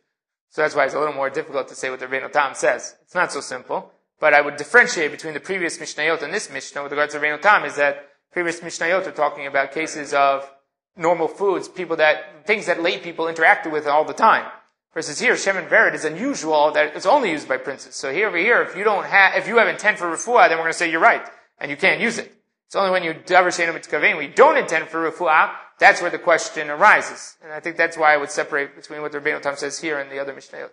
So 0.49 0.62
that's 0.62 0.75
why 0.75 0.86
it's 0.86 0.93
a 0.93 0.99
little 0.99 1.13
more 1.13 1.30
difficult 1.30 1.67
to 1.67 1.75
say 1.75 1.89
what 1.89 1.99
the 1.99 2.08
Rebbeinu 2.08 2.32
Tam 2.32 2.54
says. 2.56 2.95
It's 3.04 3.15
not 3.15 3.32
so 3.32 3.41
simple. 3.41 3.91
But 4.19 4.34
I 4.34 4.41
would 4.41 4.58
differentiate 4.58 5.12
between 5.12 5.34
the 5.34 5.39
previous 5.39 5.78
Mishnayot 5.78 6.21
and 6.21 6.34
this 6.34 6.49
Mishnah 6.49 6.84
with 6.84 6.91
regards 6.91 7.13
to 7.13 7.19
Reino 7.19 7.38
Tam 7.38 7.63
is 7.63 7.75
that 7.75 8.08
previous 8.32 8.60
Mishnayot 8.60 9.08
are 9.08 9.12
talking 9.12 9.47
about 9.47 9.71
cases 9.71 10.13
of 10.13 10.49
normal 10.97 11.28
foods, 11.28 11.69
people 11.69 11.95
that, 11.97 12.45
things 12.45 12.65
that 12.65 12.82
lay 12.82 12.97
people 12.97 13.25
interacted 13.25 13.71
with 13.71 13.88
all 13.88 14.04
the 14.04 14.13
time. 14.13 14.45
Versus 14.93 15.19
here, 15.19 15.34
Shemen 15.34 15.69
Vered 15.69 15.93
is 15.93 16.04
unusual 16.04 16.71
that 16.71 16.95
it's 16.95 17.06
only 17.06 17.32
used 17.32 17.47
by 17.47 17.58
princes. 17.58 17.95
So 17.95 18.12
here 18.12 18.28
over 18.28 18.38
here, 18.38 18.62
if 18.63 18.75
you 18.75 18.84
don't 18.84 19.06
have, 19.06 19.36
if 19.36 19.47
you 19.47 19.58
have 19.58 19.67
intent 19.67 19.99
for 19.99 20.08
refuah, 20.08 20.49
then 20.49 20.58
we're 20.58 20.63
going 20.63 20.73
to 20.73 20.78
say 20.78 20.89
you're 20.89 20.99
right, 20.99 21.25
and 21.60 21.69
you 21.69 21.78
can't 21.78 22.02
use 22.02 22.17
it. 22.17 22.34
It's 22.65 22.75
only 22.75 22.91
when 22.91 23.04
you 23.04 23.13
davar 23.13 23.47
sheinu 23.47 23.73
mitkavein, 23.78 24.21
you 24.21 24.34
don't 24.34 24.58
intend 24.58 24.88
for 24.88 25.10
refuah, 25.10 25.52
that's 25.80 26.02
where 26.02 26.12
the 26.12 26.19
question 26.19 26.69
arises. 26.69 27.38
And 27.41 27.54
I 27.54 27.60
think 27.60 27.78
that's 27.78 27.97
why 27.97 28.13
I 28.13 28.17
would 28.17 28.30
separate 28.30 28.75
between 28.75 29.02
what 29.02 29.12
the 29.12 29.19
Rabbeinu 29.19 29.41
Tam 29.41 29.56
says 29.56 29.80
here 29.80 29.97
and 29.97 30.12
the 30.12 30.19
other 30.19 30.34
Mishnayot. 30.34 30.69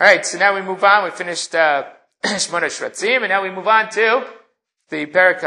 Alright, 0.00 0.26
so 0.26 0.38
now 0.38 0.54
we 0.54 0.60
move 0.60 0.82
on. 0.82 1.04
We 1.04 1.10
finished, 1.10 1.54
uh, 1.54 1.84
Shmona 2.24 2.64
Shratzim, 2.64 3.18
and 3.18 3.28
now 3.28 3.42
we 3.42 3.50
move 3.50 3.68
on 3.68 3.88
to 3.90 4.26
the 4.90 5.06
Perak 5.06 5.42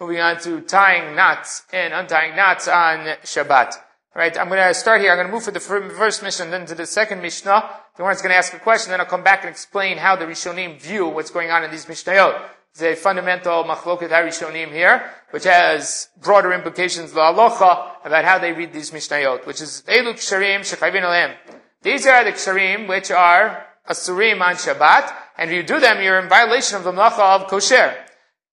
moving 0.00 0.20
on 0.20 0.38
to 0.40 0.60
tying 0.60 1.14
knots 1.14 1.62
and 1.72 1.94
untying 1.94 2.36
knots 2.36 2.68
on 2.68 3.06
Shabbat. 3.22 3.74
Right, 4.16 4.34
I'm 4.38 4.48
going 4.48 4.66
to 4.66 4.72
start 4.72 5.02
here. 5.02 5.10
I'm 5.10 5.18
going 5.18 5.26
to 5.26 5.32
move 5.34 5.44
for 5.44 5.50
the 5.50 5.60
first 5.60 6.22
Mishnah, 6.22 6.46
then 6.46 6.64
to 6.64 6.74
the 6.74 6.86
second 6.86 7.20
Mishnah. 7.20 7.68
The 7.98 8.02
one 8.02 8.14
is 8.14 8.22
going 8.22 8.30
to 8.30 8.36
ask 8.36 8.54
a 8.54 8.58
question, 8.58 8.90
then 8.90 8.98
I'll 8.98 9.04
come 9.04 9.22
back 9.22 9.42
and 9.42 9.50
explain 9.50 9.98
how 9.98 10.16
the 10.16 10.24
Rishonim 10.24 10.80
view 10.80 11.06
what's 11.06 11.30
going 11.30 11.50
on 11.50 11.64
in 11.64 11.70
these 11.70 11.84
Mishnayot. 11.84 12.42
There's 12.74 12.96
a 12.96 12.98
fundamental 12.98 13.64
Machloket 13.64 14.08
HaRishonim 14.08 14.72
here, 14.72 15.10
which 15.32 15.44
has 15.44 16.08
broader 16.18 16.54
implications, 16.54 17.12
the 17.12 17.20
Alocha, 17.20 18.06
about 18.06 18.24
how 18.24 18.38
they 18.38 18.54
read 18.54 18.72
these 18.72 18.90
Mishnayot, 18.90 19.46
which 19.46 19.60
is 19.60 19.82
Elu 19.86 20.14
Ksharim 20.14 20.60
Shechayvin 20.60 21.02
Aleim. 21.02 21.34
These 21.82 22.06
are 22.06 22.24
the 22.24 22.32
Ksharim 22.32 22.88
which 22.88 23.10
are 23.10 23.66
Asurim 23.86 24.40
on 24.40 24.54
Shabbat, 24.54 25.12
and 25.36 25.50
if 25.50 25.56
you 25.56 25.62
do 25.62 25.78
them, 25.78 26.02
you're 26.02 26.20
in 26.20 26.30
violation 26.30 26.78
of 26.78 26.84
the 26.84 26.92
Melacha 26.92 27.42
of 27.42 27.48
Kosher. 27.48 27.94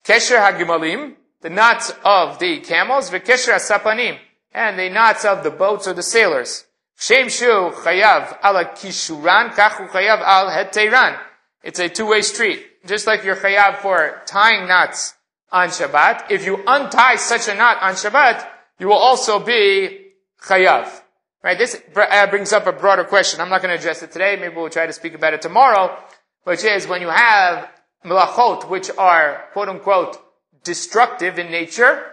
Kesher 0.05 0.41
HaGimalim, 0.41 1.15
the 1.41 1.51
knots 1.51 1.93
of 2.05 2.41
the 2.41 2.59
camels, 2.59 3.11
V'Kesher 3.11 3.55
HaSapanim, 3.55 4.19
and 4.55 4.79
the 4.79 4.89
knots 4.89 5.25
of 5.25 5.43
the 5.43 5.51
boats 5.51 5.87
or 5.87 5.95
the 5.95 6.03
sailors. 6.03 6.65
Shem 6.97 7.29
shu 7.29 7.73
chayav 7.85 8.39
ala 8.45 8.65
kishuran, 8.65 9.51
kachu 9.51 9.89
chayav 9.89 10.21
al 10.21 10.51
heteran. 10.51 11.19
It's 11.63 11.79
a 11.79 11.89
two-way 11.89 12.23
street. 12.23 12.65
Just 12.87 13.07
like 13.07 13.25
you're 13.25 13.37
chayav 13.37 13.79
for 13.79 14.23
tying 14.27 14.69
knots 14.69 15.15
on 15.51 15.69
Shabbat, 15.69 16.31
if 16.31 16.47
you 16.47 16.63
untie 16.67 17.17
such 17.17 17.49
a 17.49 17.55
knot 17.55 17.79
on 17.83 17.95
Shabbat, 17.95 18.47
you 18.79 18.89
will 18.89 18.95
also 18.95 19.39
be 19.39 20.07
chayav. 20.43 21.03
Right? 21.43 21.59
This 21.59 21.81
uh, 21.97 22.27
brings 22.29 22.53
up 22.53 22.67
a 22.67 22.73
broader 22.73 23.05
question. 23.05 23.41
I'm 23.41 23.49
not 23.49 23.63
going 23.63 23.75
to 23.75 23.79
address 23.79 24.03
it 24.03 24.13
today. 24.13 24.37
Maybe 24.41 24.55
we'll 24.55 24.71
try 24.71 24.87
to 24.87 24.93
speak 24.93 25.15
about 25.15 25.35
it 25.35 25.43
tomorrow. 25.43 25.97
Which 26.45 26.65
is 26.65 26.87
when 26.87 27.01
you 27.01 27.09
have 27.09 27.69
melachot, 28.05 28.69
which 28.69 28.91
are 28.97 29.45
quote 29.53 29.69
unquote 29.69 30.19
destructive 30.65 31.39
in 31.39 31.51
nature, 31.51 32.05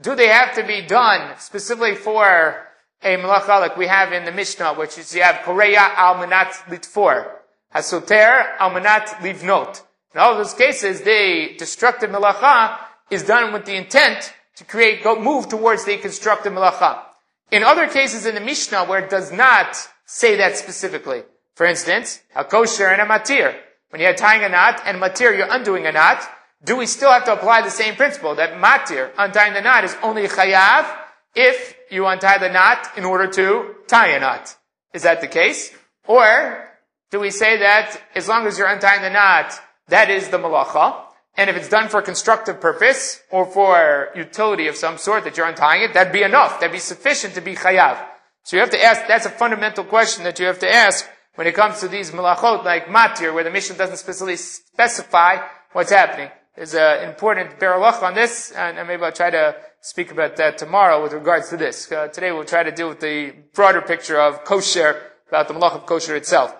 do 0.00 0.14
they 0.14 0.28
have 0.28 0.54
to 0.54 0.64
be 0.64 0.82
done 0.82 1.38
specifically 1.38 1.94
for 1.94 2.66
a 3.02 3.16
melacha 3.16 3.60
like 3.60 3.76
we 3.76 3.86
have 3.86 4.12
in 4.12 4.24
the 4.24 4.32
Mishnah, 4.32 4.74
which 4.74 4.98
is 4.98 5.14
you 5.14 5.22
have 5.22 5.36
koreya 5.36 5.94
al 5.96 6.16
manat 6.16 6.52
litfor, 6.68 7.28
hasoter 7.74 8.56
al 8.58 8.70
manat 8.70 9.06
livnot. 9.20 9.82
In 10.14 10.20
all 10.20 10.36
those 10.36 10.54
cases, 10.54 11.02
the 11.02 11.54
destructive 11.58 12.10
melacha 12.10 12.78
is 13.10 13.22
done 13.24 13.52
with 13.52 13.64
the 13.64 13.74
intent 13.74 14.32
to 14.56 14.64
create, 14.64 15.04
go, 15.04 15.20
move 15.20 15.48
towards 15.48 15.84
the 15.84 15.96
constructive 15.98 16.52
melacha. 16.52 17.02
In 17.50 17.62
other 17.62 17.86
cases 17.88 18.26
in 18.26 18.34
the 18.34 18.40
Mishnah 18.40 18.84
where 18.84 19.04
it 19.04 19.10
does 19.10 19.32
not 19.32 19.76
say 20.04 20.36
that 20.36 20.56
specifically, 20.56 21.22
for 21.54 21.66
instance, 21.66 22.20
hakosher 22.34 22.92
and 22.92 23.00
a 23.00 23.06
matir, 23.06 23.54
when 23.90 24.02
you're 24.02 24.14
tying 24.14 24.44
a 24.44 24.48
knot 24.48 24.82
and 24.84 25.00
matir, 25.00 25.36
you're 25.36 25.52
undoing 25.52 25.86
a 25.86 25.92
knot, 25.92 26.22
do 26.64 26.76
we 26.76 26.86
still 26.86 27.12
have 27.12 27.24
to 27.26 27.32
apply 27.32 27.62
the 27.62 27.70
same 27.70 27.94
principle 27.94 28.34
that 28.34 28.54
matir, 28.54 29.10
untying 29.16 29.54
the 29.54 29.60
knot, 29.60 29.84
is 29.84 29.96
only 30.02 30.26
chayav 30.26 30.86
if 31.34 31.76
you 31.90 32.06
untie 32.06 32.38
the 32.38 32.48
knot 32.48 32.88
in 32.96 33.04
order 33.04 33.28
to 33.28 33.74
tie 33.86 34.08
a 34.08 34.20
knot? 34.20 34.56
Is 34.92 35.02
that 35.02 35.20
the 35.20 35.28
case? 35.28 35.72
Or 36.06 36.64
do 37.10 37.20
we 37.20 37.30
say 37.30 37.58
that 37.58 38.00
as 38.14 38.28
long 38.28 38.46
as 38.46 38.58
you're 38.58 38.68
untying 38.68 39.02
the 39.02 39.10
knot, 39.10 39.58
that 39.88 40.10
is 40.10 40.28
the 40.28 40.38
malacha, 40.38 41.04
and 41.36 41.48
if 41.48 41.56
it's 41.56 41.68
done 41.68 41.88
for 41.88 42.00
a 42.00 42.02
constructive 42.02 42.60
purpose 42.60 43.22
or 43.30 43.46
for 43.46 44.08
utility 44.16 44.66
of 44.66 44.74
some 44.74 44.98
sort 44.98 45.22
that 45.24 45.36
you're 45.36 45.46
untying 45.46 45.82
it, 45.82 45.94
that'd 45.94 46.12
be 46.12 46.24
enough. 46.24 46.58
That'd 46.58 46.72
be 46.72 46.80
sufficient 46.80 47.34
to 47.34 47.40
be 47.40 47.54
chayav. 47.54 48.04
So 48.42 48.56
you 48.56 48.60
have 48.60 48.70
to 48.70 48.82
ask, 48.82 49.06
that's 49.06 49.26
a 49.26 49.30
fundamental 49.30 49.84
question 49.84 50.24
that 50.24 50.40
you 50.40 50.46
have 50.46 50.58
to 50.58 50.70
ask 50.70 51.08
when 51.36 51.46
it 51.46 51.54
comes 51.54 51.78
to 51.80 51.88
these 51.88 52.10
malachot 52.10 52.64
like 52.64 52.86
matir, 52.86 53.32
where 53.32 53.44
the 53.44 53.50
mission 53.50 53.76
doesn't 53.76 53.98
specifically 53.98 54.36
specify 54.36 55.36
what's 55.72 55.92
happening. 55.92 56.30
There's 56.58 56.74
an 56.74 57.08
important 57.08 57.60
Biur 57.60 57.78
Halacha 57.78 58.02
on 58.02 58.14
this, 58.14 58.50
and 58.50 58.84
maybe 58.88 59.00
I'll 59.04 59.12
try 59.12 59.30
to 59.30 59.54
speak 59.80 60.10
about 60.10 60.34
that 60.38 60.58
tomorrow 60.58 61.00
with 61.00 61.12
regards 61.12 61.50
to 61.50 61.56
this. 61.56 61.90
Uh, 61.92 62.08
today 62.08 62.32
we'll 62.32 62.44
try 62.44 62.64
to 62.64 62.72
deal 62.72 62.88
with 62.88 62.98
the 62.98 63.32
broader 63.54 63.80
picture 63.80 64.20
of 64.20 64.42
kosher, 64.42 65.00
about 65.28 65.46
the 65.46 65.54
malach 65.54 65.76
of 65.76 65.86
kosher 65.86 66.16
itself. 66.16 66.56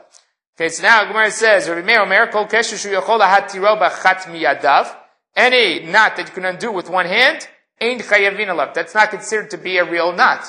Okay, 0.54 0.68
so 0.68 0.84
now 0.84 1.04
Gemara 1.04 1.32
says, 1.32 1.68
Rabbi 1.68 1.84
Meir 1.84 2.02
Omer, 2.02 2.28
Kol 2.28 2.46
kesher 2.46 2.78
shu 2.80 2.90
yochol 2.90 3.18
hatiro 3.18 3.76
b'chat 3.76 4.20
miyadav. 4.30 4.94
Any 5.34 5.80
knot 5.80 6.14
that 6.14 6.28
you 6.28 6.32
can 6.32 6.44
undo 6.44 6.70
with 6.70 6.88
one 6.88 7.06
hand, 7.06 7.48
ain't 7.80 8.02
chayavin 8.02 8.46
alav. 8.46 8.74
That's 8.74 8.94
not 8.94 9.11
considered 9.11 9.50
to 9.50 9.58
be 9.58 9.78
a 9.78 9.84
real 9.84 10.12
knot. 10.12 10.44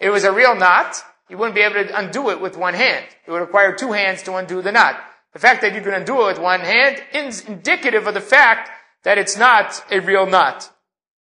If 0.00 0.06
it 0.06 0.10
was 0.10 0.24
a 0.24 0.32
real 0.32 0.56
knot, 0.56 0.96
you 1.28 1.36
wouldn't 1.36 1.54
be 1.54 1.60
able 1.60 1.74
to 1.74 1.98
undo 1.98 2.30
it 2.30 2.40
with 2.40 2.56
one 2.56 2.72
hand. 2.72 3.04
It 3.26 3.30
would 3.30 3.42
require 3.42 3.76
two 3.76 3.92
hands 3.92 4.22
to 4.22 4.36
undo 4.36 4.62
the 4.62 4.72
knot. 4.72 4.98
The 5.34 5.40
fact 5.40 5.60
that 5.60 5.74
you 5.74 5.82
can 5.82 5.92
undo 5.92 6.22
it 6.22 6.26
with 6.26 6.38
one 6.38 6.60
hand 6.60 7.02
is 7.12 7.44
indicative 7.44 8.06
of 8.06 8.14
the 8.14 8.22
fact 8.22 8.70
that 9.04 9.18
it's 9.18 9.36
not 9.36 9.84
a 9.90 10.00
real 10.00 10.26
knot. 10.26 10.70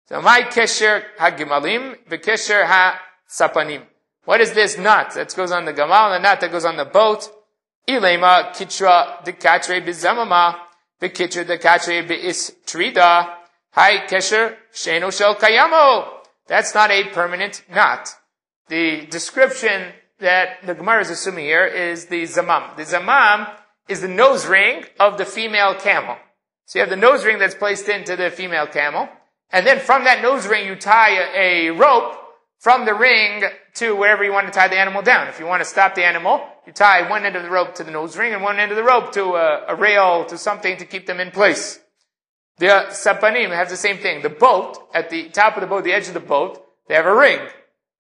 So 0.07 0.21
my 0.21 0.41
kesher 0.41 1.03
ha-gimalim, 1.17 1.97
v'kesher 2.09 2.65
ha-sapanim. 2.65 3.83
What 4.25 4.41
is 4.41 4.53
this 4.53 4.77
knot 4.77 5.13
that 5.13 5.33
goes 5.35 5.51
on 5.51 5.65
the 5.65 5.73
gamal, 5.73 6.15
the 6.15 6.19
knot 6.19 6.41
that 6.41 6.51
goes 6.51 6.65
on 6.65 6.77
the 6.77 6.85
boat? 6.85 7.29
Ilema 7.87 8.51
kitra 8.53 9.23
dekatre 9.23 9.85
bizamama, 9.85 10.57
v'kitra 11.01 11.45
dekatre 11.45 12.07
be'is 12.07 12.51
trida. 12.65 13.33
Hi 13.71 14.05
kesher 14.07 14.55
sheno 14.73 15.15
shel 15.15 15.35
kayamo. 15.35 16.07
That's 16.47 16.73
not 16.73 16.91
a 16.91 17.05
permanent 17.05 17.63
knot. 17.69 18.09
The 18.69 19.05
description 19.05 19.93
that 20.19 20.65
the 20.65 20.73
Gemara 20.73 21.01
is 21.01 21.09
assuming 21.09 21.45
here 21.45 21.65
is 21.65 22.07
the 22.07 22.23
zamam. 22.23 22.75
The 22.75 22.83
zamam 22.83 23.49
is 23.87 24.01
the 24.01 24.07
nose 24.07 24.45
ring 24.47 24.85
of 24.99 25.17
the 25.17 25.25
female 25.25 25.75
camel. 25.75 26.17
So 26.67 26.79
you 26.79 26.83
have 26.83 26.89
the 26.89 26.97
nose 26.97 27.23
ring 27.23 27.39
that's 27.39 27.55
placed 27.55 27.87
into 27.87 28.17
the 28.17 28.29
female 28.29 28.67
camel, 28.67 29.07
and 29.51 29.65
then 29.65 29.79
from 29.79 30.03
that 30.03 30.21
nose 30.21 30.45
ring 30.45 30.67
you 30.67 30.75
tie 30.75 31.11
a, 31.11 31.69
a 31.69 31.73
rope 31.73 32.13
from 32.59 32.83
the 32.83 32.93
ring 32.93 33.41
to 33.75 33.95
wherever 33.95 34.21
you 34.21 34.33
want 34.33 34.47
to 34.47 34.51
tie 34.53 34.67
the 34.67 34.77
animal 34.77 35.01
down. 35.01 35.29
If 35.29 35.39
you 35.39 35.45
want 35.45 35.61
to 35.61 35.69
stop 35.69 35.95
the 35.95 36.03
animal, 36.03 36.45
you 36.65 36.73
tie 36.73 37.09
one 37.09 37.23
end 37.23 37.37
of 37.37 37.43
the 37.43 37.49
rope 37.49 37.75
to 37.75 37.85
the 37.85 37.91
nose 37.91 38.17
ring 38.17 38.33
and 38.33 38.43
one 38.43 38.59
end 38.59 38.71
of 38.71 38.75
the 38.75 38.83
rope 38.83 39.13
to 39.13 39.35
a, 39.35 39.63
a 39.69 39.75
rail, 39.75 40.25
to 40.25 40.37
something 40.37 40.75
to 40.75 40.85
keep 40.85 41.07
them 41.07 41.21
in 41.21 41.31
place. 41.31 41.79
The 42.57 42.73
uh, 42.73 42.85
sapanim 42.87 43.55
have 43.55 43.69
the 43.69 43.77
same 43.77 43.99
thing. 43.99 44.21
The 44.21 44.29
boat, 44.29 44.89
at 44.93 45.09
the 45.09 45.29
top 45.29 45.55
of 45.55 45.61
the 45.61 45.67
boat, 45.67 45.85
the 45.85 45.93
edge 45.93 46.09
of 46.09 46.15
the 46.15 46.19
boat, 46.19 46.61
they 46.89 46.95
have 46.95 47.05
a 47.05 47.15
ring. 47.15 47.39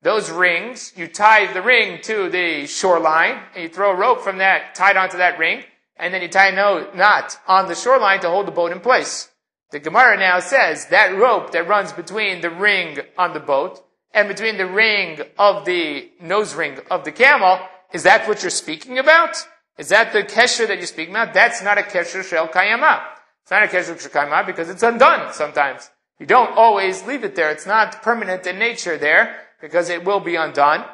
Those 0.01 0.29
rings, 0.29 0.91
you 0.97 1.07
tie 1.07 1.53
the 1.53 1.61
ring 1.61 2.01
to 2.01 2.29
the 2.29 2.67
shoreline, 2.67 3.43
and 3.53 3.63
you 3.63 3.69
throw 3.69 3.91
a 3.91 3.95
rope 3.95 4.19
from 4.19 4.39
that, 4.39 4.75
tied 4.75 4.97
onto 4.97 5.17
that 5.19 5.39
ring, 5.39 5.63
and 5.99 6.13
then 6.13 6.21
you 6.21 6.27
tie 6.27 6.49
a 6.49 6.95
knot 6.95 7.39
on 7.47 7.67
the 7.67 7.75
shoreline 7.75 8.19
to 8.21 8.29
hold 8.29 8.47
the 8.47 8.51
boat 8.51 8.71
in 8.71 8.79
place. 8.79 9.29
The 9.71 9.79
Gemara 9.79 10.17
now 10.17 10.39
says 10.39 10.87
that 10.87 11.17
rope 11.17 11.51
that 11.51 11.67
runs 11.67 11.91
between 11.91 12.41
the 12.41 12.49
ring 12.49 12.99
on 13.17 13.33
the 13.33 13.39
boat 13.39 13.83
and 14.13 14.27
between 14.27 14.57
the 14.57 14.65
ring 14.65 15.21
of 15.37 15.65
the 15.65 16.09
nose 16.21 16.55
ring 16.55 16.79
of 16.89 17.03
the 17.03 17.11
camel, 17.11 17.59
is 17.91 18.03
that 18.03 18.27
what 18.27 18.41
you're 18.41 18.49
speaking 18.49 18.97
about? 18.97 19.37
Is 19.77 19.89
that 19.89 20.13
the 20.13 20.23
kesher 20.23 20.67
that 20.67 20.77
you're 20.77 20.87
speaking 20.87 21.13
about? 21.13 21.33
That's 21.33 21.61
not 21.61 21.77
a 21.77 21.81
kesher 21.81 22.23
shel 22.23 22.47
kayama. 22.47 23.03
It's 23.43 23.51
not 23.51 23.63
a 23.63 23.67
kesher 23.67 23.99
shel 23.99 24.11
kayama 24.11 24.45
because 24.45 24.69
it's 24.69 24.83
undone 24.83 25.33
sometimes. 25.33 25.89
You 26.19 26.25
don't 26.25 26.57
always 26.57 27.05
leave 27.05 27.23
it 27.23 27.35
there. 27.35 27.51
It's 27.51 27.67
not 27.67 28.01
permanent 28.01 28.47
in 28.47 28.57
nature 28.57 28.97
there 28.97 29.35
because 29.61 29.89
it 29.89 30.03
will 30.03 30.19
be 30.19 30.35
undone. 30.35 30.85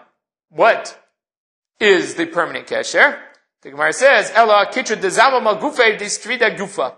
What 0.49 0.99
is 1.79 2.15
the 2.15 2.25
permanent 2.25 2.67
kesher? 2.67 3.19
The 3.63 3.71
Gemara 3.71 3.93
says, 3.93 4.29
Ella 4.35 4.67
kitra 4.71 4.97
dezama 4.97 5.59
gufe 5.59 5.97
gufa. 6.57 6.95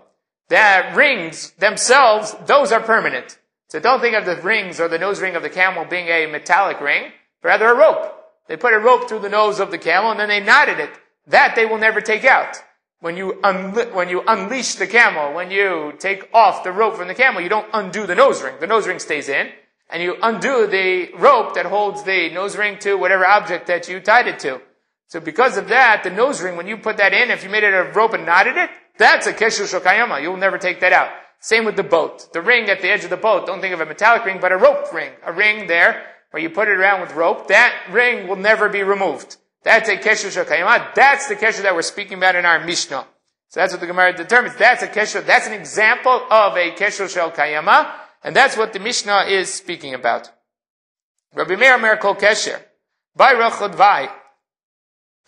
The 0.48 0.92
rings 0.94 1.52
themselves, 1.52 2.34
those 2.44 2.72
are 2.72 2.80
permanent. 2.80 3.38
So 3.68 3.78
don't 3.78 4.00
think 4.00 4.16
of 4.16 4.26
the 4.26 4.36
rings 4.36 4.80
or 4.80 4.88
the 4.88 4.98
nose 4.98 5.20
ring 5.20 5.36
of 5.36 5.42
the 5.42 5.50
camel 5.50 5.84
being 5.84 6.08
a 6.08 6.26
metallic 6.26 6.80
ring, 6.80 7.12
but 7.40 7.48
rather 7.48 7.68
a 7.68 7.74
rope. 7.74 8.12
They 8.48 8.56
put 8.56 8.72
a 8.72 8.78
rope 8.78 9.08
through 9.08 9.20
the 9.20 9.28
nose 9.28 9.60
of 9.60 9.70
the 9.70 9.78
camel 9.78 10.10
and 10.10 10.20
then 10.20 10.28
they 10.28 10.40
knotted 10.40 10.78
it. 10.78 10.90
That 11.28 11.54
they 11.56 11.66
will 11.66 11.78
never 11.78 12.00
take 12.00 12.24
out. 12.24 12.56
When 13.00 13.16
you, 13.16 13.38
unli- 13.42 13.92
when 13.92 14.08
you 14.08 14.22
unleash 14.26 14.74
the 14.74 14.86
camel, 14.86 15.34
when 15.34 15.50
you 15.50 15.92
take 15.98 16.28
off 16.32 16.64
the 16.64 16.72
rope 16.72 16.96
from 16.96 17.08
the 17.08 17.14
camel, 17.14 17.42
you 17.42 17.48
don't 17.48 17.68
undo 17.72 18.06
the 18.06 18.14
nose 18.14 18.42
ring. 18.42 18.54
The 18.58 18.66
nose 18.66 18.86
ring 18.86 18.98
stays 18.98 19.28
in, 19.28 19.50
and 19.90 20.02
you 20.02 20.16
undo 20.22 20.66
the 20.66 21.10
rope 21.14 21.54
that 21.54 21.66
holds 21.66 22.04
the 22.04 22.30
nose 22.30 22.56
ring 22.56 22.78
to 22.80 22.94
whatever 22.94 23.26
object 23.26 23.66
that 23.66 23.88
you 23.88 24.00
tied 24.00 24.28
it 24.28 24.38
to. 24.40 24.60
So 25.08 25.20
because 25.20 25.56
of 25.56 25.68
that, 25.68 26.02
the 26.02 26.10
nose 26.10 26.42
ring, 26.42 26.56
when 26.56 26.66
you 26.66 26.76
put 26.76 26.96
that 26.96 27.12
in, 27.12 27.30
if 27.30 27.44
you 27.44 27.50
made 27.50 27.62
it 27.62 27.74
a 27.74 27.92
rope 27.92 28.12
and 28.12 28.26
knotted 28.26 28.56
it, 28.56 28.70
That's 28.98 29.26
a 29.26 29.32
kesher 29.32 29.64
shokayama. 29.64 30.22
You'll 30.22 30.36
never 30.36 30.58
take 30.58 30.80
that 30.80 30.92
out. 30.92 31.10
Same 31.40 31.64
with 31.64 31.76
the 31.76 31.82
boat. 31.82 32.32
The 32.32 32.40
ring 32.40 32.68
at 32.70 32.80
the 32.80 32.88
edge 32.88 33.04
of 33.04 33.10
the 33.10 33.16
boat. 33.16 33.46
Don't 33.46 33.60
think 33.60 33.74
of 33.74 33.80
a 33.80 33.86
metallic 33.86 34.24
ring, 34.24 34.38
but 34.40 34.52
a 34.52 34.56
rope 34.56 34.92
ring. 34.92 35.12
A 35.24 35.32
ring 35.32 35.66
there 35.66 36.06
where 36.30 36.42
you 36.42 36.50
put 36.50 36.68
it 36.68 36.78
around 36.78 37.02
with 37.02 37.14
rope. 37.14 37.48
That 37.48 37.74
ring 37.90 38.26
will 38.26 38.36
never 38.36 38.68
be 38.68 38.82
removed. 38.82 39.36
That's 39.62 39.88
a 39.88 39.96
kesher 39.96 40.32
shokayama. 40.32 40.94
That's 40.94 41.28
the 41.28 41.36
kesher 41.36 41.62
that 41.62 41.74
we're 41.74 41.82
speaking 41.82 42.16
about 42.16 42.36
in 42.36 42.46
our 42.46 42.64
Mishnah. 42.64 43.06
So 43.48 43.60
that's 43.60 43.72
what 43.72 43.80
the 43.80 43.86
Gemara 43.86 44.16
determines. 44.16 44.56
That's 44.56 44.82
a 44.82 44.88
kesher. 44.88 45.24
That's 45.24 45.46
an 45.46 45.52
example 45.52 46.20
of 46.30 46.56
a 46.56 46.72
kesher 46.72 47.08
shel 47.08 47.30
kayama, 47.30 47.92
and 48.24 48.34
that's 48.34 48.56
what 48.56 48.72
the 48.72 48.80
Mishnah 48.80 49.26
is 49.28 49.52
speaking 49.52 49.94
about. 49.94 50.30
Rabbi 51.34 51.56
Meir 51.56 51.78
Mer 51.78 51.96
Kol 51.96 52.16
Kesher. 52.16 52.60
By 53.14 53.34
Rachod 53.34 53.74
Vai. 53.74 54.08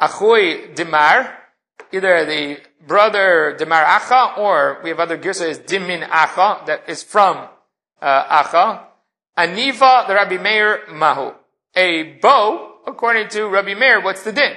Achui 0.00 0.74
Dimar. 0.74 1.34
Either 1.92 2.24
the 2.24 2.60
brother 2.86 3.56
Dimar 3.58 3.84
Acha, 3.84 4.38
or 4.38 4.80
we 4.82 4.90
have 4.90 5.00
other 5.00 5.16
girsa 5.16 5.48
is 5.48 5.58
Dimin 5.58 6.06
Acha, 6.06 6.66
that 6.66 6.88
is 6.88 7.02
from 7.02 7.48
uh, 8.02 8.42
Acha. 8.42 8.84
Aniva, 9.38 10.06
the 10.06 10.14
Rabbi 10.14 10.36
Meir 10.36 10.80
Mahu. 10.92 11.32
A 11.76 12.18
bow, 12.20 12.80
according 12.86 13.28
to 13.28 13.46
Rabbi 13.46 13.74
Meir, 13.74 14.00
what's 14.00 14.24
the 14.24 14.32
din? 14.32 14.52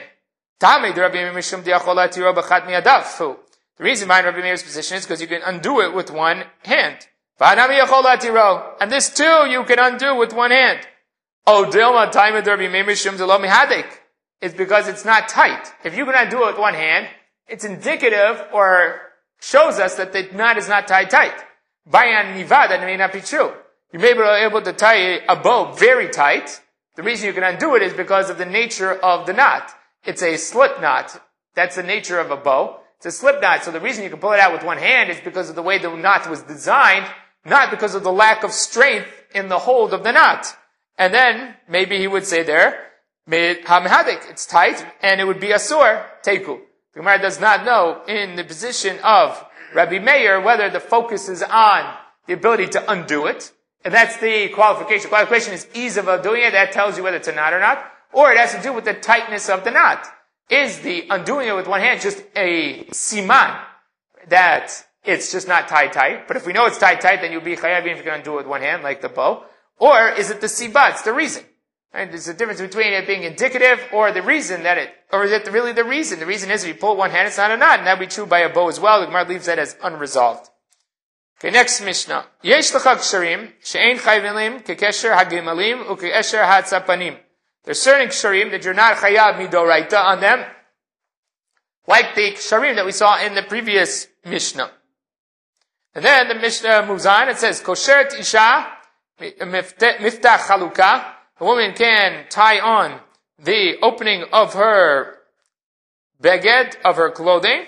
Tame, 0.60 0.94
the 0.94 1.02
Rabbi 1.02 1.16
Meir 1.16 1.34
Mishum 1.34 1.64
Diachola 1.64 2.12
Tiro 2.12 2.34
Bachat 2.34 2.66
Miadav. 2.66 3.38
The 3.78 3.84
reason 3.84 4.08
behind 4.08 4.26
Rabbi 4.26 4.42
Meir's 4.42 4.64
position 4.64 4.98
is 4.98 5.06
because 5.06 5.22
you 5.22 5.28
can 5.28 5.42
undo 5.44 5.82
it 5.82 5.94
with 5.94 6.12
one 6.12 6.44
hand. 6.64 7.08
And 7.40 8.92
this 8.92 9.14
too 9.14 9.48
you 9.50 9.64
can 9.64 9.80
undo 9.80 10.16
with 10.16 10.34
one 10.34 10.52
hand. 10.52 10.88
Oh, 11.48 11.68
Dilma 11.72 12.12
time 12.12 12.36
of 12.36 12.46
Rabbi 12.46 12.68
Meir 12.68 12.86
Mishum 12.86 13.18
Mihadik. 13.18 13.86
It's 14.42 14.56
because 14.56 14.88
it's 14.88 15.06
not 15.06 15.30
tight. 15.30 15.72
If 15.84 15.96
you 15.96 16.06
can 16.06 16.16
undo 16.16 16.44
it 16.44 16.48
with 16.48 16.58
one 16.58 16.74
hand, 16.74 17.08
it's 17.48 17.64
indicative 17.64 18.44
or 18.52 19.02
shows 19.40 19.80
us 19.80 19.96
that 19.96 20.14
the 20.14 20.30
knot 20.34 20.58
is 20.58 20.68
not 20.68 20.88
tied 20.88 21.10
tight. 21.10 21.38
By 21.86 22.06
Bayan 22.06 22.38
niva, 22.38 22.70
that 22.70 22.82
may 22.82 22.98
not 22.98 23.14
be 23.14 23.22
true. 23.22 23.52
You 23.92 24.00
may 24.00 24.14
be 24.14 24.22
able 24.22 24.62
to 24.62 24.74
tie 24.74 25.20
a 25.28 25.36
bow 25.36 25.74
very 25.74 26.10
tight. 26.10 26.62
The 26.96 27.04
reason 27.04 27.28
you 27.28 27.34
can 27.34 27.44
undo 27.44 27.76
it 27.76 27.82
is 27.82 27.94
because 27.94 28.30
of 28.30 28.38
the 28.38 28.46
nature 28.46 28.94
of 28.94 29.26
the 29.26 29.34
knot. 29.34 29.72
It's 30.06 30.24
a 30.24 30.38
slip 30.38 30.82
knot. 30.82 31.22
That's 31.56 31.76
the 31.76 31.84
nature 31.84 32.20
of 32.20 32.32
a 32.32 32.38
bow. 32.38 32.80
It's 32.98 33.06
a 33.06 33.12
slip 33.12 33.42
knot. 33.42 33.64
So 33.64 33.72
the 33.72 33.80
reason 33.80 34.04
you 34.04 34.10
can 34.10 34.20
pull 34.20 34.34
it 34.34 34.40
out 34.40 34.54
with 34.54 34.64
one 34.64 34.78
hand 34.78 35.10
is 35.10 35.20
because 35.20 35.50
of 35.50 35.56
the 35.56 35.62
way 35.62 35.78
the 35.78 35.96
knot 35.96 36.30
was 36.30 36.42
designed, 36.44 37.08
not 37.46 37.72
because 37.72 37.96
of 37.96 38.04
the 38.04 38.12
lack 38.12 38.44
of 38.44 38.52
strength 38.52 39.10
in 39.34 39.50
the 39.50 39.60
hold 39.60 39.94
of 39.94 40.04
the 40.04 40.12
knot. 40.12 40.56
And 40.98 41.14
then 41.14 41.56
maybe 41.68 41.98
he 41.98 42.08
would 42.08 42.26
say 42.26 42.44
there, 42.44 42.91
it's 43.28 44.46
tight, 44.46 44.86
and 45.02 45.22
it 45.22 45.26
would 45.26 45.40
be 45.40 45.52
a 45.52 45.60
sore 45.60 46.06
teku. 46.24 46.60
The 46.94 47.00
Gemara 47.00 47.22
does 47.22 47.40
not 47.40 47.64
know 47.64 48.02
in 48.08 48.36
the 48.36 48.44
position 48.44 49.00
of 49.04 49.46
Rabbi 49.74 50.00
Meir 50.00 50.42
whether 50.42 50.70
the 50.70 50.80
focus 50.80 51.30
is 51.30 51.42
on 51.42 51.96
the 52.28 52.34
ability 52.34 52.68
to 52.68 52.92
undo 52.92 53.28
it, 53.28 53.52
and 53.84 53.94
that's 53.94 54.18
the 54.18 54.50
qualification. 54.50 55.04
The 55.04 55.10
qualification 55.10 55.54
is 55.54 55.68
ease 55.74 55.98
of 55.98 56.08
undoing 56.08 56.44
it. 56.44 56.52
That 56.52 56.72
tells 56.72 56.98
you 56.98 57.04
whether 57.04 57.18
it's 57.18 57.28
a 57.28 57.36
knot 57.36 57.54
or 57.54 57.60
not, 57.60 57.84
or 58.12 58.32
it 58.32 58.38
has 58.38 58.54
to 58.56 58.62
do 58.62 58.74
with 58.74 58.86
the 58.86 58.94
tightness 58.94 59.50
of 59.50 59.64
the 59.64 59.72
knot. 59.72 60.06
Is 60.50 60.80
the 60.80 61.08
undoing 61.10 61.48
it 61.48 61.56
with 61.56 61.68
one 61.68 61.80
hand 61.80 62.02
just 62.02 62.22
a 62.36 62.84
siman 62.92 63.58
that 64.28 64.86
it's 65.06 65.32
just 65.32 65.48
not 65.48 65.70
tied 65.70 65.94
tight? 65.94 66.28
But 66.28 66.36
if 66.36 66.46
we 66.46 66.52
know 66.52 66.66
it's 66.66 66.78
tied 66.78 67.00
tight, 67.00 67.22
then 67.22 67.32
you'll 67.32 67.42
be 67.42 67.56
chayav 67.56 67.86
if 67.88 67.98
you 67.98 68.04
can 68.04 68.16
undo 68.16 68.34
it 68.34 68.38
with 68.38 68.48
one 68.48 68.62
hand, 68.62 68.84
like 68.84 69.02
the 69.02 69.08
bow. 69.08 69.46
Or 69.78 70.10
is 70.10 70.30
it 70.30 70.42
the 70.42 70.48
siba? 70.48 70.92
It's 70.92 71.04
the 71.04 71.14
reason. 71.14 71.46
Right? 71.94 72.10
There's 72.10 72.30
a 72.30 72.34
difference 72.34 72.62
between 72.62 72.94
it 72.94 73.06
being 73.06 73.24
indicative 73.24 73.82
or 73.92 74.12
the 74.12 74.22
reason 74.22 74.64
that 74.64 74.78
it, 74.78 74.94
or 75.12 75.26
is 75.26 75.32
it 75.32 75.52
really 75.52 75.74
the 75.74 75.84
reason? 75.84 76.20
The 76.20 76.26
reason 76.26 76.50
is 76.50 76.64
if 76.64 76.70
you 76.70 76.76
pull 76.76 76.96
one 76.96 77.12
hand, 77.12 77.28
it's 77.28 77.38
not 77.38 77.52
a 77.52 77.58
knot, 77.58 77.80
and 77.80 77.88
that 77.88 78.00
would 78.00 78.08
be 78.08 78.14
true 78.14 78.26
by 78.26 78.40
a 78.40 78.54
bow 78.54 78.70
as 78.70 78.80
well. 78.80 79.02
The 79.02 79.08
Gemara 79.08 79.28
leaves 79.28 79.48
that 79.48 79.60
as 79.60 79.76
unresolved. 79.84 80.50
Okay, 81.40 81.50
next 81.50 81.82
Mishnah. 81.82 82.28
Yesh 82.44 82.72
ksharim, 82.72 83.52
she'ein 83.64 83.98
chayvilim, 83.98 84.64
kekesher 84.64 85.18
hagimalim, 85.18 85.86
ukeesher 85.86 86.44
hatzapanim. 86.44 87.18
There's 87.66 87.82
certain 87.82 88.08
ksharim 88.08 88.52
that 88.52 88.64
you're 88.64 88.74
not 88.74 88.98
chayav 88.98 89.36
midoraita 89.36 90.02
on 90.02 90.22
them, 90.22 90.46
like 91.88 92.16
the 92.16 92.32
ksharim 92.34 92.76
that 92.76 92.86
we 92.86 92.92
saw 92.92 93.20
in 93.24 93.36
the 93.36 93.44
previous 93.44 94.08
Mishnah. 94.24 94.72
And 95.94 96.06
then 96.06 96.30
the 96.30 96.36
Mishnah 96.36 96.86
moves 96.86 97.06
on, 97.06 97.28
it 97.28 97.38
says, 97.38 97.60
kosheret 97.62 98.18
isha, 98.18 98.68
miftach 99.20 100.40
chaluka, 100.40 101.16
a 101.42 101.46
woman 101.46 101.74
can 101.74 102.26
tie 102.30 102.60
on 102.60 103.00
the 103.40 103.74
opening 103.82 104.24
of 104.32 104.54
her 104.54 105.18
beged, 106.22 106.76
of 106.86 106.98
her 106.98 107.10
clothing, 107.10 107.64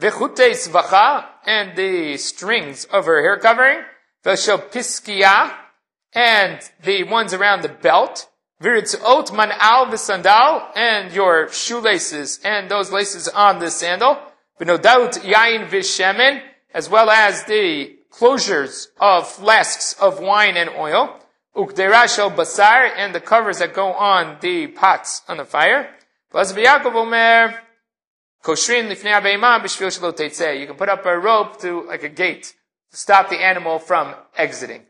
v'chute 0.00 0.52
svacha, 0.52 1.26
and 1.44 1.76
the 1.76 2.16
strings 2.16 2.86
of 2.86 3.04
her 3.04 3.20
hair 3.20 3.36
covering, 3.36 3.84
v'shel 4.24 4.58
piskia, 4.70 5.52
and 6.14 6.58
the 6.82 7.04
ones 7.04 7.34
around 7.34 7.60
the 7.60 7.68
belt, 7.68 8.26
v'ritzot 8.62 9.36
man 9.36 9.52
al 9.58 9.84
v'sandal, 9.86 10.74
and 10.74 11.12
your 11.12 11.52
shoelaces, 11.52 12.40
and 12.42 12.70
those 12.70 12.90
laces 12.90 13.28
on 13.28 13.58
the 13.58 13.70
sandal, 13.70 14.18
v'nodaut 14.58 15.20
yain 15.20 15.68
v'shemen, 15.68 16.40
as 16.72 16.88
well 16.88 17.10
as 17.10 17.44
the 17.44 17.98
closures 18.10 18.86
of 18.98 19.28
flasks 19.28 19.92
of 20.00 20.20
wine 20.20 20.56
and 20.56 20.70
oil, 20.70 21.20
Ukderashel 21.56 22.34
basar, 22.34 22.90
and 22.96 23.14
the 23.14 23.20
covers 23.20 23.58
that 23.58 23.72
go 23.74 23.92
on 23.92 24.38
the 24.40 24.66
pots 24.68 25.22
on 25.28 25.36
the 25.36 25.44
fire. 25.44 25.88
You 26.32 26.44
can 30.66 30.76
put 30.76 30.88
up 30.88 31.06
a 31.06 31.18
rope 31.18 31.60
to, 31.60 31.86
like 31.86 32.02
a 32.02 32.08
gate, 32.08 32.54
to 32.90 32.96
stop 32.96 33.30
the 33.30 33.36
animal 33.36 33.78
from 33.78 34.14
exiting. 34.36 34.82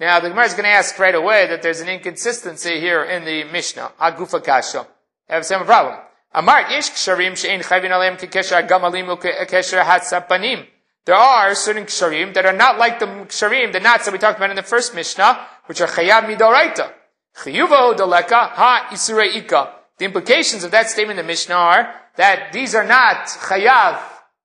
Now, 0.00 0.18
the 0.18 0.30
Gemara 0.30 0.46
is 0.46 0.54
going 0.54 0.64
to 0.64 0.70
ask 0.70 0.98
right 0.98 1.14
away 1.14 1.46
that 1.46 1.62
there's 1.62 1.80
an 1.80 1.88
inconsistency 1.88 2.80
here 2.80 3.04
in 3.04 3.24
the 3.24 3.44
Mishnah. 3.44 3.92
Agufa 4.00 4.42
kasha. 4.42 4.84
I 5.30 5.34
have 5.34 5.42
the 5.42 5.46
same 5.46 5.64
problem. 5.64 5.96
Amar 6.34 6.62
yesh 6.70 6.90
ksharim 6.90 7.36
she'en 7.36 7.60
chayvin 7.60 7.90
aleim 7.90 8.14
eh, 8.14 9.44
hatzapanim. 9.84 10.66
There 11.04 11.14
are 11.14 11.54
certain 11.54 11.84
ksharim 11.84 12.34
that 12.34 12.46
are 12.46 12.52
not 12.52 12.78
like 12.78 12.98
the 12.98 13.06
ksharim, 13.06 13.72
the 13.72 13.80
knots 13.80 14.06
that 14.06 14.12
we 14.12 14.18
talked 14.18 14.38
about 14.38 14.50
in 14.50 14.56
the 14.56 14.62
first 14.62 14.94
Mishnah, 14.94 15.38
which 15.66 15.80
are 15.80 15.88
chayav 15.88 16.24
midoraita. 16.24 16.92
Chiyuvo 17.36 17.94
doleka 17.96 18.50
ha 18.50 18.88
isureika. 18.90 19.70
The 19.98 20.04
implications 20.04 20.64
of 20.64 20.70
that 20.72 20.88
statement 20.90 21.18
in 21.18 21.26
the 21.26 21.28
Mishnah 21.28 21.54
are 21.54 21.94
that 22.16 22.52
these 22.52 22.74
are 22.74 22.84
not 22.84 23.26
chayav 23.26 24.00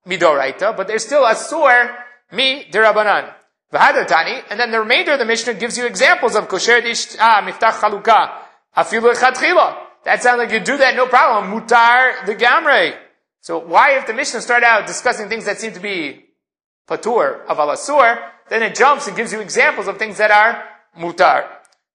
midoraita, 0.08 0.76
but 0.76 0.88
they're 0.88 1.00
still 1.00 1.24
asur 1.24 1.96
mi 2.32 2.66
derabanan. 2.72 3.34
V'hadatani, 3.74 4.44
and 4.50 4.60
then 4.60 4.72
the 4.72 4.80
remainder 4.80 5.14
of 5.14 5.20
the 5.20 5.26
Mishnah 5.26 5.56
gives 5.56 5.78
you 5.78 5.86
examples 5.86 6.36
of 6.36 6.48
kosher 6.48 6.80
dish 6.80 7.18
ah, 7.20 7.42
miftach 7.46 7.80
chaluka, 7.82 8.32
afilu 8.76 9.14
echatchila. 9.14 9.78
That 10.06 10.24
sounds 10.24 10.38
like 10.38 10.52
you 10.52 10.62
do 10.62 10.78
that, 10.78 10.96
no 10.96 11.08
problem. 11.08 11.52
Mutar 11.52 12.26
the 12.26 12.34
gamre. 12.34 12.96
So 13.42 13.58
why, 13.58 13.98
if 13.98 14.08
the 14.08 14.14
Mishnah 14.14 14.42
started 14.42 14.66
out 14.66 14.88
discussing 14.88 15.28
things 15.28 15.46
that 15.46 15.60
seem 15.60 15.74
to 15.74 15.82
be 15.82 16.26
patur 16.88 17.46
of 17.46 17.58
alasur, 17.58 18.20
then 18.50 18.64
it 18.64 18.76
jumps 18.76 19.08
and 19.08 19.18
gives 19.18 19.34
you 19.34 19.42
examples 19.42 19.88
of 19.88 19.98
things 19.98 20.18
that 20.18 20.32
are 20.32 20.64
mutar. 20.98 21.48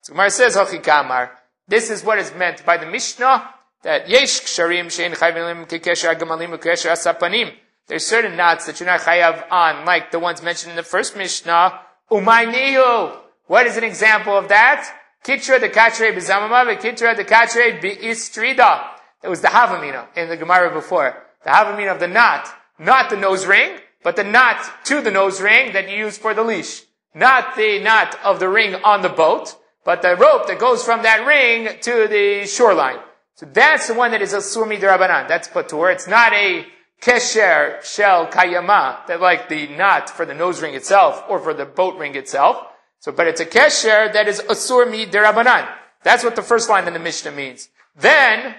So 0.03 0.13
Gemara 0.13 0.31
says, 0.31 0.57
Hachikamar. 0.57 1.31
This 1.69 1.91
is 1.91 2.05
what 2.05 2.19
is 2.19 2.35
meant 2.35 2.65
by 2.67 2.77
the 2.77 2.87
Mishnah, 2.87 3.49
that 3.83 4.09
yesh 4.09 4.41
ksharim 4.43 4.87
shein 4.87 5.15
chayvilim 5.15 5.69
kekesher 5.69 6.15
agamalim 6.15 6.57
ukesher 6.57 6.91
asapanim. 6.91 7.53
There's 7.89 8.07
certain 8.07 8.37
knots 8.37 8.67
that 8.67 8.79
you're 8.81 8.89
not 8.89 9.01
chayav 9.01 9.51
on, 9.51 9.85
like 9.85 10.11
the 10.11 10.19
ones 10.19 10.43
mentioned 10.43 10.71
in 10.71 10.77
the 10.77 10.83
first 10.83 11.17
Mishnah. 11.17 11.81
Umaynihu. 12.11 13.17
What 13.47 13.67
is 13.67 13.77
an 13.77 13.85
example 13.85 14.37
of 14.37 14.49
that? 14.49 14.89
Kitra 15.25 15.61
de 15.61 15.69
katre 15.69 16.15
bezamama, 16.15 16.77
kitra 16.79 17.17
de 17.17 17.25
katre 17.25 17.81
beistrida. 17.81 18.85
That 19.23 19.29
was 19.29 19.41
the 19.41 19.49
havamina 19.49 20.07
in 20.17 20.29
the 20.29 20.37
Gemara 20.37 20.73
before. 20.73 21.17
The 21.45 21.51
havamina 21.51 21.93
of 21.93 22.01
the 22.01 22.09
knot, 22.09 22.49
not 22.79 23.11
the 23.11 23.17
nose 23.17 23.47
ring, 23.47 23.79
but 24.03 24.17
the 24.17 24.25
knot 24.25 24.85
to 24.87 25.01
the 25.01 25.11
nose 25.11 25.41
ring 25.41 25.73
that 25.73 25.89
you 25.89 25.97
use 25.97 26.19
for 26.19 26.35
the 26.35 26.43
leash. 26.43 26.83
Not 27.15 27.57
the 27.57 27.79
knot 27.81 28.19
of 28.25 28.41
the 28.41 28.49
ring 28.49 28.75
on 28.77 29.03
the 29.03 29.09
boat, 29.09 29.57
but 29.85 30.03
the 30.03 30.17
rope 30.17 30.47
that 30.47 30.59
goes 30.59 30.85
from 30.85 31.03
that 31.03 31.27
ring 31.27 31.69
to 31.83 32.09
the 32.09 32.47
shoreline. 32.47 32.99
So 33.35 33.47
that's 33.47 33.89
the 33.89 33.95
one 33.95 34.13
that 34.13 34.23
is 34.23 34.33
a 34.33 34.39
surmi 34.39 34.79
derabanan. 34.81 35.29
That's 35.29 35.49
patur. 35.49 35.93
It's 35.93 36.07
not 36.07 36.33
a 36.33 36.67
kesher 37.01 37.83
shel 37.83 38.29
kayama, 38.29 39.07
that 39.07 39.21
like 39.21 39.49
the 39.49 39.67
knot 39.69 40.09
for 40.09 40.25
the 40.25 40.35
nose 40.35 40.63
ring 40.63 40.75
itself 40.75 41.25
or 41.29 41.39
for 41.39 41.53
the 41.53 41.67
boat 41.67 41.99
ring 41.99 42.15
itself. 42.15 42.67
So, 43.01 43.11
but 43.11 43.27
it's 43.27 43.41
a 43.41 43.47
kesher 43.47 44.13
that 44.13 44.29
is 44.29 44.41
asur 44.41 44.89
mi 44.89 45.07
derabanan. 45.07 45.69
That's 46.05 46.23
what 46.25 46.37
the 46.37 46.43
first 46.43 46.69
line 46.69 46.87
in 46.87 46.93
the 46.93 47.01
Mishnah 47.01 47.33
means. 47.33 47.69
Then, 47.97 48.55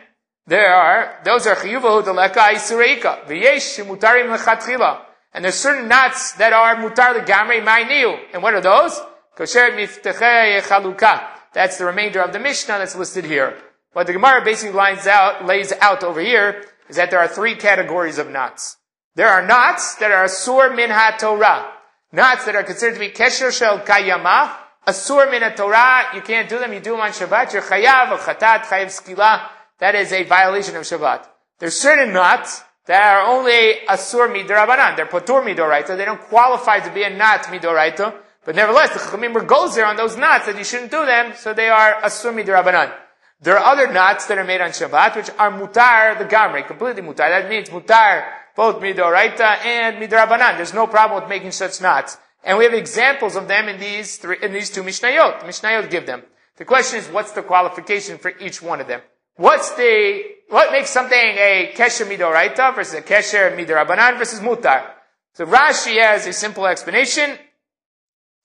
there 0.46 0.74
are, 0.76 1.22
those 1.24 1.48
are 1.48 1.56
chiyuvahu 1.56 2.04
deleka 2.04 2.52
isureika. 2.52 3.26
V'yesh 3.26 3.84
mutarim 3.86 4.36
lechatchila. 4.36 5.02
And 5.34 5.44
there's 5.44 5.56
certain 5.56 5.88
knots 5.88 6.34
that 6.34 6.54
are 6.54 6.76
mutar 6.76 7.20
legamrei 7.20 7.64
ma'iniu. 7.64 8.20
And 8.34 8.44
what 8.44 8.54
are 8.54 8.62
those? 8.62 9.00
Kosher 9.36 9.72
miftechei 9.72 10.62
chaluka. 10.62 11.28
That's 11.54 11.78
the 11.78 11.86
remainder 11.86 12.22
of 12.22 12.34
the 12.34 12.40
Mishnah 12.40 12.78
that's 12.78 12.96
listed 12.96 13.26
here. 13.26 13.58
What 13.94 14.08
the 14.08 14.14
Gemara 14.14 14.44
basically 14.44 14.76
lines 14.76 15.08
out, 15.08 15.46
lays 15.46 15.72
out 15.82 16.04
over 16.04 16.20
here 16.20 16.66
is 16.90 16.96
that 16.96 17.12
there 17.12 17.20
are 17.20 17.28
three 17.28 17.56
categories 17.56 18.18
of 18.18 18.30
knots. 18.30 18.78
There 19.16 19.30
are 19.30 19.46
knots 19.46 19.96
that 19.96 20.12
are 20.12 20.26
asur 20.26 20.76
min 20.76 20.90
ha-Torah. 20.90 21.72
Knots 22.12 22.46
that 22.46 22.56
are 22.56 22.64
considered 22.64 22.96
to 22.96 23.00
be 23.00 23.10
kesher 23.10 23.52
shel 23.52 23.80
kayama, 23.80 24.52
asur 24.88 25.30
min 25.30 25.44
ha-Torah. 25.44 26.16
You 26.16 26.22
can't 26.22 26.50
do 26.50 26.60
them. 26.60 26.74
You 26.74 26.80
do 26.80 26.92
them 26.92 27.02
on 27.02 27.12
Shabbat. 27.12 27.54
You're 27.54 27.62
chayav 27.62 28.18
chatat, 28.18 28.62
chayav 28.64 28.88
skila. 28.88 29.48
That 29.80 29.96
is 29.96 30.12
a 30.12 30.24
violation 30.24 30.76
of 30.76 30.84
Shabbat. 30.84 31.28
There's 31.60 31.78
certain 31.78 32.14
knots 32.14 32.64
that 32.86 33.16
are 33.16 33.28
only 33.28 33.86
asur 33.88 34.28
midorabanan. 34.30 34.96
They're 34.96 35.06
potur 35.06 35.44
midoraita. 35.44 35.96
They 35.96 36.06
don't 36.06 36.22
qualify 36.22 36.80
to 36.80 36.92
be 36.94 37.04
a 37.04 37.10
knot 37.10 37.44
midoraita. 37.44 38.14
But 38.46 38.56
nevertheless, 38.56 38.94
the 38.94 39.00
Chachamim 39.00 39.48
goes 39.48 39.76
there 39.76 39.86
on 39.86 39.96
those 39.96 40.18
knots 40.18 40.48
that 40.48 40.58
you 40.58 40.66
shouldn't 40.66 40.92
do 40.92 41.06
them, 41.06 41.34
so 41.36 41.54
they 41.54 41.70
are 41.70 42.02
asur 42.02 42.34
midorabanan. 42.34 42.94
There 43.42 43.58
are 43.58 43.74
other 43.74 43.92
knots 43.92 44.26
that 44.28 44.38
are 44.38 44.44
made 44.44 44.62
on 44.62 44.70
Shabbat, 44.70 45.16
which 45.16 45.30
are 45.38 45.52
mutar 45.52 46.18
the 46.18 46.26
gamri, 46.26 46.66
completely 46.66 47.02
mutar. 47.02 47.30
That 47.30 47.50
means 47.50 47.70
mutar 47.70 48.26
both 48.56 48.82
midoraita 48.82 49.66
and 49.66 49.98
midorabanan. 49.98 50.58
There's 50.58 50.74
no 50.74 50.88
problem 50.88 51.22
with 51.22 51.30
making 51.30 51.52
such 51.52 51.82
knots. 51.82 52.18
And 52.44 52.58
we 52.58 52.66
have 52.66 52.74
examples 52.74 53.36
of 53.36 53.48
them 53.48 53.70
in 53.70 53.80
these 53.80 54.18
three, 54.18 54.38
in 54.42 54.52
these 54.52 54.70
two 54.70 54.84
Mishnayot. 54.84 55.42
Mishnayot 55.42 55.90
give 55.90 56.06
them. 56.06 56.24
The 56.58 56.66
question 56.66 57.00
is, 57.00 57.08
what's 57.08 57.32
the 57.32 57.42
qualification 57.42 58.18
for 58.18 58.32
each 58.40 58.62
one 58.62 58.82
of 58.82 58.88
them? 58.88 59.02
What's 59.36 59.72
the, 59.72 60.22
what 60.50 60.72
makes 60.72 60.90
something 60.90 61.18
a 61.18 61.74
kesher 61.76 62.06
midoraita 62.06 62.76
versus 62.76 62.94
a 62.94 63.02
kesher 63.02 63.56
midorabanan 63.56 64.18
versus 64.18 64.40
mutar? 64.40 64.86
So 65.34 65.46
Rashi 65.46 66.02
has 66.02 66.28
a 66.28 66.34
simple 66.34 66.68
explanation. 66.68 67.38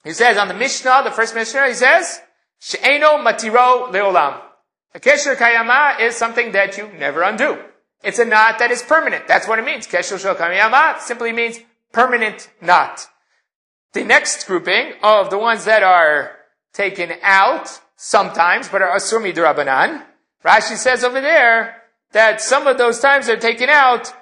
He 0.05 0.13
says 0.13 0.39
on 0.39 0.49
the 0.49 0.55
Mishnah, 0.55 1.03
the 1.05 1.11
first 1.11 1.35
Mishnah, 1.35 1.69
he 1.69 1.75
says, 1.75 2.21
She'eno 2.61 3.19
matiro 3.19 3.93
leolam. 3.93 4.41
A 4.95 5.01
kesher 5.01 5.37
kayama 5.37 6.01
is 6.01 6.17
something 6.17 6.53
that 6.53 6.79
you 6.79 6.89
never 6.99 7.23
undo. 7.23 7.59
It's 8.03 8.19
a 8.19 8.25
knot 8.25 8.59
that 8.59 8.71
is 8.71 8.83
permanent. 8.83 9.29
That's 9.29 9.47
what 9.47 9.59
it 9.59 9.65
means. 9.65 9.87
Kesher 9.87 10.19
shel 10.19 10.35
kayama 10.35 11.01
simply 11.01 11.33
means 11.33 11.61
permanent 11.93 12.49
knot. 12.63 13.07
The 13.93 14.05
next 14.05 14.47
grouping 14.47 14.93
of 15.03 15.31
the 15.31 15.39
ones 15.39 15.65
that 15.67 15.83
are 15.83 16.37
taken 16.73 17.13
out 17.23 17.81
sometimes, 17.97 18.69
but 18.69 18.83
are 18.83 18.97
asumi 18.97 19.35
durabanan, 19.35 20.05
Rashi 20.45 20.77
says 20.77 21.03
over 21.05 21.21
there 21.21 21.78
that 22.13 22.41
some 22.41 22.67
of 22.67 22.79
those 22.79 23.01
times 23.01 23.29
are 23.29 23.37
taken 23.37 23.69
out 23.69 24.13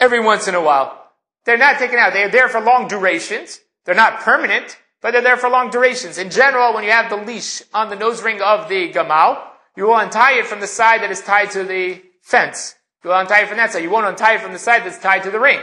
every 0.00 0.20
once 0.20 0.48
in 0.48 0.54
a 0.54 0.62
while. 0.62 1.10
They're 1.44 1.56
not 1.56 1.78
taken 1.78 1.98
out. 1.98 2.12
They're 2.12 2.28
there 2.28 2.48
for 2.48 2.60
long 2.60 2.88
durations. 2.88 3.60
They're 3.84 3.94
not 3.94 4.20
permanent, 4.20 4.78
but 5.00 5.12
they're 5.12 5.22
there 5.22 5.36
for 5.36 5.48
long 5.48 5.70
durations. 5.70 6.18
In 6.18 6.30
general, 6.30 6.74
when 6.74 6.84
you 6.84 6.90
have 6.90 7.08
the 7.08 7.16
leash 7.16 7.62
on 7.72 7.88
the 7.88 7.96
nose 7.96 8.22
ring 8.22 8.42
of 8.42 8.68
the 8.68 8.92
gamal, 8.92 9.42
you 9.76 9.84
will 9.84 9.96
untie 9.96 10.38
it 10.38 10.46
from 10.46 10.60
the 10.60 10.66
side 10.66 11.02
that 11.02 11.10
is 11.10 11.20
tied 11.20 11.50
to 11.52 11.62
the 11.62 12.02
fence. 12.22 12.74
You 13.04 13.10
will 13.10 13.18
untie 13.18 13.42
it 13.42 13.48
from 13.48 13.58
that 13.58 13.72
side. 13.72 13.82
You 13.82 13.90
won't 13.90 14.06
untie 14.06 14.34
it 14.34 14.40
from 14.40 14.52
the 14.52 14.58
side 14.58 14.84
that's 14.84 14.98
tied 14.98 15.22
to 15.22 15.30
the 15.30 15.38
ring. 15.38 15.60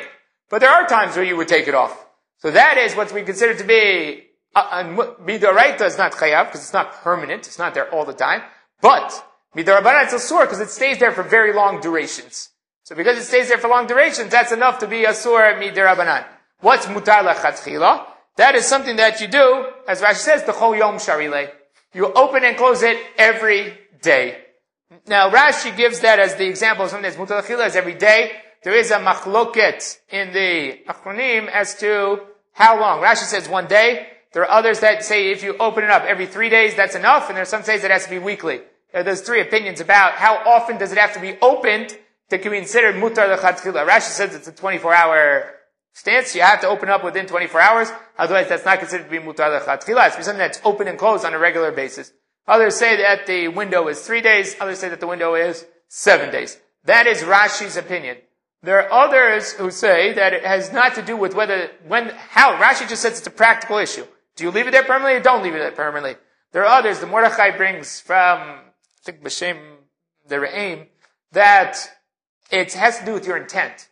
But 0.49 0.61
there 0.61 0.69
are 0.69 0.87
times 0.87 1.15
where 1.15 1.25
you 1.25 1.35
would 1.35 1.47
take 1.47 1.67
it 1.67 1.75
off. 1.75 2.05
So 2.37 2.51
that 2.51 2.77
is 2.77 2.95
what 2.95 3.11
we 3.13 3.23
consider 3.23 3.55
to 3.55 3.63
be, 3.63 4.27
uh, 4.55 4.83
midoraita 4.83 5.81
is 5.81 5.97
not 5.97 6.13
chayav, 6.13 6.45
because 6.45 6.61
it's 6.61 6.73
not 6.73 6.93
permanent. 6.93 7.47
It's 7.47 7.57
not 7.57 7.73
there 7.73 7.89
all 7.89 8.05
the 8.05 8.13
time. 8.13 8.43
But, 8.81 9.25
Midarabanan, 9.55 10.05
it's 10.05 10.13
a 10.13 10.19
sore 10.19 10.45
because 10.45 10.59
it 10.59 10.69
stays 10.69 10.97
there 10.99 11.11
for 11.11 11.23
very 11.23 11.53
long 11.53 11.79
durations. 11.79 12.49
So 12.83 12.95
because 12.95 13.17
it 13.17 13.23
stays 13.23 13.49
there 13.49 13.59
for 13.59 13.67
long 13.67 13.87
durations, 13.87 14.31
that's 14.31 14.51
enough 14.51 14.79
to 14.79 14.87
be 14.87 15.05
a 15.05 15.13
sore 15.13 15.53
midarabanan. 15.53 16.25
What's 16.59 16.87
mutar 16.87 17.23
lechatchila? 17.23 18.05
That 18.37 18.55
is 18.55 18.65
something 18.65 18.95
that 18.95 19.21
you 19.21 19.27
do, 19.27 19.67
as 19.87 20.01
Rashi 20.01 20.15
says, 20.15 20.43
the 20.43 20.53
chol 20.53 20.77
yom 20.77 20.95
sharile. 20.95 21.51
You 21.93 22.11
open 22.13 22.43
and 22.43 22.57
close 22.57 22.81
it 22.81 22.97
every 23.17 23.77
day. 24.01 24.39
Now 25.07 25.29
Rashi 25.29 25.75
gives 25.77 25.99
that 25.99 26.19
as 26.19 26.35
the 26.35 26.47
example 26.47 26.85
of 26.85 26.91
something 26.91 27.03
that's 27.03 27.15
mutar 27.15 27.41
lechatchila 27.43 27.67
is 27.67 27.75
every 27.75 27.95
day. 27.95 28.31
There 28.63 28.73
is 28.75 28.91
a 28.91 28.97
machloket 28.97 29.99
in 30.09 30.33
the 30.33 30.79
achronim 30.87 31.47
as 31.49 31.75
to 31.75 32.21
how 32.53 32.79
long. 32.79 33.01
Rashi 33.01 33.25
says 33.25 33.47
one 33.47 33.67
day. 33.67 34.07
There 34.33 34.41
are 34.41 34.49
others 34.49 34.79
that 34.79 35.05
say 35.05 35.29
if 35.31 35.43
you 35.43 35.55
open 35.57 35.83
it 35.83 35.91
up 35.91 36.03
every 36.03 36.25
three 36.25 36.49
days, 36.49 36.75
that's 36.75 36.95
enough, 36.95 37.27
and 37.27 37.35
there 37.35 37.43
are 37.43 37.45
some 37.45 37.61
say 37.61 37.77
that 37.77 37.85
it 37.85 37.91
has 37.91 38.05
to 38.05 38.09
be 38.09 38.19
weekly. 38.19 38.61
Uh, 38.93 39.03
There's 39.03 39.21
three 39.21 39.41
opinions 39.41 39.81
about 39.81 40.13
how 40.13 40.35
often 40.45 40.77
does 40.77 40.91
it 40.91 40.97
have 40.97 41.13
to 41.13 41.19
be 41.19 41.37
opened 41.41 41.97
to 42.29 42.37
be 42.37 42.57
considered 42.57 42.95
mutar 42.95 43.35
lechatchila. 43.35 43.87
Rashi 43.87 44.09
says 44.09 44.35
it's 44.35 44.47
a 44.47 44.51
24 44.51 44.93
hour 44.93 45.53
stance. 45.93 46.35
You 46.35 46.41
have 46.41 46.61
to 46.61 46.67
open 46.67 46.89
up 46.89 47.03
within 47.03 47.25
24 47.25 47.61
hours. 47.61 47.91
Otherwise, 48.17 48.49
that's 48.49 48.65
not 48.65 48.79
considered 48.79 49.05
to 49.05 49.09
be 49.09 49.19
mutar 49.19 49.59
lechatchila. 49.59 50.07
It's 50.07 50.25
something 50.25 50.37
that's 50.37 50.61
open 50.63 50.87
and 50.87 50.97
closed 50.97 51.25
on 51.25 51.33
a 51.33 51.39
regular 51.39 51.71
basis. 51.71 52.11
Others 52.47 52.75
say 52.75 52.97
that 52.97 53.25
the 53.25 53.47
window 53.47 53.87
is 53.87 54.01
three 54.01 54.21
days. 54.21 54.55
Others 54.59 54.79
say 54.79 54.89
that 54.89 54.99
the 54.99 55.07
window 55.07 55.35
is 55.35 55.65
seven 55.87 56.31
days. 56.31 56.59
That 56.85 57.07
is 57.07 57.21
Rashi's 57.21 57.77
opinion. 57.77 58.17
There 58.61 58.81
are 58.81 58.91
others 58.91 59.53
who 59.53 59.71
say 59.71 60.13
that 60.13 60.33
it 60.33 60.45
has 60.45 60.71
not 60.71 60.95
to 60.95 61.01
do 61.01 61.17
with 61.17 61.35
whether, 61.35 61.71
when, 61.87 62.09
how. 62.09 62.55
Rashi 62.57 62.87
just 62.87 63.01
says 63.01 63.17
it's 63.17 63.27
a 63.27 63.31
practical 63.31 63.77
issue. 63.77 64.05
Do 64.35 64.43
you 64.43 64.51
leave 64.51 64.67
it 64.67 64.71
there 64.71 64.83
permanently 64.83 65.19
or 65.19 65.23
don't 65.23 65.43
leave 65.43 65.53
it 65.53 65.59
there 65.59 65.71
permanently? 65.71 66.15
There 66.51 66.63
are 66.63 66.79
others, 66.79 66.99
the 66.99 67.07
Mordechai 67.07 67.55
brings 67.57 67.99
from 67.99 68.59
think 69.03 69.21
B'Shem, 69.21 69.57
their 70.27 70.45
aim, 70.45 70.87
that 71.33 71.77
it 72.51 72.73
has 72.73 72.99
to 72.99 73.05
do 73.05 73.13
with 73.13 73.27
your 73.27 73.37
intent. 73.37 73.89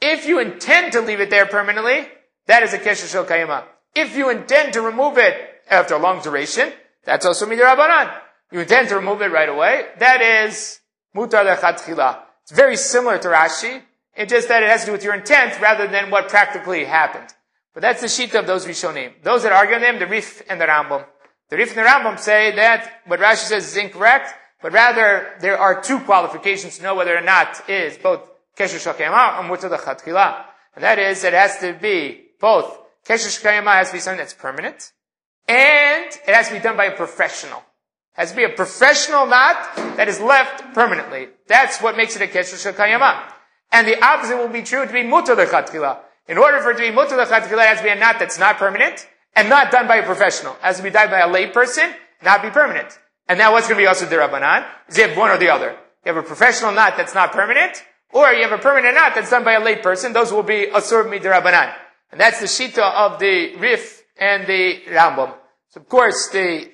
If 0.00 0.26
you 0.26 0.38
intend 0.38 0.92
to 0.92 1.00
leave 1.00 1.20
it 1.20 1.30
there 1.30 1.46
permanently, 1.46 2.08
that 2.46 2.62
is 2.62 2.72
a 2.72 2.78
kesher 2.78 3.10
shel 3.10 3.24
kayama. 3.24 3.64
If 3.94 4.16
you 4.16 4.30
intend 4.30 4.72
to 4.74 4.80
remove 4.80 5.18
it 5.18 5.34
after 5.70 5.94
a 5.94 5.98
long 5.98 6.22
duration, 6.22 6.72
that's 7.04 7.26
also 7.26 7.46
midir 7.46 8.12
You 8.50 8.60
intend 8.60 8.88
to 8.88 8.96
remove 8.96 9.22
it 9.22 9.30
right 9.30 9.48
away, 9.48 9.86
that 9.98 10.20
is 10.20 10.80
mutar 11.14 11.44
lechatchila. 11.44 12.20
It's 12.42 12.52
very 12.52 12.76
similar 12.76 13.18
to 13.18 13.28
Rashi, 13.28 13.82
it's 14.16 14.30
just 14.30 14.48
that 14.48 14.62
it 14.62 14.70
has 14.70 14.80
to 14.80 14.86
do 14.86 14.92
with 14.92 15.04
your 15.04 15.14
intent 15.14 15.60
rather 15.60 15.88
than 15.88 16.10
what 16.10 16.28
practically 16.28 16.84
happened. 16.84 17.34
But 17.72 17.80
that's 17.80 18.00
the 18.00 18.08
sheet 18.08 18.34
of 18.34 18.46
those 18.46 18.66
Rishonim. 18.66 19.12
Those 19.22 19.42
that 19.42 19.52
argue 19.52 19.74
on 19.74 19.80
them, 19.80 19.98
the 19.98 20.06
Rif 20.06 20.42
and 20.48 20.60
the 20.60 20.66
Rambam. 20.66 21.04
The 21.50 21.56
Rif 21.56 21.76
and 21.76 21.84
the 21.84 21.90
Rambam 21.90 22.18
say 22.18 22.54
that 22.54 23.02
what 23.06 23.18
Rashi 23.20 23.46
says 23.46 23.66
is 23.66 23.76
incorrect, 23.76 24.32
but 24.64 24.72
rather 24.72 25.34
there 25.40 25.58
are 25.58 25.82
two 25.82 26.00
qualifications 26.00 26.78
to 26.78 26.82
know 26.82 26.94
whether 26.94 27.14
or 27.14 27.20
not 27.20 27.68
is 27.68 27.98
both 27.98 28.22
kesher 28.56 28.80
shakayama 28.80 29.38
and 29.38 29.50
mutar 29.50 29.68
lechatchila. 29.70 30.42
And 30.74 30.82
that 30.82 30.98
is, 30.98 31.22
it 31.22 31.34
has 31.34 31.58
to 31.58 31.74
be 31.74 32.22
both 32.40 32.78
kesher 33.06 33.28
shakayama 33.28 33.74
has 33.74 33.88
to 33.88 33.92
be 33.92 34.00
something 34.00 34.16
that's 34.16 34.32
permanent, 34.32 34.92
and 35.46 36.06
it 36.06 36.34
has 36.34 36.48
to 36.48 36.54
be 36.54 36.60
done 36.60 36.78
by 36.78 36.86
a 36.86 36.96
professional. 36.96 37.58
It 37.58 38.20
has 38.20 38.30
to 38.30 38.36
be 38.36 38.44
a 38.44 38.48
professional 38.48 39.26
knot 39.26 39.76
that 39.98 40.08
is 40.08 40.18
left 40.18 40.72
permanently. 40.72 41.28
That's 41.46 41.82
what 41.82 41.98
makes 41.98 42.16
it 42.16 42.22
a 42.22 42.26
kesher 42.26 42.56
shakayama. 42.56 43.20
And 43.70 43.86
the 43.86 44.02
opposite 44.02 44.38
will 44.38 44.48
be 44.48 44.62
true 44.62 44.86
to 44.86 44.90
be 44.90 45.02
mutar 45.02 45.36
lechatchila. 45.36 45.98
In 46.26 46.38
order 46.38 46.62
for 46.62 46.70
it 46.70 46.76
to 46.76 46.90
be 46.90 46.96
mutar 46.96 47.22
lechatchila, 47.22 47.64
it 47.64 47.68
has 47.68 47.78
to 47.80 47.84
be 47.84 47.90
a 47.90 47.96
knot 47.96 48.18
that's 48.18 48.38
not 48.38 48.56
permanent 48.56 49.06
and 49.36 49.50
not 49.50 49.70
done 49.70 49.86
by 49.86 49.96
a 49.96 50.06
professional. 50.06 50.54
It 50.54 50.62
has 50.62 50.78
to 50.78 50.82
be 50.82 50.88
done 50.88 51.10
by 51.10 51.18
a 51.18 51.28
lay 51.30 51.48
person, 51.48 51.92
not 52.22 52.40
be 52.40 52.48
permanent. 52.48 52.98
And 53.28 53.38
now 53.38 53.52
what's 53.52 53.66
going 53.68 53.78
to 53.78 53.82
be 53.82 53.86
also 53.86 54.06
derabanan? 54.06 54.66
Is 54.88 54.98
you 54.98 55.08
have 55.08 55.16
one 55.16 55.30
or 55.30 55.38
the 55.38 55.48
other. 55.48 55.76
You 56.04 56.12
have 56.12 56.16
a 56.16 56.26
professional 56.26 56.72
knot 56.72 56.94
that's 56.96 57.14
not 57.14 57.32
permanent, 57.32 57.82
or 58.12 58.30
you 58.32 58.42
have 58.42 58.52
a 58.52 58.62
permanent 58.62 58.94
knot 58.94 59.12
that's 59.14 59.30
done 59.30 59.44
by 59.44 59.52
a 59.52 59.60
late 59.60 59.82
person. 59.82 60.12
Those 60.12 60.32
will 60.32 60.42
be 60.42 60.66
asur 60.66 61.04
midirabanan. 61.06 61.74
And 62.12 62.20
that's 62.20 62.40
the 62.40 62.46
shita 62.46 62.78
of 62.78 63.18
the 63.18 63.56
Rif 63.56 64.02
and 64.18 64.46
the 64.46 64.82
Rambam. 64.88 65.34
So 65.70 65.80
of 65.80 65.88
course 65.88 66.28
the 66.28 66.70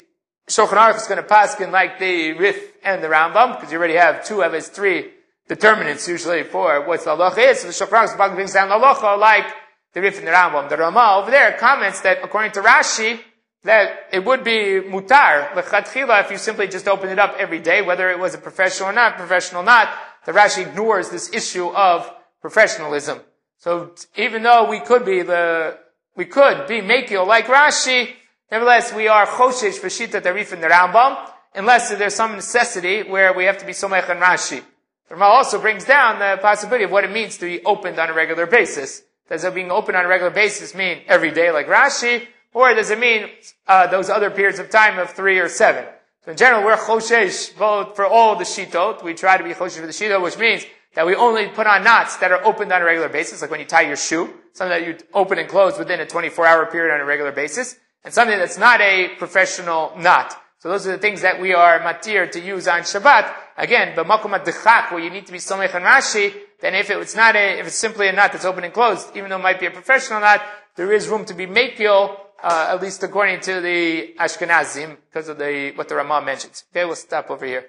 Shulchan 0.48 0.76
Aruch 0.76 0.96
is 0.96 1.06
going 1.06 1.22
to 1.22 1.28
pass 1.28 1.58
in 1.60 1.70
like 1.70 1.98
the 2.00 2.32
Rif 2.32 2.72
and 2.84 3.02
the 3.02 3.08
Rambam, 3.08 3.54
because 3.54 3.70
you 3.70 3.78
already 3.78 3.94
have 3.94 4.24
two 4.24 4.42
of 4.42 4.52
his 4.52 4.68
three 4.68 5.12
determinants 5.48 6.08
usually 6.08 6.42
for 6.42 6.84
what 6.86 7.04
the 7.04 7.10
halacha 7.10 7.52
is. 7.52 7.60
So 7.60 7.68
the 7.68 7.72
Shulchan 7.72 8.08
Aruch 8.08 8.34
brings 8.34 8.52
down 8.52 8.68
the 8.68 8.74
halacha 8.74 9.16
like 9.16 9.46
the 9.94 10.00
Rif 10.00 10.18
and 10.18 10.26
the 10.26 10.32
Rambam. 10.32 10.68
The 10.68 10.76
Ramah 10.76 11.20
over 11.22 11.30
there 11.30 11.56
comments 11.56 12.00
that 12.00 12.18
according 12.24 12.52
to 12.52 12.60
Rashi, 12.60 13.20
that 13.64 14.08
it 14.12 14.24
would 14.24 14.42
be 14.42 14.80
mutar, 14.80 15.50
lechatchila, 15.50 16.24
if 16.24 16.30
you 16.30 16.38
simply 16.38 16.66
just 16.66 16.88
open 16.88 17.10
it 17.10 17.18
up 17.18 17.34
every 17.38 17.58
day, 17.58 17.82
whether 17.82 18.10
it 18.10 18.18
was 18.18 18.34
a 18.34 18.38
professional 18.38 18.88
or 18.88 18.92
not, 18.92 19.16
professional 19.16 19.62
or 19.62 19.64
not, 19.64 19.90
the 20.24 20.32
Rashi 20.32 20.66
ignores 20.66 21.10
this 21.10 21.32
issue 21.32 21.68
of 21.68 22.10
professionalism. 22.40 23.20
So 23.58 23.92
even 24.16 24.42
though 24.42 24.68
we 24.70 24.80
could 24.80 25.04
be 25.04 25.22
the, 25.22 25.78
we 26.16 26.24
could 26.24 26.66
be 26.66 26.80
makil 26.80 27.26
like 27.26 27.46
Rashi, 27.46 28.08
nevertheless 28.50 28.94
we 28.94 29.08
are 29.08 29.26
choshesh 29.26 29.80
v'shita 29.80 30.22
tarif 30.22 30.52
in 30.52 30.62
the 30.62 30.68
Rambam, 30.68 31.30
unless 31.54 31.90
there's 31.90 32.14
some 32.14 32.36
necessity 32.36 33.02
where 33.02 33.34
we 33.34 33.44
have 33.44 33.58
to 33.58 33.66
be 33.66 33.72
somech 33.72 34.08
and 34.08 34.20
Rashi. 34.20 34.62
The 35.08 35.16
Ramah 35.16 35.26
also 35.26 35.60
brings 35.60 35.84
down 35.84 36.18
the 36.18 36.38
possibility 36.40 36.84
of 36.84 36.90
what 36.90 37.04
it 37.04 37.10
means 37.10 37.36
to 37.38 37.44
be 37.44 37.62
opened 37.64 37.98
on 37.98 38.08
a 38.08 38.14
regular 38.14 38.46
basis. 38.46 39.02
Does 39.28 39.44
it 39.44 39.54
being 39.54 39.70
opened 39.70 39.96
on 39.96 40.04
a 40.04 40.08
regular 40.08 40.30
basis 40.30 40.74
mean 40.74 41.02
every 41.06 41.30
day 41.30 41.50
like 41.50 41.66
Rashi? 41.66 42.26
Or 42.52 42.74
does 42.74 42.90
it 42.90 42.98
mean 42.98 43.28
uh, 43.66 43.86
those 43.86 44.10
other 44.10 44.30
periods 44.30 44.58
of 44.58 44.70
time 44.70 44.98
of 44.98 45.10
three 45.10 45.38
or 45.38 45.48
seven? 45.48 45.84
So 46.24 46.32
in 46.32 46.36
general, 46.36 46.64
we're 46.64 46.76
choshesh 46.76 47.56
both 47.56 47.96
for 47.96 48.04
all 48.04 48.36
the 48.36 48.44
shitot. 48.44 49.02
We 49.02 49.14
try 49.14 49.36
to 49.36 49.44
be 49.44 49.50
choshesh 49.50 49.80
for 49.80 49.86
the 49.86 49.92
shitot, 49.92 50.22
which 50.22 50.38
means 50.38 50.66
that 50.94 51.06
we 51.06 51.14
only 51.14 51.48
put 51.48 51.66
on 51.66 51.84
knots 51.84 52.16
that 52.16 52.32
are 52.32 52.44
opened 52.44 52.72
on 52.72 52.82
a 52.82 52.84
regular 52.84 53.08
basis, 53.08 53.40
like 53.40 53.50
when 53.50 53.60
you 53.60 53.66
tie 53.66 53.82
your 53.82 53.96
shoe, 53.96 54.28
something 54.52 54.76
that 54.78 54.86
you 54.86 54.96
open 55.14 55.38
and 55.38 55.48
close 55.48 55.78
within 55.78 56.00
a 56.00 56.06
24-hour 56.06 56.66
period 56.66 56.92
on 56.92 57.00
a 57.00 57.04
regular 57.04 57.32
basis, 57.32 57.76
and 58.04 58.12
something 58.12 58.36
that's 58.38 58.58
not 58.58 58.80
a 58.80 59.08
professional 59.16 59.92
knot. 59.96 60.36
So 60.58 60.68
those 60.68 60.86
are 60.86 60.92
the 60.92 60.98
things 60.98 61.22
that 61.22 61.40
we 61.40 61.54
are 61.54 61.78
matir 61.80 62.30
to 62.32 62.40
use 62.40 62.68
on 62.68 62.80
Shabbat. 62.80 63.32
Again, 63.56 63.96
b'makom 63.96 64.38
adchak, 64.38 64.90
where 64.90 65.00
you 65.00 65.08
need 65.08 65.26
to 65.26 65.32
be 65.32 65.38
somech 65.38 65.74
and 65.74 65.84
Rashi, 65.84 66.34
then 66.60 66.74
if 66.74 66.90
it's 66.90 67.16
not 67.16 67.34
a, 67.36 67.60
if 67.60 67.68
it's 67.68 67.76
simply 67.76 68.08
a 68.08 68.12
knot 68.12 68.32
that's 68.32 68.44
open 68.44 68.64
and 68.64 68.74
closed, 68.74 69.16
even 69.16 69.30
though 69.30 69.36
it 69.36 69.42
might 69.42 69.60
be 69.60 69.66
a 69.66 69.70
professional 69.70 70.20
knot, 70.20 70.42
there 70.76 70.92
is 70.92 71.08
room 71.08 71.24
to 71.24 71.34
be 71.34 71.46
makil 71.46 72.16
uh, 72.42 72.68
at 72.70 72.80
least 72.80 73.02
according 73.02 73.40
to 73.40 73.60
the 73.60 74.14
Ashkenazim, 74.18 74.96
because 75.08 75.28
of 75.28 75.38
the 75.38 75.72
what 75.74 75.88
the 75.88 75.94
Ramah 75.94 76.22
mentions. 76.22 76.64
Okay, 76.72 76.84
we'll 76.84 76.96
stop 76.96 77.30
over 77.30 77.46
here. 77.46 77.66